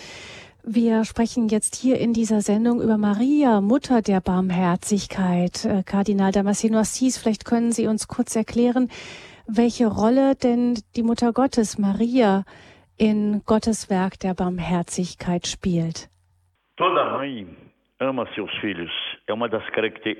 Wir 0.63 1.05
sprechen 1.05 1.47
jetzt 1.47 1.75
hier 1.75 1.99
in 1.99 2.13
dieser 2.13 2.41
Sendung 2.41 2.81
über 2.81 2.97
Maria, 2.97 3.61
Mutter 3.61 4.01
der 4.01 4.19
Barmherzigkeit. 4.19 5.63
Äh, 5.63 5.83
Kardinal 5.83 6.31
Damasceno 6.31 6.79
Assis, 6.79 7.19
vielleicht 7.19 7.45
können 7.45 7.71
Sie 7.71 7.85
uns 7.85 8.07
kurz 8.07 8.35
erklären, 8.35 8.89
welche 9.45 9.85
Rolle 9.85 10.33
denn 10.33 10.79
die 10.95 11.03
Mutter 11.03 11.31
Gottes, 11.31 11.77
Maria, 11.77 12.45
in 12.97 13.43
Gottes 13.45 13.91
Werk 13.91 14.19
der 14.19 14.33
Barmherzigkeit 14.33 15.45
spielt. 15.45 16.09
Toda 16.77 17.19
mãe 17.19 17.45
ama 17.99 18.25
seus 18.33 18.51
filhos. 18.59 18.91
É 19.27 19.33
uma 19.33 19.47
das 19.47 19.63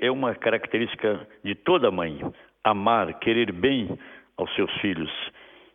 é 0.00 0.10
uma 0.10 0.34
característica 0.36 1.26
de 1.42 1.56
toda 1.56 1.90
mãe. 1.90 2.20
Amar, 2.64 3.14
querer 3.20 3.52
bem 3.52 3.98
aos 4.36 4.54
seus 4.54 4.72
filhos 4.80 5.10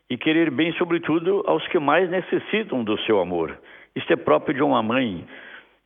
e 0.10 0.18
querer 0.18 0.52
bem, 0.52 0.72
sobretudo, 0.74 1.44
aos 1.48 1.68
que 1.68 1.80
mais 1.80 2.10
necessitam 2.10 2.84
do 2.84 2.98
seu 3.02 3.20
amor. 3.20 3.58
Isto 3.96 4.14
é 4.14 4.16
próprio 4.16 4.56
de 4.56 4.62
uma 4.62 4.84
mãe. 4.84 5.26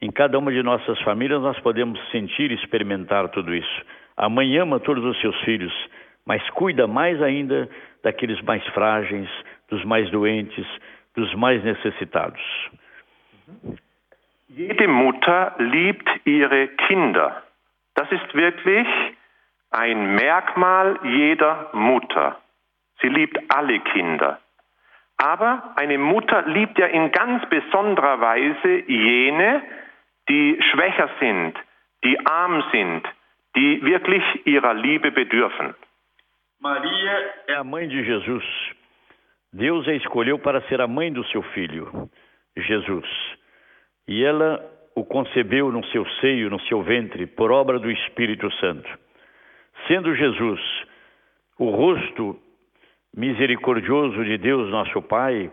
Em 0.02 0.12
cada 0.12 0.38
uma 0.38 0.52
de 0.52 0.62
nossas 0.64 1.00
famílias 1.02 1.42
nós 1.42 1.60
podemos 1.60 2.00
sentir 2.12 2.52
e 2.52 2.56
experimentar 2.56 3.30
tudo 3.30 3.54
isso. 3.54 3.82
A 4.18 4.28
mãe 4.28 4.58
ama 4.58 4.80
todos 4.80 5.04
os 5.04 5.20
seus 5.22 5.40
filhos, 5.42 5.74
mas 6.26 6.48
cuida 6.52 6.88
mais 6.88 7.22
ainda 7.22 7.70
daqueles 8.04 8.42
mais 8.42 8.66
frágeis, 8.68 9.30
dos 9.70 9.84
mais 9.86 10.10
doentes, 10.10 10.66
dos 11.16 11.34
mais 11.36 11.64
necessitados. 11.64 12.42
Jede 14.56 14.88
Mutter 14.88 15.54
liebt 15.60 16.22
ihre 16.26 16.68
Kinder. 16.88 17.44
Das 17.96 18.12
ist 18.12 18.34
wirklich 18.34 18.88
ein 19.72 20.16
Merkmal 20.16 21.00
jeder 21.04 21.70
Mutter. 21.74 22.38
Sie 23.02 23.10
liebt 23.10 23.38
alle 23.50 23.80
Kinder. 23.80 24.40
Aber 25.18 25.74
eine 25.76 25.98
Mutter 25.98 26.44
liebt 26.48 26.78
ja 26.80 26.88
in 26.88 27.12
ganz 27.12 27.48
besonderer 27.50 28.22
Weise 28.22 28.84
jene, 28.88 29.62
die 30.30 30.58
schwächer 30.72 31.10
sind, 31.20 31.58
die 32.04 32.18
arm 32.26 32.64
sind, 32.72 33.08
die 33.56 33.84
wirklich 33.84 34.24
ihrer 34.46 34.74
Liebe 34.74 35.12
bedürfen. 35.12 35.76
Maria 36.62 37.34
é 37.48 37.56
a 37.56 37.64
mãe 37.64 37.88
de 37.88 38.04
Jesus. 38.04 38.44
Deus 39.54 39.88
a 39.88 39.94
escolheu 39.94 40.38
para 40.40 40.62
ser 40.68 40.82
a 40.82 40.88
mãe 40.88 41.12
do 41.12 41.24
seu 41.26 41.42
filho, 41.54 42.10
Jesus. 42.56 43.08
E 44.08 44.24
ela 44.24 44.60
o 44.96 45.06
concebeu 45.06 45.72
no 45.72 45.84
seu 45.86 46.06
seio, 46.20 46.50
no 46.50 46.60
seu 46.62 46.82
ventre, 46.82 47.26
por 47.28 47.52
obra 47.52 47.80
do 47.80 47.90
Espírito 47.90 48.52
Santo. 48.60 48.90
Sendo 49.88 50.16
Jesus 50.16 50.60
o 51.58 51.70
rosto 51.70 52.40
misericordioso 53.16 54.24
de 54.24 54.38
Deus, 54.38 54.70
nosso 54.70 55.02
Pai, 55.02 55.52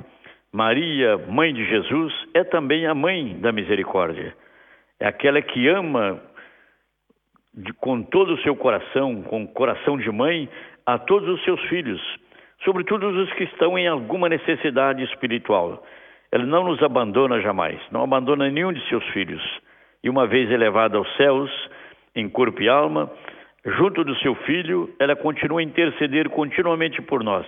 Maria, 0.52 1.18
mãe 1.18 1.52
de 1.52 1.64
Jesus, 1.66 2.12
é 2.32 2.44
também 2.44 2.86
a 2.86 2.94
mãe 2.94 3.36
da 3.40 3.52
misericórdia. 3.52 4.34
É 5.00 5.06
aquela 5.06 5.42
que 5.42 5.68
ama 5.68 6.20
de, 7.52 7.72
com 7.74 8.02
todo 8.02 8.34
o 8.34 8.38
seu 8.42 8.54
coração, 8.54 9.22
com 9.22 9.46
coração 9.46 9.98
de 9.98 10.10
mãe, 10.10 10.48
a 10.84 10.98
todos 10.98 11.28
os 11.28 11.44
seus 11.44 11.60
filhos, 11.62 12.00
sobretudo 12.64 13.08
os 13.08 13.32
que 13.34 13.44
estão 13.44 13.78
em 13.78 13.88
alguma 13.88 14.28
necessidade 14.28 15.02
espiritual. 15.02 15.84
Ela 16.30 16.44
não 16.44 16.64
nos 16.64 16.82
abandona 16.82 17.40
jamais, 17.40 17.80
não 17.90 18.02
abandona 18.02 18.48
nenhum 18.48 18.72
de 18.72 18.86
seus 18.88 19.04
filhos. 19.08 19.42
E 20.02 20.08
uma 20.08 20.26
vez 20.26 20.50
elevada 20.50 20.96
aos 20.96 21.16
céus, 21.16 21.50
em 22.14 22.28
corpo 22.28 22.62
e 22.62 22.68
alma, 22.68 23.10
junto 23.66 24.04
do 24.04 24.14
seu 24.16 24.34
filho, 24.34 24.94
ela 24.98 25.16
continua 25.16 25.60
a 25.60 25.62
interceder 25.62 26.28
continuamente 26.30 27.02
por 27.02 27.24
nós. 27.24 27.46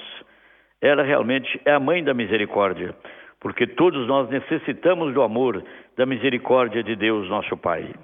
Ela 0.80 1.02
realmente 1.02 1.60
é 1.64 1.72
a 1.72 1.80
mãe 1.80 2.02
da 2.02 2.14
misericórdia, 2.14 2.94
porque 3.40 3.66
todos 3.66 4.06
nós 4.06 4.28
necessitamos 4.28 5.14
do 5.14 5.22
amor, 5.22 5.62
da 5.96 6.06
misericórdia 6.06 6.82
de 6.82 6.96
Deus, 6.96 7.28
nosso 7.28 7.56
Pai. 7.56 7.94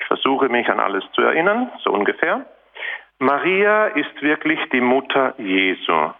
Ich 0.00 0.08
versuche 0.08 0.48
mich 0.48 0.68
an 0.68 0.80
alles 0.80 1.04
zu 1.12 1.22
erinnern, 1.22 1.70
so 1.82 1.92
ungefähr. 1.92 2.44
Maria 3.18 3.86
ist 3.94 4.20
wirklich 4.20 4.58
die 4.70 4.80
Mutter 4.80 5.34
Jesu. 5.38 6.12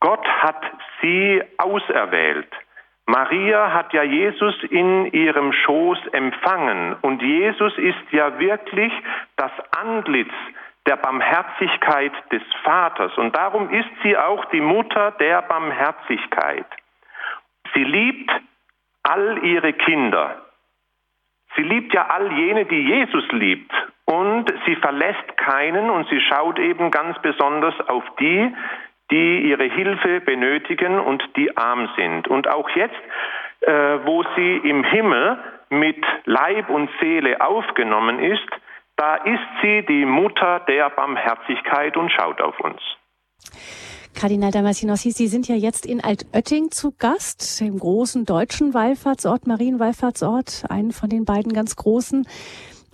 Gott 0.00 0.24
hat 0.24 0.62
sie 1.00 1.42
auserwählt. 1.58 2.48
Maria 3.08 3.72
hat 3.72 3.94
ja 3.94 4.02
Jesus 4.02 4.54
in 4.64 5.06
ihrem 5.06 5.54
Schoß 5.54 5.98
empfangen 6.12 6.94
und 7.00 7.22
Jesus 7.22 7.72
ist 7.78 8.12
ja 8.12 8.38
wirklich 8.38 8.92
das 9.36 9.50
Antlitz 9.70 10.34
der 10.86 10.96
Barmherzigkeit 10.96 12.12
des 12.30 12.42
Vaters 12.64 13.16
und 13.16 13.34
darum 13.34 13.70
ist 13.70 13.88
sie 14.02 14.14
auch 14.14 14.44
die 14.50 14.60
Mutter 14.60 15.12
der 15.12 15.40
Barmherzigkeit. 15.40 16.66
Sie 17.72 17.82
liebt 17.82 18.30
all 19.04 19.42
ihre 19.42 19.72
Kinder. 19.72 20.42
Sie 21.56 21.62
liebt 21.62 21.94
ja 21.94 22.08
all 22.08 22.30
jene, 22.34 22.66
die 22.66 22.88
Jesus 22.88 23.24
liebt 23.32 23.72
und 24.04 24.52
sie 24.66 24.76
verlässt 24.76 25.34
keinen 25.38 25.88
und 25.88 26.06
sie 26.10 26.20
schaut 26.20 26.58
eben 26.58 26.90
ganz 26.90 27.18
besonders 27.22 27.74
auf 27.88 28.04
die, 28.20 28.54
die 29.10 29.48
ihre 29.48 29.64
Hilfe 29.64 30.20
benötigen 30.20 30.98
und 30.98 31.22
die 31.36 31.56
arm 31.56 31.88
sind. 31.96 32.28
Und 32.28 32.48
auch 32.48 32.68
jetzt, 32.70 32.94
äh, 33.60 33.72
wo 34.04 34.24
sie 34.36 34.56
im 34.68 34.84
Himmel 34.84 35.38
mit 35.70 36.04
Leib 36.24 36.70
und 36.70 36.90
Seele 37.00 37.40
aufgenommen 37.40 38.18
ist, 38.18 38.48
da 38.96 39.16
ist 39.16 39.48
sie 39.62 39.84
die 39.86 40.04
Mutter 40.04 40.60
der 40.66 40.90
Barmherzigkeit 40.90 41.96
und 41.96 42.10
schaut 42.10 42.40
auf 42.40 42.58
uns. 42.60 42.80
Kardinal 44.18 44.50
Damascinossi, 44.50 45.12
Sie 45.12 45.28
sind 45.28 45.46
ja 45.46 45.54
jetzt 45.54 45.86
in 45.86 46.02
Altötting 46.02 46.72
zu 46.72 46.92
Gast, 46.98 47.60
dem 47.60 47.78
großen 47.78 48.24
deutschen 48.24 48.74
Wallfahrtsort, 48.74 49.46
Marienwallfahrtsort, 49.46 50.64
einen 50.68 50.90
von 50.90 51.08
den 51.08 51.24
beiden 51.24 51.52
ganz 51.52 51.76
großen. 51.76 52.26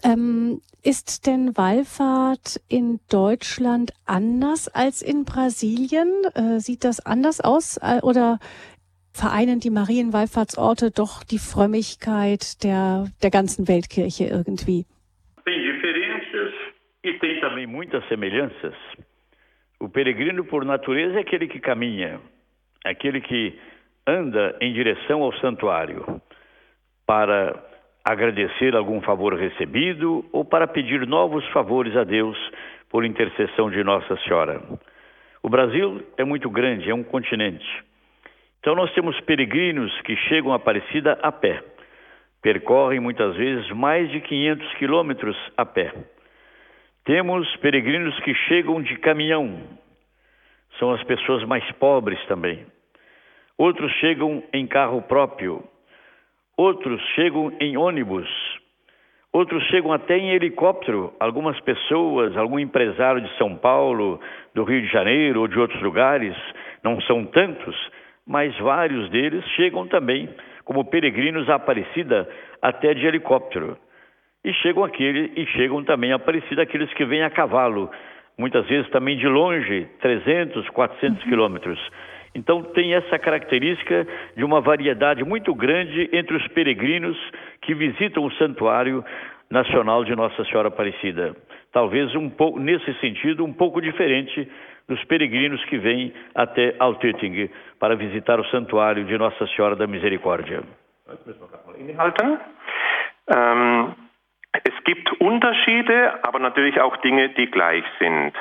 Ähm, 0.04 0.60
ist 0.82 1.26
denn 1.26 1.56
Wallfahrt 1.56 2.60
in 2.68 3.00
Deutschland 3.10 3.92
anders 4.04 4.68
als 4.68 5.00
in 5.00 5.24
Brasilien? 5.24 6.08
Äh, 6.34 6.60
sieht 6.60 6.84
das 6.84 7.04
anders 7.04 7.40
aus 7.40 7.78
äh, 7.78 8.00
oder 8.02 8.38
vereinen 9.14 9.60
die 9.60 9.70
Marienwallfahrtsorte 9.70 10.90
doch 10.90 11.24
die 11.24 11.38
Frömmigkeit 11.38 12.62
der, 12.62 13.06
der 13.22 13.30
ganzen 13.30 13.66
Weltkirche 13.66 14.24
irgendwie. 14.24 14.84
Tem 15.44 15.58
diferenças 15.62 16.52
e 17.02 17.12
tem 17.14 17.40
também 17.40 17.66
muitas 17.66 18.06
semelhanças. 18.08 18.74
O 19.80 19.88
peregrino, 19.88 20.44
por 20.44 20.64
natureza, 20.64 21.16
é 21.16 21.20
aquele 21.20 21.48
que 21.48 21.60
caminha, 21.60 22.20
aquele 22.84 23.20
que 23.20 23.58
anda 24.06 24.56
em 24.60 24.74
direção 24.74 25.22
ao 25.22 25.32
santuário 25.38 26.20
para 27.06 27.73
agradecer 28.04 28.76
algum 28.76 29.00
favor 29.00 29.34
recebido 29.34 30.24
ou 30.30 30.44
para 30.44 30.66
pedir 30.66 31.06
novos 31.06 31.46
favores 31.48 31.96
a 31.96 32.04
Deus 32.04 32.36
por 32.90 33.04
intercessão 33.04 33.70
de 33.70 33.82
Nossa 33.82 34.16
Senhora. 34.18 34.60
O 35.42 35.48
Brasil 35.48 36.02
é 36.18 36.24
muito 36.24 36.50
grande, 36.50 36.90
é 36.90 36.94
um 36.94 37.02
continente. 37.02 37.66
Então 38.60 38.74
nós 38.74 38.92
temos 38.92 39.18
peregrinos 39.22 39.92
que 40.02 40.16
chegam 40.28 40.52
a 40.52 40.56
Aparecida 40.56 41.18
a 41.22 41.32
pé. 41.32 41.62
Percorrem 42.42 43.00
muitas 43.00 43.34
vezes 43.36 43.70
mais 43.70 44.10
de 44.10 44.20
500 44.20 44.74
quilômetros 44.74 45.36
a 45.56 45.64
pé. 45.64 45.92
Temos 47.04 47.46
peregrinos 47.56 48.18
que 48.20 48.34
chegam 48.48 48.82
de 48.82 48.96
caminhão. 48.96 49.60
São 50.78 50.92
as 50.92 51.02
pessoas 51.04 51.44
mais 51.44 51.70
pobres 51.72 52.22
também. 52.26 52.66
Outros 53.56 53.92
chegam 53.94 54.42
em 54.52 54.66
carro 54.66 55.00
próprio. 55.02 55.62
Outros 56.56 57.02
chegam 57.16 57.52
em 57.60 57.76
ônibus. 57.76 58.28
Outros 59.32 59.64
chegam 59.64 59.92
até 59.92 60.16
em 60.16 60.30
helicóptero. 60.30 61.12
Algumas 61.18 61.58
pessoas, 61.60 62.36
algum 62.36 62.60
empresário 62.60 63.20
de 63.20 63.36
São 63.36 63.56
Paulo, 63.56 64.20
do 64.54 64.62
Rio 64.62 64.80
de 64.80 64.86
Janeiro 64.86 65.40
ou 65.40 65.48
de 65.48 65.58
outros 65.58 65.82
lugares, 65.82 66.36
não 66.84 67.00
são 67.00 67.24
tantos, 67.24 67.76
mas 68.24 68.56
vários 68.58 69.10
deles 69.10 69.44
chegam 69.56 69.88
também 69.88 70.28
como 70.64 70.84
peregrinos 70.84 71.50
à 71.50 71.56
Aparecida 71.56 72.28
até 72.62 72.94
de 72.94 73.04
helicóptero. 73.04 73.76
E 74.44 74.52
chegam 74.54 74.84
aquele 74.84 75.32
e 75.34 75.46
chegam 75.46 75.82
também 75.82 76.12
a 76.12 76.16
Aparecida 76.16 76.62
aqueles 76.62 76.92
que 76.94 77.04
vêm 77.04 77.24
a 77.24 77.30
cavalo, 77.30 77.90
muitas 78.38 78.64
vezes 78.68 78.88
também 78.90 79.16
de 79.16 79.26
longe, 79.26 79.88
300, 80.00 80.68
400 80.68 81.24
quilômetros. 81.24 81.80
Então 82.34 82.62
tem 82.62 82.94
essa 82.94 83.18
característica 83.18 84.06
de 84.36 84.44
uma 84.44 84.60
variedade 84.60 85.24
muito 85.24 85.54
grande 85.54 86.08
entre 86.12 86.36
os 86.36 86.46
peregrinos 86.48 87.16
que 87.62 87.74
visitam 87.74 88.24
o 88.24 88.32
Santuário 88.32 89.04
Nacional 89.50 90.04
de 90.04 90.16
Nossa 90.16 90.44
Senhora 90.44 90.68
Aparecida. 90.68 91.36
Talvez 91.72 92.14
um 92.14 92.28
pouco 92.28 92.58
nesse 92.58 92.92
sentido 93.00 93.44
um 93.44 93.52
pouco 93.52 93.80
diferente 93.80 94.50
dos 94.88 95.02
peregrinos 95.04 95.64
que 95.66 95.78
vêm 95.78 96.12
até 96.34 96.74
Altötting 96.78 97.48
para 97.78 97.96
visitar 97.96 98.38
o 98.40 98.44
Santuário 98.46 99.04
de 99.04 99.16
Nossa 99.16 99.46
Senhora 99.48 99.76
da 99.76 99.86
Misericórdia. 99.86 100.62
Ähm, 103.26 103.94
es 104.52 104.84
gibt 104.84 105.10
Unterschiede, 105.20 106.18
aber 106.22 106.38
natürlich 106.38 106.80
auch 106.80 106.96
Dinge, 106.98 107.30
die 107.30 107.50
gleich 107.50 107.84
sind. 107.98 108.34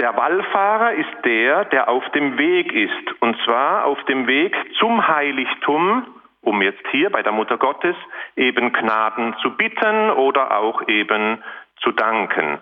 Der 0.00 0.16
Wallfahrer 0.16 0.92
ist 0.94 1.24
der, 1.24 1.66
der 1.66 1.88
auf 1.88 2.08
dem 2.10 2.36
Weg 2.36 2.72
ist, 2.72 3.20
und 3.20 3.36
zwar 3.44 3.84
auf 3.84 4.02
dem 4.04 4.26
Weg 4.26 4.54
zum 4.78 5.06
Heiligtum, 5.06 6.04
um 6.42 6.62
jetzt 6.62 6.84
hier 6.90 7.10
bei 7.10 7.22
der 7.22 7.32
Mutter 7.32 7.58
Gottes 7.58 7.96
eben 8.36 8.72
Gnaden 8.72 9.34
zu 9.40 9.56
bitten 9.56 10.10
oder 10.10 10.58
auch 10.58 10.86
eben 10.88 11.42
zu 11.80 11.92
danken. 11.92 12.58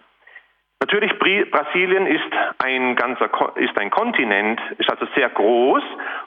Natürlich, 0.80 1.16
Brasilien 1.50 2.06
ist 2.06 2.32
ein 2.58 2.96
ganzer, 2.96 3.30
ist 3.54 3.78
ein 3.78 3.90
Kontinent, 3.90 4.60
ist 4.78 4.90
also 4.90 5.06
sehr 5.14 5.28
groß 5.30 5.82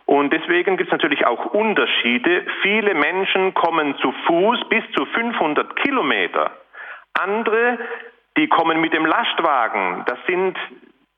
und 0.05 0.31
deswegen 0.31 0.77
gibt 0.77 0.89
es 0.89 0.93
natürlich 0.93 1.25
auch 1.27 1.47
Unterschiede. 1.47 2.45
Viele 2.61 2.93
Menschen 2.95 3.53
kommen 3.53 3.97
zu 3.97 4.13
Fuß 4.25 4.69
bis 4.69 4.83
zu 4.95 5.05
500 5.05 5.75
Kilometer. 5.75 6.51
Andere, 7.19 7.79
die 8.37 8.47
kommen 8.47 8.79
mit 8.79 8.93
dem 8.93 9.05
Lastwagen. 9.05 10.03
Das 10.07 10.19
sind 10.25 10.57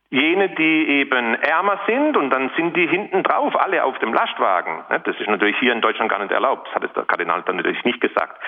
jene, 0.10 0.50
die 0.50 0.88
eben 1.02 1.36
ärmer 1.36 1.80
sind 1.86 2.16
und 2.16 2.30
dann 2.30 2.50
sind 2.56 2.76
die 2.76 2.88
hinten 2.88 3.24
drauf, 3.24 3.56
alle 3.60 3.84
auf 3.84 3.98
dem 4.00 4.14
Lastwagen. 4.14 4.84
Das 4.90 5.20
ist 5.20 5.28
natürlich 5.28 5.58
hier 5.60 5.74
in 5.74 5.82
Deutschland 5.82 6.10
gar 6.10 6.20
nicht 6.20 6.32
erlaubt, 6.32 6.68
das 6.68 6.76
hat 6.76 6.84
es 6.84 6.94
der 6.94 7.04
Kardinal 7.04 7.44
dann 7.44 7.58
natürlich 7.58 7.84
nicht 7.84 8.00
gesagt. 8.00 8.42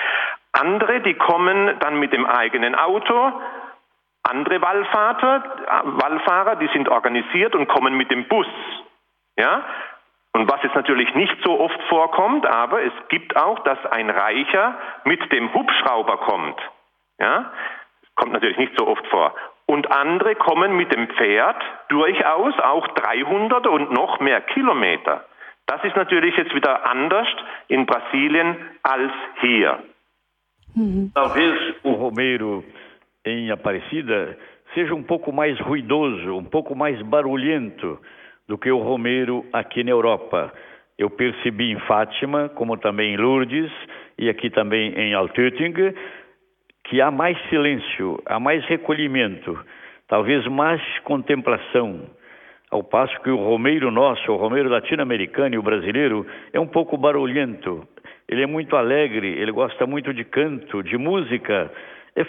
Andere, 0.54 1.02
die 1.02 1.16
kommen 1.16 1.78
dann 1.80 2.00
mit 2.00 2.14
dem 2.14 2.26
eigenen 2.26 2.76
Auto 2.76 3.34
andere 4.24 4.62
Wallfahrer, 4.62 5.44
Wallfahrer, 5.84 6.56
die 6.58 6.70
sind 6.74 6.90
organisiert 6.90 7.56
und 7.56 7.68
kommen 7.68 7.96
mit 7.96 8.12
dem 8.12 8.28
Bus. 8.28 8.48
Ja? 9.38 9.66
Und 10.34 10.52
was 10.52 10.62
jetzt 10.62 10.76
natürlich 10.76 11.14
nicht 11.16 11.36
so 11.44 11.60
oft 11.60 11.82
vorkommt, 11.90 12.46
aber 12.46 12.84
es 12.84 12.94
gibt 13.10 13.36
auch, 13.36 13.60
dass 13.60 13.84
ein 13.88 14.10
Reicher 14.10 14.78
mit 15.06 15.32
dem 15.32 15.54
Hubschrauber 15.54 16.18
kommt. 16.18 16.60
Ja? 17.20 17.52
Kommt 18.16 18.34
natürlich 18.34 18.58
nicht 18.58 18.74
so 18.78 18.88
oft 18.88 19.06
vor. 19.08 19.34
Und 19.70 19.92
andere 19.92 20.34
kommen 20.34 20.76
mit 20.76 20.92
dem 20.92 21.08
Pferd 21.10 21.62
durchaus 21.90 22.58
auch 22.60 22.88
300 22.88 23.68
und 23.68 23.92
noch 23.92 24.20
mehr 24.20 24.42
Kilometer. 24.42 25.26
Das 25.68 25.84
ist 25.84 25.96
natürlich 25.96 26.36
jetzt 26.36 26.56
wieder 26.56 26.90
anders 26.90 27.28
in 27.68 27.86
Brasilien 27.86 28.56
als 28.82 29.12
hier. 29.42 29.78
Mhm. 30.74 31.12
Talvez 31.14 31.54
o 31.84 31.92
Romero 31.92 32.64
em 33.24 33.52
Aparecida 33.52 34.36
seja 34.74 34.96
um 34.96 35.04
pouco 35.04 35.32
mais 35.32 35.60
ruidoso, 35.60 36.36
um 36.36 36.46
pouco 36.46 36.74
mais 36.74 37.00
barulhento 37.04 38.00
do 38.48 38.58
que 38.58 38.72
o 38.72 38.80
Romeiro 38.80 39.46
aqui 39.54 39.84
na 39.84 39.92
Europa. 39.92 40.52
Eu 40.98 41.12
percebi 41.12 41.74
em 41.74 41.80
Fátima, 41.82 42.50
como 42.50 42.76
também 42.76 43.14
em 43.14 43.18
Lourdes 43.18 43.72
e 44.18 44.30
aqui 44.30 44.50
também 44.50 44.96
em 44.96 45.14
Altötting, 45.14 45.94
que 46.86 47.02
há 47.02 47.12
mais 47.12 47.38
silêncio, 47.50 48.22
há 48.26 48.40
mais 48.40 48.66
recolhimento, 48.66 49.60
talvez 50.08 50.46
mais 50.48 50.82
contemplação. 51.00 52.10
Ao 52.72 52.84
passo 52.84 53.20
que 53.22 53.30
o 53.30 53.38
Romeiro 53.38 53.90
nosso, 53.90 54.32
o 54.32 54.36
Romeiro 54.36 54.70
latino-americano 54.70 55.56
e 55.56 55.58
o 55.58 55.64
brasileiro, 55.64 56.26
é 56.54 56.60
um 56.60 56.68
pouco 56.68 56.98
barulhento. 56.98 57.88
Ele 58.28 58.44
é 58.44 58.46
muito 58.46 58.76
alegre, 58.76 59.28
ele 59.28 59.52
gosta 59.52 59.88
muito 59.88 60.14
de 60.14 60.24
canto, 60.24 60.84
de 60.84 60.98
música, 60.98 61.72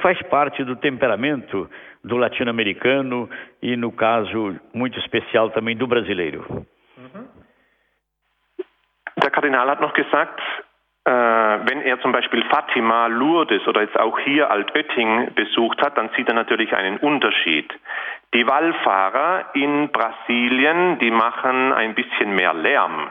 faz 0.01 0.21
parte 0.23 0.65
do 0.65 0.77
temperamento 0.77 1.69
do 2.03 2.17
latino-americano 2.17 3.29
e, 3.61 3.77
no 3.77 3.93
caso 3.93 4.57
muito 4.73 4.99
especial, 4.99 5.51
também 5.51 5.77
do 5.77 5.87
brasileiro. 5.87 6.67
Der 9.23 9.31
Kardinal 9.31 9.69
hat 9.69 9.83
noch 9.83 9.95
gesagt, 9.95 10.41
wenn 11.05 11.83
er 11.83 12.01
zum 12.01 12.13
Beispiel 12.13 12.45
Fatima, 12.51 13.07
Lourdes 13.07 13.67
oder 13.67 13.81
jetzt 13.81 13.99
auch 13.99 14.19
hier 14.19 14.51
Altötting 14.51 15.33
besucht 15.35 15.81
hat, 15.83 15.97
dann 15.97 16.11
sieht 16.17 16.29
er 16.29 16.35
natürlich 16.35 16.75
einen 16.75 16.99
Unterschied. 16.99 17.73
Die 18.35 18.47
Wallfahrer 18.47 19.47
in 19.55 19.91
Brasilien, 19.91 20.99
die 20.99 21.11
machen 21.11 21.73
ein 21.73 21.95
bisschen 21.95 22.35
mehr 22.35 22.55
Lärm. 22.55 23.11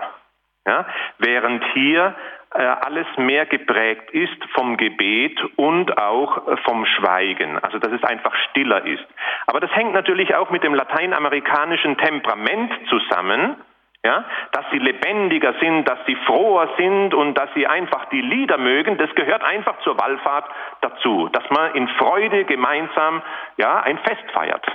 Ja? 0.66 0.86
Während 1.18 1.64
hier 1.74 2.16
äh, 2.54 2.64
alles 2.64 3.06
mehr 3.18 3.46
geprägt 3.46 4.12
ist 4.12 4.44
vom 4.56 4.78
Gebet 4.78 5.40
und 5.56 5.98
auch 5.98 6.48
äh, 6.48 6.58
vom 6.64 6.86
Schweigen, 6.86 7.60
also 7.60 7.80
dass 7.80 7.92
es 7.92 8.04
einfach 8.04 8.36
stiller 8.50 8.86
ist. 8.86 9.06
Aber 9.46 9.60
das 9.60 9.72
hängt 9.76 9.94
natürlich 9.94 10.34
auch 10.36 10.50
mit 10.50 10.64
dem 10.64 10.74
lateinamerikanischen 10.74 11.98
Temperament 11.98 12.72
zusammen, 12.90 13.56
ja, 14.04 14.26
dass 14.54 14.66
sie 14.72 14.80
lebendiger 14.80 15.54
sind, 15.60 15.88
dass 15.88 16.00
sie 16.08 16.16
froher 16.26 16.70
sind 16.78 17.14
und 17.14 17.36
dass 17.36 17.50
sie 17.54 17.68
einfach 17.68 18.06
die 18.10 18.22
Lieder 18.22 18.58
mögen, 18.58 18.98
das 18.98 19.14
gehört 19.16 19.44
einfach 19.44 19.78
zur 19.84 20.00
Wallfahrt 20.00 20.46
dazu, 20.82 21.30
dass 21.34 21.44
man 21.50 21.76
in 21.76 21.88
Freude 21.98 22.46
gemeinsam 22.46 23.22
ja, 23.58 23.82
ein 23.82 23.98
Fest 23.98 24.24
feiert. 24.34 24.66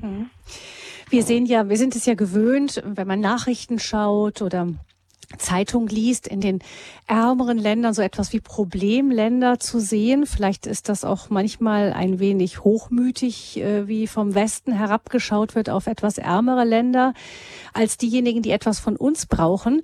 Mhm. 0.00 0.30
Wir 1.10 1.22
sehen 1.22 1.44
ja, 1.46 1.68
wir 1.68 1.76
sind 1.76 1.94
es 1.94 2.06
ja 2.06 2.14
gewöhnt, 2.14 2.82
wenn 2.84 3.06
man 3.06 3.20
Nachrichten 3.20 3.78
schaut 3.78 4.40
oder 4.40 4.66
Zeitung 5.38 5.88
liest, 5.88 6.26
in 6.26 6.40
den 6.40 6.60
ärmeren 7.06 7.58
Ländern 7.58 7.94
so 7.94 8.02
etwas 8.02 8.32
wie 8.32 8.40
Problemländer 8.40 9.58
zu 9.58 9.80
sehen. 9.80 10.26
Vielleicht 10.26 10.66
ist 10.66 10.88
das 10.88 11.04
auch 11.04 11.30
manchmal 11.30 11.92
ein 11.92 12.18
wenig 12.18 12.64
hochmütig, 12.64 13.58
äh, 13.58 13.88
wie 13.88 14.06
vom 14.06 14.34
Westen 14.34 14.72
herabgeschaut 14.72 15.54
wird 15.54 15.70
auf 15.70 15.86
etwas 15.86 16.18
ärmere 16.18 16.64
Länder 16.64 17.14
als 17.72 17.96
diejenigen, 17.96 18.42
die 18.42 18.50
etwas 18.50 18.80
von 18.80 18.96
uns 18.96 19.26
brauchen. 19.26 19.82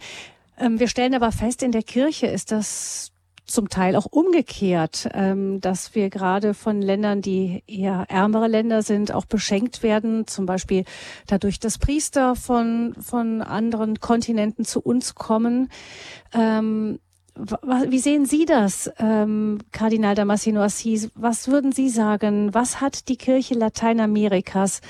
Ähm, 0.59 0.81
wir 0.81 0.89
stellen 0.89 1.15
aber 1.15 1.33
fest, 1.33 1.63
in 1.63 1.73
der 1.73 1.83
Kirche 1.83 2.27
ist 2.27 2.53
das 2.53 3.13
zum 3.49 3.69
Teil 3.69 3.97
auch 3.97 4.07
umgekehrt, 4.07 5.09
ähm, 5.15 5.61
dass 5.61 5.95
wir 5.95 6.11
gerade 6.11 6.55
von 6.55 6.81
Ländern, 6.83 7.23
die 7.23 7.65
eher 7.67 8.05
ärmere 8.09 8.47
Länder 8.47 8.83
sind, 8.83 9.13
auch 9.13 9.25
beschenkt 9.25 9.83
werden, 9.83 10.27
zum 10.27 10.47
Beispiel 10.47 10.85
dadurch, 11.27 11.59
dass 11.59 11.79
Priester 11.79 12.37
von, 12.37 12.95
von 13.01 13.43
anderen 13.43 14.01
Kontinenten 14.01 14.65
zu 14.65 14.81
uns 14.81 15.15
kommen. 15.15 15.71
Ähm, 16.33 17.01
wie 17.35 18.01
sehen 18.01 18.27
Sie 18.27 18.45
das, 18.45 18.91
ähm, 18.99 19.59
Kardinal 19.73 20.15
Damasino 20.15 20.61
Assis? 20.61 21.11
Was 21.15 21.49
würden 21.49 21.73
Sie 21.73 21.89
sagen? 21.89 22.53
Was 22.53 22.81
hat 22.81 23.09
die 23.09 23.17
Kirche 23.17 23.55
Lateinamerikas 23.55 24.81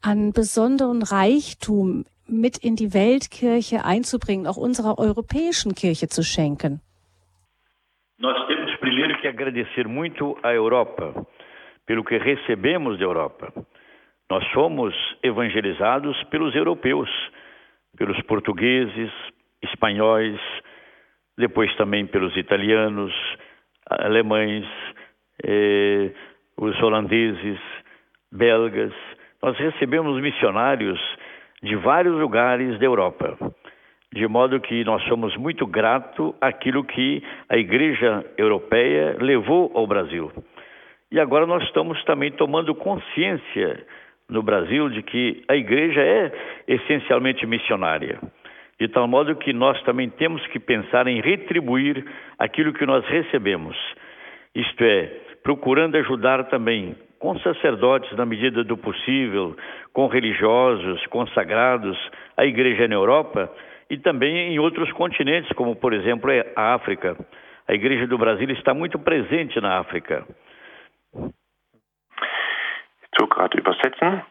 an 0.00 0.32
besonderen 0.32 1.02
Reichtum 1.02 2.04
mit 2.26 2.56
in 2.56 2.74
die 2.74 2.94
Weltkirche 2.94 3.84
einzubringen, 3.84 4.46
auch 4.46 4.56
unserer 4.56 4.98
europäischen 4.98 5.74
Kirche 5.74 6.08
zu 6.08 6.24
schenken? 6.24 6.80
Nós 8.24 8.46
temos 8.46 8.74
primeiro 8.76 9.18
que 9.18 9.28
agradecer 9.28 9.86
muito 9.86 10.34
à 10.42 10.50
Europa 10.54 11.12
pelo 11.84 12.02
que 12.02 12.16
recebemos 12.16 12.98
da 12.98 13.04
Europa. 13.04 13.52
Nós 14.30 14.42
somos 14.52 14.94
evangelizados 15.22 16.16
pelos 16.30 16.54
europeus, 16.54 17.10
pelos 17.98 18.18
portugueses, 18.22 19.12
espanhóis, 19.62 20.40
depois 21.36 21.76
também 21.76 22.06
pelos 22.06 22.34
italianos, 22.34 23.12
alemães, 23.90 24.64
eh, 25.44 26.10
os 26.56 26.82
holandeses, 26.82 27.60
belgas. 28.32 28.94
Nós 29.42 29.54
recebemos 29.58 30.18
missionários 30.22 30.98
de 31.62 31.76
vários 31.76 32.18
lugares 32.18 32.78
da 32.78 32.86
Europa, 32.86 33.36
de 34.14 34.28
modo 34.28 34.60
que 34.60 34.84
nós 34.84 35.02
somos 35.08 35.36
muito 35.36 35.66
gratos 35.66 36.32
àquilo 36.40 36.84
que 36.84 37.20
a 37.48 37.56
Igreja 37.56 38.24
Europeia 38.38 39.16
levou 39.20 39.72
ao 39.74 39.88
Brasil. 39.88 40.30
E 41.10 41.18
agora 41.18 41.46
nós 41.46 41.64
estamos 41.64 42.02
também 42.04 42.30
tomando 42.30 42.76
consciência 42.76 43.84
no 44.28 44.40
Brasil 44.40 44.88
de 44.88 45.02
que 45.02 45.42
a 45.48 45.56
igreja 45.56 46.00
é 46.00 46.32
essencialmente 46.68 47.44
missionária. 47.44 48.20
De 48.78 48.86
tal 48.86 49.08
modo 49.08 49.34
que 49.34 49.52
nós 49.52 49.82
também 49.82 50.08
temos 50.10 50.46
que 50.46 50.60
pensar 50.60 51.08
em 51.08 51.20
retribuir 51.20 52.04
aquilo 52.38 52.72
que 52.72 52.86
nós 52.86 53.04
recebemos. 53.06 53.76
Isto 54.54 54.84
é, 54.84 55.10
procurando 55.42 55.96
ajudar 55.96 56.44
também 56.44 56.94
com 57.18 57.36
sacerdotes 57.40 58.16
na 58.16 58.24
medida 58.24 58.62
do 58.62 58.76
possível, 58.76 59.56
com 59.92 60.06
religiosos, 60.06 61.04
consagrados, 61.06 61.98
a 62.36 62.44
igreja 62.44 62.86
na 62.86 62.94
Europa 62.94 63.50
e 63.90 63.98
também 63.98 64.52
em 64.52 64.58
outros 64.58 64.90
continentes, 64.92 65.52
como 65.52 65.76
por 65.76 65.92
exemplo 65.92 66.30
a 66.56 66.74
África. 66.74 67.16
A 67.66 67.72
igreja 67.72 68.06
do 68.06 68.18
Brasil 68.18 68.50
está 68.50 68.74
muito 68.74 68.98
presente 68.98 69.60
na 69.60 69.78
África. 69.78 70.26
so 73.18 73.26
gerade 73.26 73.58
übersetzen. 73.58 74.22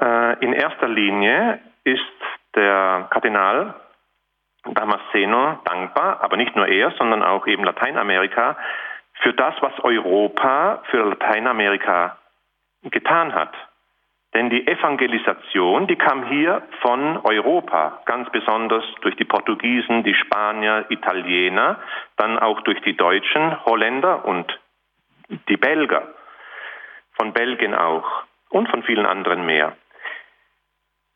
Äh, 0.00 0.44
in 0.44 0.52
erster 0.52 0.88
Linie 0.88 1.60
ist 1.84 2.00
der 2.54 3.08
Kardinal 3.10 3.74
Damasceno 4.64 5.60
dankbar, 5.64 6.20
aber 6.22 6.36
nicht 6.36 6.54
nur 6.54 6.68
er, 6.68 6.92
sondern 6.92 7.22
auch 7.22 7.46
eben 7.46 7.64
Lateinamerika, 7.64 8.56
für 9.22 9.32
das, 9.34 9.54
was 9.60 9.72
Europa 9.82 10.82
für 10.90 11.04
Lateinamerika 11.04 12.16
getan 12.84 13.34
hat. 13.34 13.52
Denn 14.34 14.48
die 14.48 14.66
Evangelisation, 14.66 15.86
die 15.86 15.96
kam 15.96 16.26
hier 16.28 16.62
von 16.80 17.18
Europa, 17.18 18.00
ganz 18.06 18.30
besonders 18.30 18.84
durch 19.02 19.14
die 19.16 19.26
Portugiesen, 19.26 20.04
die 20.04 20.14
Spanier, 20.14 20.86
Italiener, 20.88 21.78
dann 22.16 22.38
auch 22.38 22.62
durch 22.62 22.80
die 22.80 22.96
Deutschen, 22.96 23.62
Holländer 23.66 24.24
und 24.24 24.58
die 25.48 25.56
Belger 25.58 26.14
von 27.12 27.32
Belgien 27.34 27.74
auch 27.74 28.24
und 28.48 28.68
von 28.70 28.82
vielen 28.82 29.06
anderen 29.06 29.44
mehr. 29.44 29.76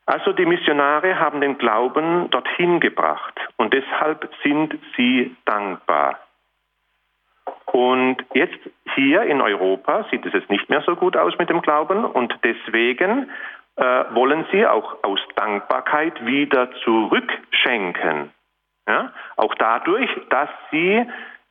Also 0.05 0.31
die 0.31 0.45
Missionare 0.45 1.19
haben 1.19 1.41
den 1.41 1.57
Glauben 1.57 2.29
dorthin 2.29 2.79
gebracht 2.79 3.37
und 3.57 3.73
deshalb 3.73 4.29
sind 4.43 4.73
sie 4.95 5.35
dankbar. 5.45 6.19
Und 7.71 8.17
jetzt 8.33 8.57
hier 8.95 9.23
in 9.23 9.41
Europa 9.41 10.05
sieht 10.09 10.25
es 10.25 10.33
jetzt 10.33 10.49
nicht 10.49 10.69
mehr 10.69 10.81
so 10.81 10.95
gut 10.95 11.17
aus 11.17 11.37
mit 11.37 11.49
dem 11.49 11.61
Glauben 11.61 12.05
und 12.05 12.33
deswegen 12.43 13.29
äh, 13.75 13.83
wollen 14.11 14.45
sie 14.51 14.65
auch 14.65 15.03
aus 15.03 15.19
Dankbarkeit 15.35 16.25
wieder 16.25 16.71
zurückschenken. 16.83 18.31
Ja? 18.87 19.13
Auch 19.35 19.53
dadurch, 19.55 20.09
dass 20.29 20.49
sie 20.71 21.05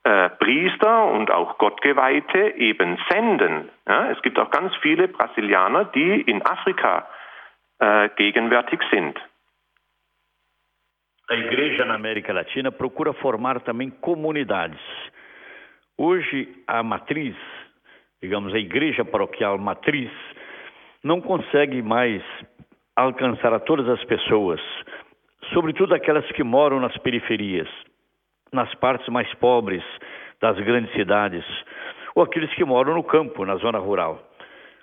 äh, 0.07 0.31
Priester 0.31 1.07
und 1.07 1.31
auch 1.31 1.59
Gottgeweihte 1.59 2.55
eben 2.57 2.97
senden. 3.11 3.69
Ja, 3.89 4.11
es 4.11 4.23
gibt 4.23 4.39
auch 4.39 4.51
ganz 4.51 4.73
viele 4.77 5.09
Brasilianer, 5.09 5.85
die 5.87 6.21
in 6.21 6.43
Afrika 6.47 7.09
äh, 7.81 8.09
gegenwärtig 8.17 8.81
sind. 8.91 9.19
A 11.29 11.35
igreja 11.35 11.85
na 11.85 11.95
América 11.95 12.33
Latina 12.33 12.71
procura 12.71 13.12
formar 13.14 13.61
também 13.64 13.91
comunidades. 14.01 14.79
Hoje, 15.99 16.49
a 16.66 16.82
matriz, 16.82 17.34
digamos, 18.22 18.55
a 18.55 18.59
igreja 18.59 19.05
paroquial 19.05 19.59
matriz, 19.59 20.11
não 21.03 21.20
consegue 21.20 21.82
mais 21.82 22.22
alcançar 22.94 23.53
a 23.53 23.61
todas 23.61 23.88
as 23.88 24.03
pessoas, 24.05 24.61
sobretudo 25.53 25.94
aquelas 25.94 26.26
que 26.32 26.42
moram 26.42 26.80
nas 26.80 26.97
periferias 26.99 27.68
nas 28.53 28.72
partes 28.76 29.09
mais 29.09 29.32
pobres 29.34 29.82
das 30.40 30.59
grandes 30.61 30.92
cidades, 30.92 31.44
ou 32.14 32.22
aqueles 32.22 32.53
que 32.55 32.64
moram 32.64 32.94
no 32.94 33.05
campo, 33.05 33.44
na 33.44 33.57
zona 33.57 33.78
rural. 33.78 34.22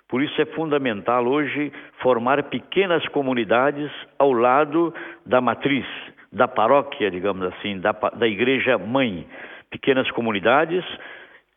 Por 0.08 0.22
isso 0.22 0.40
é 0.40 0.44
fundamental 0.46 1.26
hoje 1.26 1.72
formar 2.02 2.42
pequenas 2.44 3.06
comunidades 3.08 3.90
ao 4.18 4.32
lado 4.32 4.94
da 5.24 5.40
matriz, 5.40 5.86
da 6.30 6.46
paróquia, 6.46 7.10
digamos 7.10 7.44
assim, 7.46 7.80
da, 7.80 7.92
da 7.92 8.28
igreja 8.28 8.78
mãe. 8.78 9.26
Pequenas 9.74 10.08
comunidades 10.12 10.84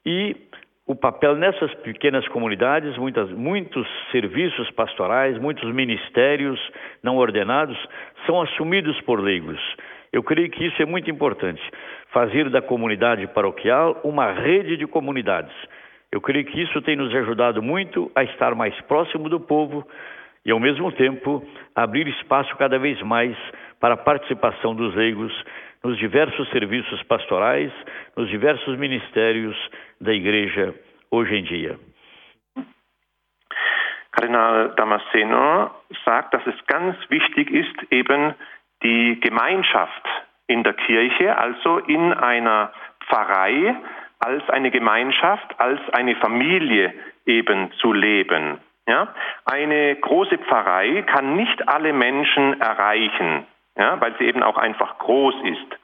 e 0.03 0.35
o 0.87 0.95
papel 0.95 1.35
nessas 1.35 1.71
pequenas 1.75 2.27
comunidades, 2.29 2.97
muitas, 2.97 3.29
muitos 3.29 3.87
serviços 4.11 4.71
pastorais, 4.71 5.37
muitos 5.37 5.71
ministérios 5.71 6.59
não 7.03 7.17
ordenados 7.17 7.77
são 8.25 8.41
assumidos 8.41 8.99
por 9.01 9.19
leigos. 9.19 9.59
Eu 10.11 10.23
creio 10.23 10.49
que 10.49 10.65
isso 10.65 10.81
é 10.81 10.85
muito 10.85 11.11
importante 11.11 11.61
fazer 12.11 12.49
da 12.49 12.59
comunidade 12.59 13.27
paroquial 13.27 14.01
uma 14.03 14.31
rede 14.31 14.77
de 14.77 14.87
comunidades. 14.87 15.53
Eu 16.11 16.19
creio 16.19 16.45
que 16.45 16.59
isso 16.59 16.81
tem 16.81 16.95
nos 16.95 17.13
ajudado 17.13 17.61
muito 17.61 18.11
a 18.15 18.23
estar 18.23 18.55
mais 18.55 18.73
próximo 18.87 19.29
do 19.29 19.39
povo 19.39 19.87
e, 20.43 20.49
ao 20.49 20.59
mesmo 20.59 20.91
tempo, 20.91 21.45
abrir 21.75 22.07
espaço 22.07 22.55
cada 22.55 22.79
vez 22.79 22.99
mais 23.03 23.37
para 23.79 23.93
a 23.93 23.97
participação 23.97 24.73
dos 24.73 24.95
leigos 24.95 25.31
nos 25.83 25.97
diversos 25.97 26.49
serviços 26.49 27.01
pastorais, 27.03 27.71
nos 28.15 28.29
diversos 28.29 28.77
ministérios 28.77 29.55
da 30.01 30.13
Igreja 30.13 30.73
hoje 31.11 31.35
em 31.35 31.43
dia. 31.43 31.79
Kardinal 34.11 34.73
Damasceno 34.75 35.71
sagt, 36.03 36.33
dass 36.33 36.45
es 36.47 36.55
ganz 36.65 36.97
wichtig 37.09 37.51
ist, 37.51 37.91
eben 37.91 38.33
die 38.81 39.19
Gemeinschaft 39.19 40.03
in 40.47 40.63
der 40.63 40.73
Kirche, 40.73 41.37
also 41.37 41.77
in 41.79 42.13
einer 42.13 42.71
Pfarrei, 43.05 43.75
als 44.19 44.49
eine 44.49 44.71
Gemeinschaft, 44.71 45.59
als 45.59 45.79
eine 45.93 46.15
Familie 46.15 46.93
eben 47.25 47.71
zu 47.73 47.93
leben. 47.93 48.59
Ja? 48.87 49.13
Eine 49.45 49.95
große 49.97 50.39
Pfarrei 50.39 51.03
kann 51.03 51.35
nicht 51.35 51.67
alle 51.67 51.93
Menschen 51.93 52.59
erreichen, 52.59 53.45
ja, 53.77 53.99
weil 54.01 54.15
sie 54.17 54.25
eben 54.25 54.43
auch 54.43 54.57
einfach 54.57 54.97
groß 54.99 55.35
ist. 55.43 55.77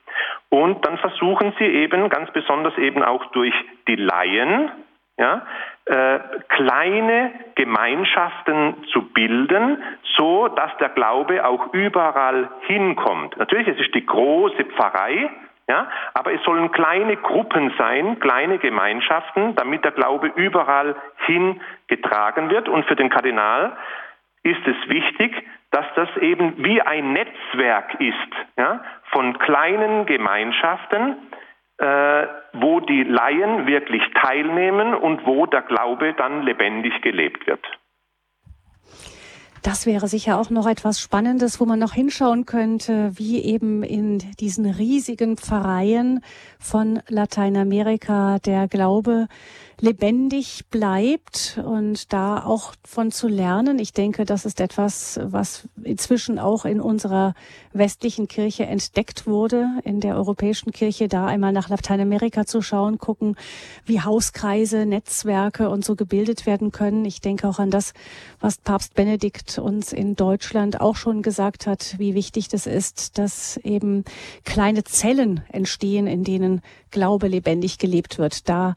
Und 0.50 0.86
dann 0.86 0.98
versuchen 0.98 1.54
sie 1.58 1.66
eben 1.66 2.10
ganz 2.10 2.32
besonders 2.32 2.78
eben 2.78 3.04
auch 3.04 3.26
durch 3.32 3.54
die 3.88 3.96
Laien, 3.96 4.72
ja, 5.18 5.46
äh, 5.86 6.20
kleine 6.50 7.32
Gemeinschaften 7.56 8.84
zu 8.92 9.02
bilden, 9.14 9.84
so 10.18 10.48
dass 10.48 10.76
der 10.78 10.90
Glaube 10.90 11.46
auch 11.46 11.74
überall 11.74 12.50
hinkommt. 12.62 13.38
Natürlich, 13.38 13.68
es 13.68 13.80
ist 13.80 13.94
die 13.94 14.06
große 14.06 14.66
Pfarrei, 14.66 15.30
ja, 15.68 15.88
aber 16.14 16.34
es 16.34 16.44
sollen 16.44 16.72
kleine 16.72 17.18
Gruppen 17.18 17.74
sein, 17.78 18.20
kleine 18.20 18.58
Gemeinschaften, 18.58 19.56
damit 19.56 19.84
der 19.84 19.92
Glaube 19.92 20.28
überall 20.36 20.96
hingetragen 21.26 22.50
wird. 22.50 22.68
Und 22.68 22.86
für 22.86 22.96
den 22.96 23.10
Kardinal 23.10 23.78
ist 24.44 24.66
es 24.66 24.90
wichtig, 24.90 25.46
dass 25.74 25.86
das 25.96 26.10
eben 26.22 26.64
wie 26.64 26.82
ein 26.82 27.14
Netzwerk 27.14 28.00
ist 28.00 28.16
ja, 28.58 28.84
von 29.12 29.38
kleinen 29.40 30.06
Gemeinschaften, 30.06 31.18
äh, 31.80 32.28
wo 32.54 32.80
die 32.80 33.04
Laien 33.04 33.66
wirklich 33.66 34.04
teilnehmen 34.22 34.94
und 34.94 35.26
wo 35.26 35.48
der 35.48 35.64
Glaube 35.64 36.14
dann 36.14 36.44
lebendig 36.44 37.02
gelebt 37.02 37.48
wird. 37.48 37.66
Das 39.64 39.88
wäre 39.88 40.08
sicher 40.08 40.38
auch 40.38 40.50
noch 40.50 40.68
etwas 40.68 41.00
Spannendes, 41.00 41.60
wo 41.60 41.66
man 41.66 41.80
noch 41.80 41.94
hinschauen 41.94 42.46
könnte, 42.46 43.12
wie 43.16 43.42
eben 43.42 43.82
in 43.82 44.20
diesen 44.40 44.66
riesigen 44.70 45.38
Pfarreien 45.38 46.22
von 46.60 47.02
Lateinamerika 47.08 48.40
der 48.46 48.68
Glaube 48.68 49.28
lebendig 49.84 50.64
bleibt 50.70 51.60
und 51.62 52.14
da 52.14 52.42
auch 52.42 52.74
von 52.86 53.12
zu 53.12 53.28
lernen. 53.28 53.80
Ich 53.80 53.92
denke, 53.92 54.24
das 54.24 54.46
ist 54.46 54.62
etwas, 54.62 55.20
was 55.22 55.68
inzwischen 55.84 56.40
auch 56.40 56.64
in 56.64 56.80
unserer 56.80 57.34
westlichen 57.74 58.30
Kirche 58.30 58.66
entdeckt 58.66 59.28
wurde, 59.28 59.68
in 59.84 60.00
der 60.00 60.16
europäischen 60.16 60.72
Kirche, 60.72 61.10
da 61.10 61.26
einmal 61.26 61.52
nach 61.52 61.68
Lateinamerika 61.68 62.46
zu 62.46 62.62
schauen, 62.62 62.98
gucken, 62.98 63.36
wie 63.84 64.00
Hauskreise, 64.00 64.86
Netzwerke 64.86 65.70
und 65.70 65.84
so 65.84 65.98
gebildet 65.98 66.46
werden 66.46 66.72
können. 66.72 67.04
Ich 67.04 67.20
denke 67.20 67.50
auch 67.50 67.60
an 67.60 67.70
das, 67.70 67.94
was 68.40 68.60
Papst 68.60 68.94
Benedikt 68.94 69.60
uns 69.60 69.92
in 69.92 70.16
Deutschland 70.16 70.80
auch 70.80 70.96
schon 70.96 71.22
gesagt 71.22 71.68
hat, 71.68 71.96
wie 71.98 72.16
wichtig 72.16 72.48
das 72.48 72.68
ist, 72.68 73.18
dass 73.18 73.58
eben 73.58 74.06
kleine 74.46 74.86
Zellen 74.86 75.44
entstehen, 75.50 76.08
in 76.08 76.24
denen 76.24 76.62
Glaube 76.90 77.28
lebendig 77.28 77.80
gelebt 77.80 78.18
wird. 78.18 78.48
Da 78.48 78.76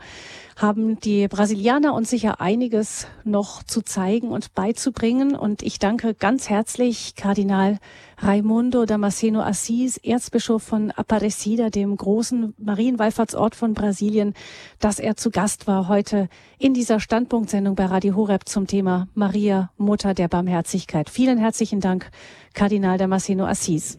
haben 0.56 0.98
die 0.98 1.28
Brasilianer 1.28 1.92
uns 1.92 2.08
sicher 2.08 2.40
einiges 2.40 3.10
noch 3.24 3.62
zu 3.62 3.82
zeigen 3.82 4.28
und 4.28 4.54
beizubringen. 4.54 5.36
Und 5.36 5.62
ich 5.62 5.78
danke 5.78 6.14
ganz 6.14 6.48
herzlich 6.48 7.14
Kardinal 7.14 7.78
Raimundo 8.16 8.86
Damasceno 8.86 9.42
Assis, 9.42 9.98
Erzbischof 9.98 10.62
von 10.62 10.90
Aparecida, 10.92 11.68
dem 11.68 11.94
großen 11.94 12.54
Marienwallfahrtsort 12.56 13.54
von 13.54 13.74
Brasilien, 13.74 14.32
dass 14.80 14.98
er 14.98 15.16
zu 15.16 15.30
Gast 15.30 15.66
war 15.66 15.88
heute 15.88 16.30
in 16.58 16.72
dieser 16.72 17.00
Standpunktsendung 17.00 17.74
bei 17.74 17.84
Radio 17.84 18.16
Horeb 18.16 18.48
zum 18.48 18.66
Thema 18.66 19.08
Maria, 19.14 19.70
Mutter 19.76 20.14
der 20.14 20.28
Barmherzigkeit. 20.28 21.10
Vielen 21.10 21.36
herzlichen 21.36 21.80
Dank, 21.80 22.08
Kardinal 22.54 22.96
Damasceno 22.96 23.44
Assis. 23.44 23.98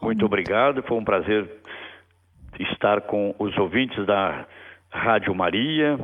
Muito 0.00 0.26
obrigado, 0.26 0.82
foi 0.82 0.98
um 0.98 1.04
prazer 1.04 1.48
estar 2.58 3.00
com 3.02 3.34
os 3.38 3.56
ouvintes 3.56 4.04
da 4.06 4.46
Rádio 4.94 5.34
Maria 5.34 5.98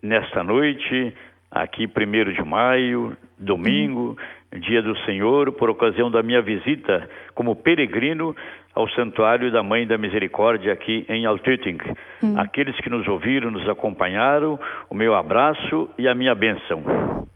nesta 0.00 0.44
noite, 0.44 1.12
aqui, 1.50 1.88
primeiro 1.88 2.32
de 2.32 2.42
maio, 2.42 3.16
domingo, 3.36 4.16
dia 4.56 4.80
do 4.80 4.96
Senhor, 5.00 5.52
por 5.52 5.68
ocasião 5.68 6.10
da 6.10 6.22
minha 6.22 6.40
visita 6.40 7.10
como 7.34 7.56
peregrino 7.56 8.34
ao 8.72 8.88
Santuário 8.90 9.50
da 9.50 9.64
Mãe 9.64 9.84
da 9.84 9.98
Misericórdia 9.98 10.72
aqui 10.72 11.04
em 11.08 11.26
Altötting. 11.26 11.78
Hum. 12.22 12.38
Aqueles 12.38 12.76
que 12.76 12.88
nos 12.88 13.06
ouviram, 13.08 13.50
nos 13.50 13.68
acompanharam, 13.68 14.58
o 14.88 14.94
meu 14.94 15.14
abraço 15.14 15.90
e 15.98 16.08
a 16.08 16.14
minha 16.14 16.34
bênção. 16.34 17.26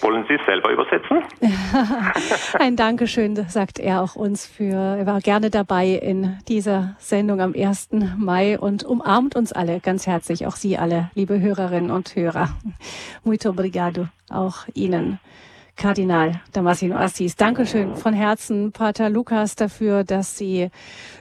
Wollen 0.00 0.24
Sie 0.28 0.34
es 0.34 0.46
selber 0.46 0.70
übersetzen? 0.70 1.22
Ein 2.58 2.76
Dankeschön, 2.76 3.34
sagt 3.48 3.78
er 3.78 4.02
auch 4.02 4.16
uns 4.16 4.46
für, 4.46 4.74
er 4.74 5.06
war 5.06 5.20
gerne 5.20 5.50
dabei 5.50 5.88
in 5.88 6.38
dieser 6.48 6.96
Sendung 6.98 7.40
am 7.40 7.54
1. 7.54 7.90
Mai 8.16 8.58
und 8.58 8.84
umarmt 8.84 9.34
uns 9.36 9.52
alle 9.52 9.80
ganz 9.80 10.06
herzlich, 10.06 10.46
auch 10.46 10.56
Sie 10.56 10.78
alle, 10.78 11.10
liebe 11.14 11.40
Hörerinnen 11.40 11.90
und 11.90 12.14
Hörer. 12.14 12.50
Muito 13.24 13.50
obrigado, 13.50 14.08
auch 14.30 14.66
Ihnen. 14.74 15.18
Kardinal 15.78 16.40
Damasino 16.52 16.96
Assis. 16.96 17.36
Dankeschön 17.36 17.94
von 17.94 18.12
Herzen, 18.12 18.72
Pater 18.72 19.08
Lukas, 19.08 19.54
dafür, 19.54 20.02
dass 20.02 20.36
Sie 20.36 20.70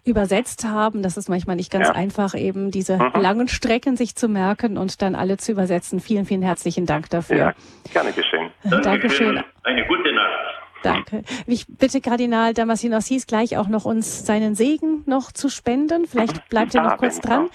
übersetzt 0.03 0.65
haben. 0.65 1.03
Das 1.03 1.15
ist 1.15 1.29
manchmal 1.29 1.55
nicht 1.55 1.71
ganz 1.71 1.89
ja. 1.89 1.93
einfach, 1.93 2.33
eben 2.33 2.71
diese 2.71 2.97
mhm. 2.97 3.21
langen 3.21 3.47
Strecken 3.47 3.95
sich 3.95 4.15
zu 4.15 4.27
merken 4.27 4.77
und 4.77 5.01
dann 5.03 5.13
alle 5.13 5.37
zu 5.37 5.51
übersetzen. 5.51 5.99
Vielen, 5.99 6.25
vielen 6.25 6.41
herzlichen 6.41 6.87
Dank 6.87 7.09
dafür. 7.11 7.37
Ja, 7.37 7.53
gerne 7.93 8.11
geschehen. 8.11 8.49
Dankeschön. 8.63 9.43
Eine 9.63 9.85
gute 9.85 10.13
Nacht. 10.13 10.57
Danke. 10.83 11.23
Ich 11.45 11.65
bitte 11.67 12.01
Kardinal 12.01 12.53
Damasino 12.53 12.97
Assis 12.97 13.27
gleich 13.27 13.57
auch 13.57 13.67
noch 13.67 13.85
uns 13.85 14.25
seinen 14.25 14.55
Segen 14.55 15.03
noch 15.05 15.31
zu 15.31 15.49
spenden. 15.49 16.07
Vielleicht 16.07 16.49
bleibt 16.49 16.75
er 16.75 16.83
noch 16.83 16.91
ah, 16.91 16.97
kurz 16.97 17.19
dran. 17.19 17.49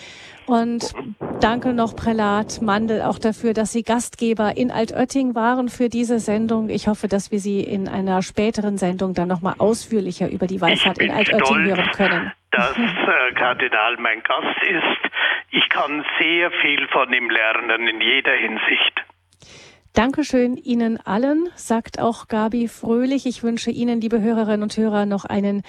Und 0.53 0.93
danke 1.41 1.73
noch 1.73 1.97
Prälat 1.97 2.61
Mandel 2.61 3.01
auch 3.01 3.19
dafür, 3.19 3.55
dass 3.55 3.73
Sie 3.73 3.85
Gastgeber 3.85 4.55
in 4.55 4.71
Altötting 4.71 5.35
waren 5.35 5.71
für 5.71 5.89
diese 5.89 6.19
Sendung. 6.19 6.69
Ich 6.69 6.89
hoffe, 6.89 7.09
dass 7.09 7.31
wir 7.31 7.39
Sie 7.39 7.63
in 7.63 7.89
einer 7.89 8.21
späteren 8.21 8.77
Sendung 8.77 9.15
dann 9.15 9.29
nochmal 9.29 9.55
ausführlicher 9.57 10.29
über 10.29 10.47
die 10.47 10.61
Wallfahrt 10.61 10.99
in 10.99 11.11
Altötting 11.11 11.65
hören 11.65 11.91
können. 11.97 12.33
Dass 12.51 12.77
äh, 12.77 13.33
Kardinal 13.35 13.97
mein 13.97 14.23
Gast 14.25 14.63
ist. 14.69 15.13
Ich 15.53 15.67
kann 15.71 16.05
sehr 16.21 16.51
viel 16.61 16.87
von 16.89 17.11
ihm 17.15 17.31
lernen 17.31 17.89
in 17.89 18.03
jeder 18.03 18.35
Hinsicht. 18.35 19.03
Dankeschön 19.95 20.57
Ihnen 20.57 20.99
allen, 21.05 21.51
sagt 21.55 22.01
auch 22.01 22.27
Gabi 22.27 22.67
Fröhlich. 22.67 23.27
Ich 23.27 23.43
wünsche 23.43 23.71
Ihnen, 23.71 24.01
liebe 24.01 24.23
Hörerinnen 24.23 24.63
und 24.63 24.75
Hörer, 24.75 25.05
noch 25.05 25.27
einen 25.27 25.63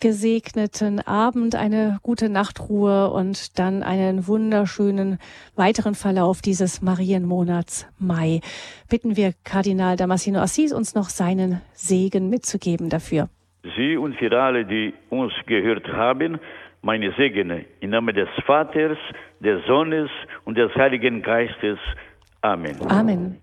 gesegneten 0.00 1.00
Abend, 1.00 1.54
eine 1.54 1.98
gute 2.02 2.28
Nachtruhe 2.28 3.10
und 3.10 3.58
dann 3.58 3.82
einen 3.82 4.26
wunderschönen 4.26 5.18
weiteren 5.54 5.94
Verlauf 5.94 6.42
dieses 6.42 6.82
Marienmonats 6.82 7.86
Mai. 7.98 8.40
Bitten 8.88 9.16
wir 9.16 9.32
Kardinal 9.44 9.96
Damasceno 9.96 10.40
Assis, 10.40 10.72
uns 10.72 10.94
noch 10.94 11.08
seinen 11.08 11.60
Segen 11.72 12.30
mitzugeben 12.30 12.88
dafür. 12.88 13.28
Sie 13.76 13.96
und 13.96 14.14
für 14.16 14.30
alle, 14.38 14.64
die 14.64 14.94
uns 15.10 15.32
gehört 15.46 15.88
haben, 15.88 16.38
meine 16.82 17.12
Segen 17.16 17.64
im 17.80 17.90
Namen 17.90 18.14
des 18.14 18.28
Vaters, 18.46 18.98
des 19.40 19.64
Sohnes 19.66 20.08
und 20.44 20.56
des 20.56 20.72
Heiligen 20.76 21.22
Geistes. 21.22 21.78
Amen. 22.42 22.76
Amen. 22.88 23.42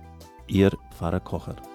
Ihr 0.51 0.77
Pfarrer 0.89 1.21
Kocher. 1.21 1.70